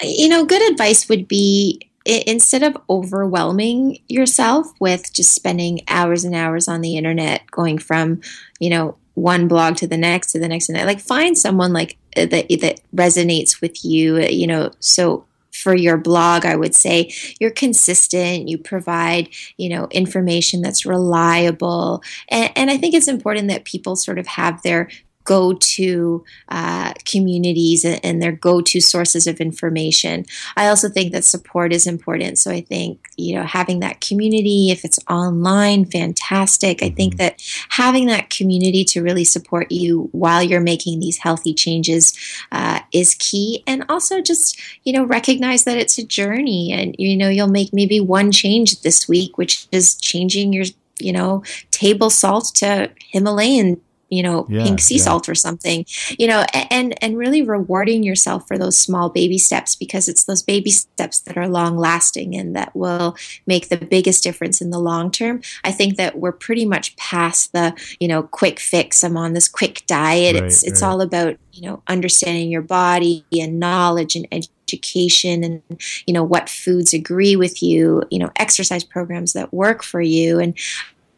You 0.02 0.28
know, 0.28 0.44
good 0.44 0.72
advice 0.72 1.08
would 1.08 1.28
be 1.28 1.80
instead 2.06 2.64
of 2.64 2.78
overwhelming 2.90 4.00
yourself 4.08 4.68
with 4.80 5.14
just 5.14 5.34
spending 5.34 5.82
hours 5.88 6.24
and 6.24 6.36
hours 6.36 6.68
on 6.68 6.82
the 6.82 6.98
internet 6.98 7.50
going 7.52 7.78
from 7.78 8.22
you 8.60 8.70
know 8.70 8.98
one 9.16 9.48
blog 9.48 9.76
to 9.76 9.88
the 9.88 9.98
next 9.98 10.32
to 10.32 10.40
the 10.40 10.48
next 10.48 10.70
and 10.70 10.86
like 10.86 11.00
find 11.00 11.38
someone 11.38 11.72
like 11.72 11.98
uh, 12.18 12.26
that 12.26 12.48
that 12.62 12.82
resonates 12.96 13.62
with 13.62 13.86
you 13.86 14.20
you 14.20 14.48
know 14.48 14.72
so 14.80 15.26
for 15.52 15.76
your 15.76 15.98
blog 15.98 16.46
i 16.46 16.56
would 16.56 16.74
say 16.74 17.12
you're 17.40 17.52
consistent 17.52 18.50
you 18.50 18.58
provide 18.58 19.30
you 19.58 19.70
know 19.70 19.88
information 19.92 20.62
that's 20.62 20.86
reliable. 20.86 22.02
And, 22.28 22.52
and 22.56 22.72
i 22.72 22.78
think 22.78 22.96
it's 22.96 23.08
important 23.08 23.50
that 23.50 23.66
people 23.66 23.96
sort 23.96 24.18
of 24.20 24.28
have 24.28 24.62
their 24.64 24.90
go 25.24 25.54
to 25.54 26.24
uh, 26.50 26.94
communities 27.06 27.86
and, 27.86 28.22
their 28.24 28.32
go 28.32 28.62
to 28.62 28.80
sources 28.80 29.28
of 29.28 29.42
information. 29.42 30.26
I 30.56 30.68
also 30.68 30.88
think 30.88 31.12
that 31.12 31.26
support 31.26 31.74
is 31.74 31.88
important. 31.88 32.38
So 32.38 32.52
I 32.52 32.62
think, 32.62 33.00
you 33.18 33.36
know, 33.36 33.44
having 33.44 33.80
that 33.80 34.02
community, 34.02 34.70
if 34.70 34.86
it's 34.86 35.00
online, 35.10 35.86
fantastic. 35.86 36.84
I 36.84 36.90
think 36.90 37.16
mm-hmm. 37.16 37.24
that 37.24 37.42
having 37.70 38.06
that 38.06 38.30
community 38.30 38.86
to 38.86 39.02
really 39.02 39.26
support 39.26 39.72
you 39.72 40.10
while 40.12 40.44
you're 40.44 40.62
making 40.62 41.00
these 41.00 41.18
healthy 41.18 41.54
changes 41.54 42.14
uh, 42.52 42.80
is 42.92 43.16
key. 43.16 43.64
And 43.66 43.84
also 43.90 44.22
just, 44.22 44.60
you 44.84 44.94
know, 44.94 45.04
recognize 45.04 45.64
that 45.64 45.78
it's 45.78 45.98
a 45.98 46.06
journey 46.06 46.72
and, 46.72 46.96
you 47.00 47.18
know, 47.18 47.30
you'll 47.30 47.48
make 47.48 47.74
maybe 47.74 48.00
one 48.00 48.32
change 48.32 48.82
this 48.82 49.08
week, 49.10 49.38
which 49.38 49.68
is 49.72 49.96
changing 49.96 50.54
your, 50.54 50.66
you 51.00 51.12
know, 51.12 51.44
table 51.72 52.10
salt 52.10 52.52
to 52.56 52.92
Himalayan 53.12 53.82
you 54.14 54.24
know, 54.24 54.46
Yeah, 54.50 54.64
pink 54.64 54.80
sea 54.80 54.98
yeah. 54.98 55.04
salt 55.04 55.28
or 55.28 55.36
something, 55.36 55.86
you 56.18 56.28
know, 56.28 56.46
and 56.70 57.02
and 57.04 57.18
really 57.18 57.42
rewarding 57.42 58.04
yourself 58.04 58.48
for 58.48 58.58
those 58.58 58.78
small 58.78 59.10
baby 59.10 59.38
steps 59.38 59.76
because 59.76 60.08
it's 60.08 60.26
those 60.26 60.44
baby 60.44 60.72
steps 60.72 61.20
that 61.22 61.38
are 61.38 61.48
long 61.48 61.78
lasting 61.78 62.36
and 62.36 62.56
that 62.56 62.76
will 62.76 63.16
make 63.48 63.70
the 63.70 63.78
biggest 63.78 64.24
difference 64.24 64.62
in 64.62 64.70
the 64.70 64.80
long 64.80 65.12
term. 65.12 65.42
I 65.64 65.72
think 65.72 65.98
that 65.98 66.18
we're 66.18 66.32
pretty 66.32 66.66
much 66.66 66.96
past 66.98 67.52
the, 67.54 67.74
you 68.00 68.08
know, 68.08 68.24
quick 68.24 68.60
fix. 68.60 69.04
I'm 69.04 69.18
on 69.18 69.34
this 69.34 69.48
quick 69.48 69.84
diet. 69.88 70.36
Right, 70.36 70.44
it's 70.44 70.64
it's 70.64 70.82
right. 70.82 70.88
all 70.90 71.02
about, 71.02 71.38
you 71.52 71.70
know, 71.70 71.82
understanding 71.88 72.50
your 72.50 72.62
body 72.62 73.26
and 73.32 73.60
knowledge 73.60 74.16
and 74.16 74.28
education 74.32 75.44
and 75.44 75.62
you 76.08 76.14
know 76.14 76.24
what 76.24 76.50
foods 76.50 76.94
agree 76.94 77.36
with 77.36 77.62
you, 77.62 78.04
you 78.10 78.20
know, 78.20 78.32
exercise 78.38 78.84
programs 78.84 79.34
that 79.34 79.54
work 79.54 79.84
for 79.84 80.02
you 80.02 80.40
and 80.40 80.58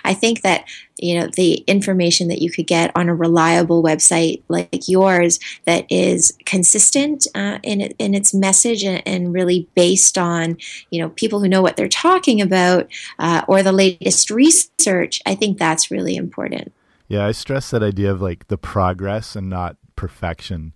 I 0.05 0.13
think 0.13 0.41
that 0.41 0.65
you 0.97 1.19
know 1.19 1.27
the 1.35 1.55
information 1.67 2.29
that 2.29 2.41
you 2.41 2.49
could 2.51 2.67
get 2.67 2.91
on 2.95 3.09
a 3.09 3.15
reliable 3.15 3.83
website 3.83 4.41
like 4.47 4.87
yours 4.87 5.39
that 5.65 5.85
is 5.89 6.37
consistent 6.45 7.27
uh, 7.35 7.59
in 7.63 7.81
in 7.81 8.13
its 8.15 8.33
message 8.33 8.83
and, 8.83 9.01
and 9.05 9.33
really 9.33 9.67
based 9.75 10.17
on 10.17 10.57
you 10.91 11.01
know 11.01 11.09
people 11.09 11.39
who 11.39 11.49
know 11.49 11.61
what 11.61 11.75
they're 11.75 11.87
talking 11.89 12.41
about 12.41 12.87
uh, 13.19 13.41
or 13.47 13.61
the 13.63 13.71
latest 13.71 14.29
research. 14.29 15.21
I 15.25 15.35
think 15.35 15.58
that's 15.58 15.91
really 15.91 16.15
important. 16.15 16.71
Yeah, 17.08 17.25
I 17.25 17.33
stress 17.33 17.69
that 17.71 17.83
idea 17.83 18.12
of 18.12 18.21
like 18.21 18.47
the 18.47 18.58
progress 18.58 19.35
and 19.35 19.49
not 19.49 19.77
perfection 19.95 20.73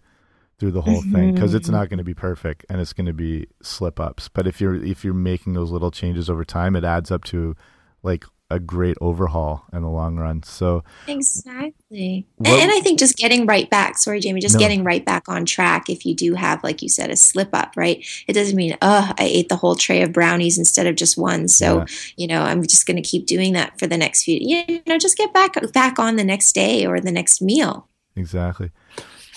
through 0.59 0.71
the 0.71 0.81
whole 0.81 1.01
thing 1.01 1.33
because 1.33 1.53
it's 1.53 1.69
Mhm. 1.69 1.73
not 1.73 1.89
going 1.89 1.99
to 1.99 2.03
be 2.03 2.13
perfect 2.13 2.65
and 2.69 2.81
it's 2.81 2.91
going 2.91 3.05
to 3.07 3.13
be 3.13 3.47
slip 3.63 3.97
ups. 3.99 4.27
But 4.27 4.45
if 4.45 4.59
you're 4.59 4.75
if 4.75 5.05
you're 5.05 5.13
making 5.13 5.53
those 5.53 5.71
little 5.71 5.89
changes 5.89 6.29
over 6.29 6.43
time, 6.43 6.75
it 6.75 6.83
adds 6.83 7.11
up 7.11 7.23
to 7.25 7.55
like 8.03 8.25
a 8.51 8.59
great 8.59 8.97
overhaul 8.99 9.65
in 9.71 9.81
the 9.83 9.89
long 9.89 10.17
run. 10.17 10.41
So 10.43 10.83
Exactly. 11.07 12.25
What- 12.37 12.49
and, 12.49 12.71
I 12.71 12.79
think 12.81 12.97
just 12.99 13.15
getting 13.17 13.45
right 13.45 13.69
back, 13.69 13.97
sorry, 13.97 14.19
Jamie, 14.19 14.41
just 14.41 14.55
No. 14.55 14.59
getting 14.59 14.83
right 14.83 15.03
back 15.05 15.29
on 15.29 15.45
track 15.45 15.89
if 15.89 16.05
you 16.05 16.15
do 16.15 16.33
have, 16.33 16.63
like 16.63 16.81
you 16.81 16.89
said, 16.89 17.09
a 17.11 17.15
slip 17.15 17.49
up, 17.53 17.73
right? 17.75 18.03
It 18.27 18.33
doesn't 18.33 18.55
mean, 18.55 18.75
oh, 18.81 19.11
I 19.17 19.23
ate 19.23 19.49
the 19.49 19.55
whole 19.55 19.75
tray 19.75 20.01
of 20.01 20.11
brownies 20.13 20.57
instead 20.57 20.87
of 20.87 20.95
just 20.95 21.17
one. 21.17 21.47
So, 21.47 21.79
Yeah. 21.79 21.85
you 22.17 22.27
know, 22.27 22.41
I'm 22.41 22.63
just 22.63 22.85
going 22.85 22.97
to 23.01 23.07
keep 23.07 23.25
doing 23.27 23.53
that 23.53 23.77
for 23.79 23.87
the 23.87 23.97
next 23.97 24.23
few, 24.23 24.37
you 24.41 24.81
know, 24.87 24.97
just 24.97 25.17
get 25.17 25.33
back, 25.33 25.55
back 25.73 25.99
on 25.99 26.15
the 26.15 26.23
next 26.23 26.53
day 26.53 26.85
or 26.85 26.99
the 26.99 27.11
next 27.11 27.41
meal. 27.41 27.87
exactly. 28.15 28.71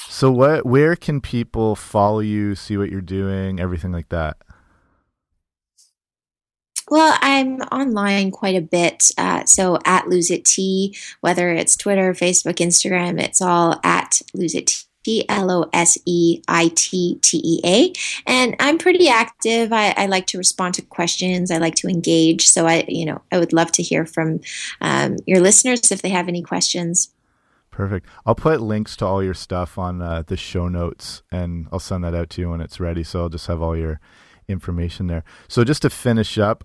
So 0.08 0.30
what 0.30 0.66
where 0.66 0.94
can 0.94 1.20
people 1.22 1.74
follow 1.74 2.20
you, 2.20 2.54
see 2.54 2.76
what 2.76 2.90
you're 2.90 3.00
doing, 3.00 3.58
everything 3.60 3.92
like 3.92 4.10
that? 4.10 4.36
Well, 6.92 7.16
I'm 7.22 7.62
online 7.72 8.30
quite 8.30 8.54
a 8.54 8.60
bit. 8.60 9.12
Uh, 9.16 9.46
so 9.46 9.78
at 9.86 10.08
Lose 10.08 10.30
It 10.30 10.44
Tea, 10.44 10.94
whether 11.22 11.50
it's 11.50 11.74
Twitter, 11.74 12.12
Facebook, 12.12 12.56
Instagram, 12.56 13.18
it's 13.18 13.40
all 13.40 13.80
at 13.82 14.20
Lose 14.34 14.54
It 14.54 14.66
Tea. 15.02 15.24
L 15.30 15.50
O 15.50 15.70
S 15.72 15.98
E 16.04 16.42
I 16.46 16.70
T 16.76 17.18
T 17.22 17.40
E 17.42 17.60
A. 17.64 17.92
And 18.30 18.54
I'm 18.60 18.76
pretty 18.76 19.08
active. 19.08 19.72
I, 19.72 19.94
I 19.96 20.04
like 20.04 20.26
to 20.28 20.38
respond 20.38 20.74
to 20.74 20.82
questions. 20.82 21.50
I 21.50 21.56
like 21.56 21.74
to 21.76 21.88
engage. 21.88 22.46
So 22.46 22.66
I, 22.66 22.84
you 22.86 23.06
know, 23.06 23.22
I 23.32 23.38
would 23.38 23.54
love 23.54 23.72
to 23.72 23.82
hear 23.82 24.04
from 24.04 24.40
um, 24.82 25.16
your 25.26 25.40
listeners 25.40 25.90
if 25.90 26.02
they 26.02 26.10
have 26.10 26.28
any 26.28 26.42
questions. 26.42 27.08
Perfect. 27.70 28.06
I'll 28.26 28.34
put 28.34 28.60
links 28.60 28.96
to 28.98 29.06
all 29.06 29.24
your 29.24 29.34
stuff 29.34 29.78
on 29.78 30.02
uh, 30.02 30.24
the 30.26 30.36
show 30.36 30.68
notes 30.68 31.22
and 31.32 31.68
I'll 31.72 31.80
send 31.80 32.04
that 32.04 32.14
out 32.14 32.28
to 32.30 32.42
you 32.42 32.50
when 32.50 32.60
it's 32.60 32.78
ready. 32.78 33.02
So 33.02 33.22
I'll 33.22 33.28
just 33.30 33.46
have 33.46 33.62
all 33.62 33.76
your 33.76 33.98
information 34.46 35.06
there. 35.06 35.24
So 35.48 35.64
just 35.64 35.82
to 35.82 35.90
finish 35.90 36.38
up, 36.38 36.62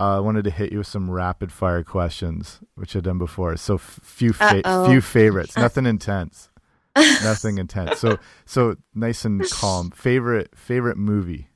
uh, 0.00 0.16
I 0.16 0.20
wanted 0.20 0.44
to 0.44 0.50
hit 0.50 0.72
you 0.72 0.78
with 0.78 0.86
some 0.86 1.10
rapid 1.10 1.52
fire 1.52 1.82
questions, 1.82 2.60
which 2.74 2.94
I've 2.94 3.02
done 3.02 3.18
before. 3.18 3.56
So 3.56 3.74
f- 3.74 4.00
few 4.02 4.32
fa- 4.32 4.86
few 4.86 5.00
favorites, 5.00 5.56
nothing 5.56 5.86
intense, 5.86 6.50
nothing 6.96 7.58
intense. 7.58 7.98
So 7.98 8.18
so 8.44 8.76
nice 8.94 9.24
and 9.24 9.48
calm. 9.50 9.90
Favorite 9.90 10.56
favorite 10.56 10.98
movie. 10.98 11.48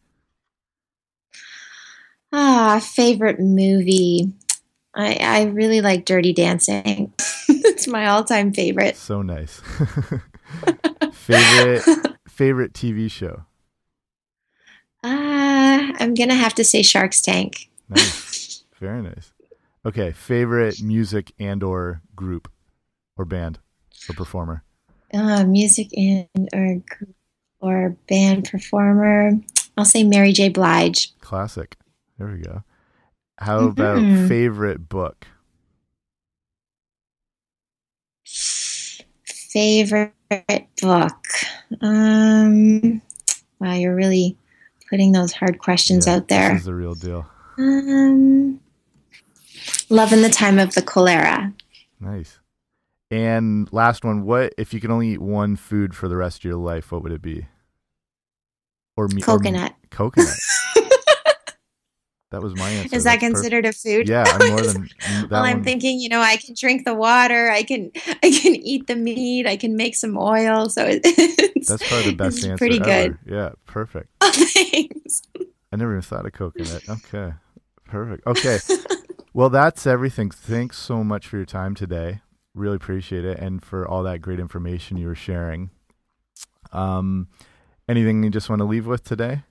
Ah, 2.32 2.80
favorite 2.82 3.38
movie. 3.38 4.32
I, 4.94 5.14
I 5.20 5.42
really 5.44 5.80
like 5.80 6.04
Dirty 6.04 6.32
Dancing. 6.32 7.12
it's 7.48 7.86
my 7.86 8.06
all 8.06 8.24
time 8.24 8.52
favorite. 8.52 8.96
So 8.96 9.22
nice. 9.22 9.60
favorite 11.12 11.82
favorite 12.28 12.72
TV 12.72 13.10
show. 13.10 13.44
Uh, 15.04 15.92
I'm 15.98 16.14
going 16.14 16.28
to 16.28 16.34
have 16.34 16.54
to 16.54 16.64
say 16.64 16.82
Shark's 16.82 17.20
Tank. 17.20 17.68
Nice. 17.94 18.64
Very 18.80 19.02
nice. 19.02 19.32
Okay, 19.84 20.12
favorite 20.12 20.80
music 20.82 21.32
and 21.38 21.62
or 21.62 22.02
group 22.14 22.50
or 23.16 23.24
band 23.24 23.58
or 24.08 24.14
performer. 24.14 24.64
Uh, 25.12 25.44
music 25.44 25.88
and 25.96 26.28
or 26.54 26.82
group 26.88 27.14
or 27.60 27.96
band 28.08 28.48
performer. 28.50 29.32
I'll 29.76 29.84
say 29.84 30.04
Mary 30.04 30.32
J. 30.32 30.48
Blige. 30.48 31.12
Classic. 31.20 31.76
There 32.18 32.28
we 32.28 32.38
go. 32.42 32.62
How 33.38 33.64
about 33.64 33.98
Mhm. 33.98 34.28
favorite 34.28 34.88
book? 34.88 35.26
Favorite 39.24 40.12
book. 40.80 41.14
Um, 41.80 43.02
wow, 43.58 43.74
you're 43.74 43.94
really 43.94 44.36
putting 44.88 45.12
those 45.12 45.32
hard 45.32 45.58
questions 45.58 46.06
Yeah, 46.06 46.16
out 46.16 46.28
there. 46.28 46.50
This 46.50 46.60
is 46.60 46.66
the 46.66 46.74
real 46.74 46.94
deal. 46.94 47.26
Um, 47.58 48.60
Love 49.88 50.12
in 50.12 50.22
the 50.22 50.30
Time 50.30 50.58
of 50.58 50.74
the 50.74 50.82
Cholera. 50.82 51.52
Nice. 52.00 52.38
And 53.10 53.70
last 53.72 54.04
one, 54.04 54.24
what 54.24 54.54
if 54.56 54.72
you 54.72 54.80
could 54.80 54.90
only 54.90 55.08
eat 55.10 55.20
one 55.20 55.56
food 55.56 55.94
for 55.94 56.08
the 56.08 56.16
rest 56.16 56.38
of 56.38 56.44
your 56.44 56.56
life, 56.56 56.90
what 56.92 57.02
would 57.02 57.12
it 57.12 57.20
be? 57.22 57.46
Or 58.96 59.06
me 59.08 59.20
or- 59.22 59.24
Coconut. 59.26 59.74
coconut. 59.90 60.34
that 62.30 62.40
was 62.42 62.56
my 62.56 62.70
answer. 62.70 62.96
Is 62.96 63.04
that 63.04 63.20
That's 63.20 63.22
perfect. 63.22 63.34
considered 63.34 63.66
a 63.66 63.72
food? 63.72 64.08
Yeah, 64.08 64.24
I'm 64.26 64.48
more 64.50 64.60
than 64.62 64.88
that 65.00 65.30
well, 65.30 65.42
I'm 65.44 65.62
thinking, 65.62 66.00
you 66.00 66.08
know, 66.08 66.20
I 66.20 66.36
can 66.38 66.54
drink 66.58 66.86
the 66.86 66.94
water, 66.94 67.50
I 67.50 67.62
can, 67.62 67.90
I 68.22 68.30
can 68.30 68.54
eat 68.56 68.86
the 68.86 68.96
meat, 68.96 69.46
I 69.46 69.56
can 69.56 69.76
make 69.76 69.94
some 69.94 70.16
oil. 70.16 70.70
So 70.70 70.84
it, 70.86 71.00
it's, 71.04 71.68
That's 71.68 71.86
probably 71.86 72.10
the 72.12 72.16
best 72.16 72.38
it's 72.38 72.46
answer. 72.46 72.56
Pretty 72.58 72.80
ever. 72.80 73.08
good. 73.10 73.18
Yeah, 73.26 73.50
perfect. 73.66 74.08
Thanks. 74.22 75.22
I 75.72 75.76
never 75.76 75.92
even 75.92 76.02
thought 76.02 76.26
of 76.26 76.32
coconut. 76.32 76.82
Okay. 76.88 77.32
Perfect. 77.86 78.26
Okay. 78.26 78.58
well, 79.34 79.50
that's 79.50 79.86
everything. 79.86 80.30
Thanks 80.30 80.78
so 80.78 81.02
much 81.04 81.26
for 81.26 81.36
your 81.36 81.46
time 81.46 81.74
today. 81.74 82.20
Really 82.54 82.76
appreciate 82.76 83.24
it 83.24 83.38
and 83.38 83.62
for 83.62 83.86
all 83.86 84.02
that 84.04 84.20
great 84.20 84.38
information 84.40 84.96
you 84.96 85.06
were 85.06 85.14
sharing. 85.14 85.70
Um 86.72 87.28
anything 87.88 88.22
you 88.22 88.30
just 88.30 88.48
want 88.48 88.60
to 88.60 88.64
leave 88.64 88.86
with 88.86 89.04
today? 89.04 89.42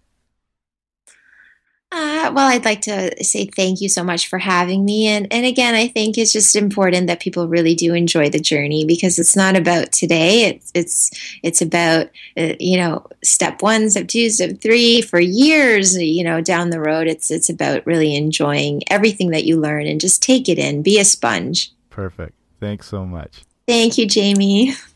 Uh, 1.94 2.32
well, 2.34 2.48
I'd 2.48 2.64
like 2.64 2.82
to 2.82 3.22
say 3.22 3.46
thank 3.46 3.82
you 3.82 3.89
so 3.89 4.02
much 4.02 4.28
for 4.28 4.39
having 4.39 4.86
me. 4.86 5.08
And, 5.08 5.28
and 5.32 5.46
again, 5.46 5.76
I 5.76 5.89
think 5.89 6.18
it's 6.18 6.32
just 6.32 6.56
important 6.56 7.08
that 7.08 7.20
people 7.20 7.50
really 7.50 7.76
do 7.76 7.94
enjoy 7.94 8.30
the 8.30 8.39
journey 8.39 8.86
because 8.86 9.20
it's 9.20 9.36
not 9.36 9.58
about 9.58 9.92
today. 9.92 10.46
It's, 10.46 10.72
it's, 10.74 11.39
it's 11.44 11.62
about, 11.62 12.08
uh, 12.38 12.54
you 12.62 12.78
know, 12.78 13.06
step 13.26 13.62
one, 13.62 13.89
step 13.89 14.08
two, 14.08 14.30
step 14.30 14.62
three 14.62 15.02
for 15.02 15.20
years, 15.20 15.98
you 15.98 16.24
know, 16.24 16.39
down 16.39 16.70
the 16.70 16.80
road. 16.80 17.08
It's, 17.08 17.30
it's 17.30 17.50
about 17.50 17.86
really 17.86 18.16
enjoying 18.16 18.84
everything 18.88 19.32
that 19.32 19.44
you 19.44 19.60
learn 19.60 19.86
and 19.86 20.00
just 20.00 20.24
take 20.24 20.48
it 20.48 20.58
in, 20.58 20.84
be 20.84 20.98
a 20.98 21.04
sponge. 21.04 21.74
Perfect. 21.89 22.34
Thanks 22.62 22.88
so 22.88 23.06
much. 23.06 23.42
Thank 23.68 23.98
you, 23.98 24.06
Jamie. 24.06 24.76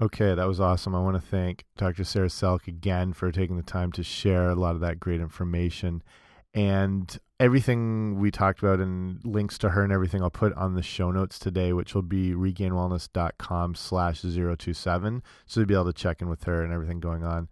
Okay, 0.00 0.34
that 0.34 0.46
was 0.46 0.60
awesome. 0.60 0.94
I 0.94 1.00
want 1.00 1.16
to 1.16 1.26
thank 1.26 1.64
Dr. 1.78 2.04
Sara 2.04 2.28
Celik 2.28 2.68
again 2.68 3.14
for 3.14 3.32
taking 3.32 3.56
the 3.56 3.62
time 3.62 3.92
to 3.92 4.02
share 4.02 4.50
a 4.50 4.54
lot 4.54 4.74
of 4.74 4.82
that 4.82 5.00
great 5.00 5.22
information. 5.22 6.02
And 6.52 7.18
everything 7.40 8.18
we 8.18 8.30
talked 8.30 8.58
about 8.58 8.78
and 8.78 9.24
links 9.24 9.56
to 9.58 9.70
her 9.70 9.82
and 9.82 9.92
everything 9.92 10.22
I'll 10.22 10.30
put 10.30 10.52
on 10.52 10.74
the 10.74 10.82
show 10.82 11.10
notes 11.10 11.38
today, 11.38 11.72
which 11.72 11.94
will 11.94 12.02
be 12.02 12.32
regainwellness.com 12.32 13.74
slash 13.74 14.20
027. 14.20 15.22
So 15.46 15.60
you'll 15.60 15.66
be 15.66 15.74
able 15.74 15.86
to 15.86 15.92
check 15.94 16.20
in 16.20 16.28
with 16.28 16.44
her 16.44 16.62
and 16.62 16.74
everything 16.74 17.00
going 17.00 17.24
on. 17.24 17.48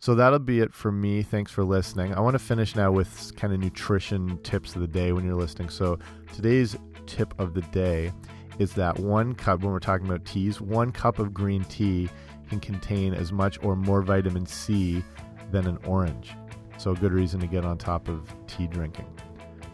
So 0.00 0.16
that'll 0.16 0.40
be 0.40 0.60
it 0.60 0.74
for 0.74 0.90
me. 0.90 1.22
Thanks 1.22 1.52
for 1.52 1.62
listening. 1.62 2.12
I 2.12 2.20
want 2.20 2.34
to 2.34 2.40
finish 2.40 2.74
now 2.74 2.90
with 2.90 3.34
kind 3.36 3.52
of 3.54 3.60
nutrition 3.60 4.38
tips 4.42 4.74
of 4.74 4.80
the 4.80 4.88
day 4.88 5.12
when 5.12 5.24
you're 5.24 5.36
listening. 5.36 5.68
So 5.68 6.00
today's 6.32 6.76
tip 7.06 7.38
of 7.38 7.54
the 7.54 7.62
day 7.62 8.12
is 8.58 8.72
that 8.74 8.98
one 8.98 9.34
cup, 9.34 9.60
when 9.60 9.72
we're 9.72 9.78
talking 9.78 10.06
about 10.06 10.24
teas, 10.24 10.60
one 10.60 10.92
cup 10.92 11.18
of 11.18 11.34
green 11.34 11.64
tea 11.64 12.08
can 12.48 12.60
contain 12.60 13.14
as 13.14 13.32
much 13.32 13.62
or 13.62 13.76
more 13.76 14.02
vitamin 14.02 14.46
C 14.46 15.02
than 15.50 15.66
an 15.66 15.78
orange. 15.86 16.32
So, 16.78 16.90
a 16.90 16.94
good 16.94 17.12
reason 17.12 17.40
to 17.40 17.46
get 17.46 17.64
on 17.64 17.78
top 17.78 18.08
of 18.08 18.34
tea 18.46 18.66
drinking. 18.66 19.06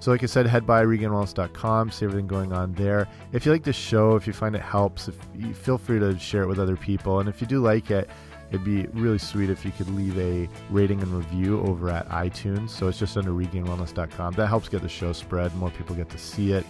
So, 0.01 0.11
like 0.11 0.23
I 0.23 0.27
said, 0.27 0.47
head 0.47 0.67
by 0.67 0.85
regainwellness.com, 0.85 1.91
see 1.91 2.07
everything 2.07 2.27
going 2.27 2.53
on 2.53 2.73
there. 2.73 3.07
If 3.33 3.45
you 3.45 3.53
like 3.53 3.65
the 3.65 3.73
show, 3.73 4.17
if 4.17 4.27
you 4.27 4.33
find 4.33 4.55
it 4.55 4.63
helps, 4.63 5.09
if 5.09 5.17
you 5.35 5.53
feel 5.53 5.79
free 5.79 5.99
to 5.99 6.19
share 6.19 6.43
it 6.43 6.47
with 6.47 6.59
other 6.59 6.77
people. 6.77 7.21
And 7.21 7.29
if 7.29 7.41
you 7.41 7.47
do 7.47 7.61
like 7.61 7.91
it, 7.91 8.09
it'd 8.49 8.65
be 8.65 8.87
really 8.99 9.19
sweet 9.19 9.51
if 9.51 9.65
you 9.65 9.73
could 9.73 9.89
leave 9.95 10.19
a 10.19 10.49
rating 10.71 11.03
and 11.03 11.13
review 11.13 11.61
over 11.63 11.91
at 11.91 12.09
iTunes. 12.09 12.71
So, 12.71 12.89
it's 12.89 12.99
just 12.99 13.17
under 13.17 13.33
regainwellness.com. 13.33 14.35
That 14.35 14.47
helps 14.47 14.69
get 14.69 14.83
the 14.83 14.89
show 14.89 15.13
spread, 15.13 15.55
more 15.57 15.71
people 15.71 15.95
get 15.95 16.09
to 16.11 16.19
see 16.19 16.53
it. 16.53 16.67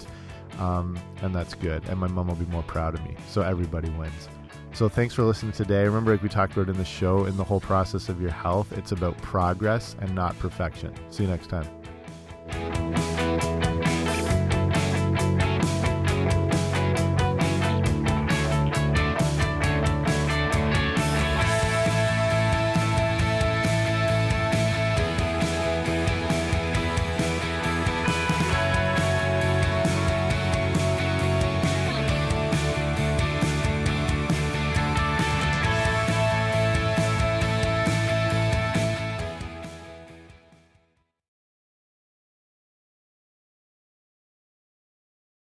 Um, 0.59 0.99
and 1.23 1.35
that's 1.35 1.55
good. 1.55 1.85
And 1.89 1.99
my 1.99 2.09
mom 2.09 2.29
will 2.29 2.35
be 2.35 2.47
more 2.47 2.63
proud 2.63 2.95
of 2.95 3.05
me. 3.05 3.17
So 3.29 3.43
everybody 3.43 3.91
wins. 3.91 4.29
So 4.73 4.89
thanks 4.89 5.15
for 5.15 5.25
listening 5.25 5.53
today. 5.53 5.85
Remember, 5.85 6.13
like 6.13 6.23
we 6.23 6.29
talked 6.29 6.53
about 6.53 6.69
in 6.69 6.77
the 6.77 6.85
show, 6.85 7.25
in 7.25 7.37
the 7.37 7.45
whole 7.45 7.61
process 7.61 8.09
of 8.09 8.21
your 8.21 8.31
health, 8.31 8.73
it's 8.73 8.93
about 8.93 9.17
progress 9.19 9.97
and 10.01 10.15
not 10.15 10.39
perfection. 10.39 10.95
See 11.11 11.25
you 11.25 11.31
next 11.31 11.49
time. 11.49 13.10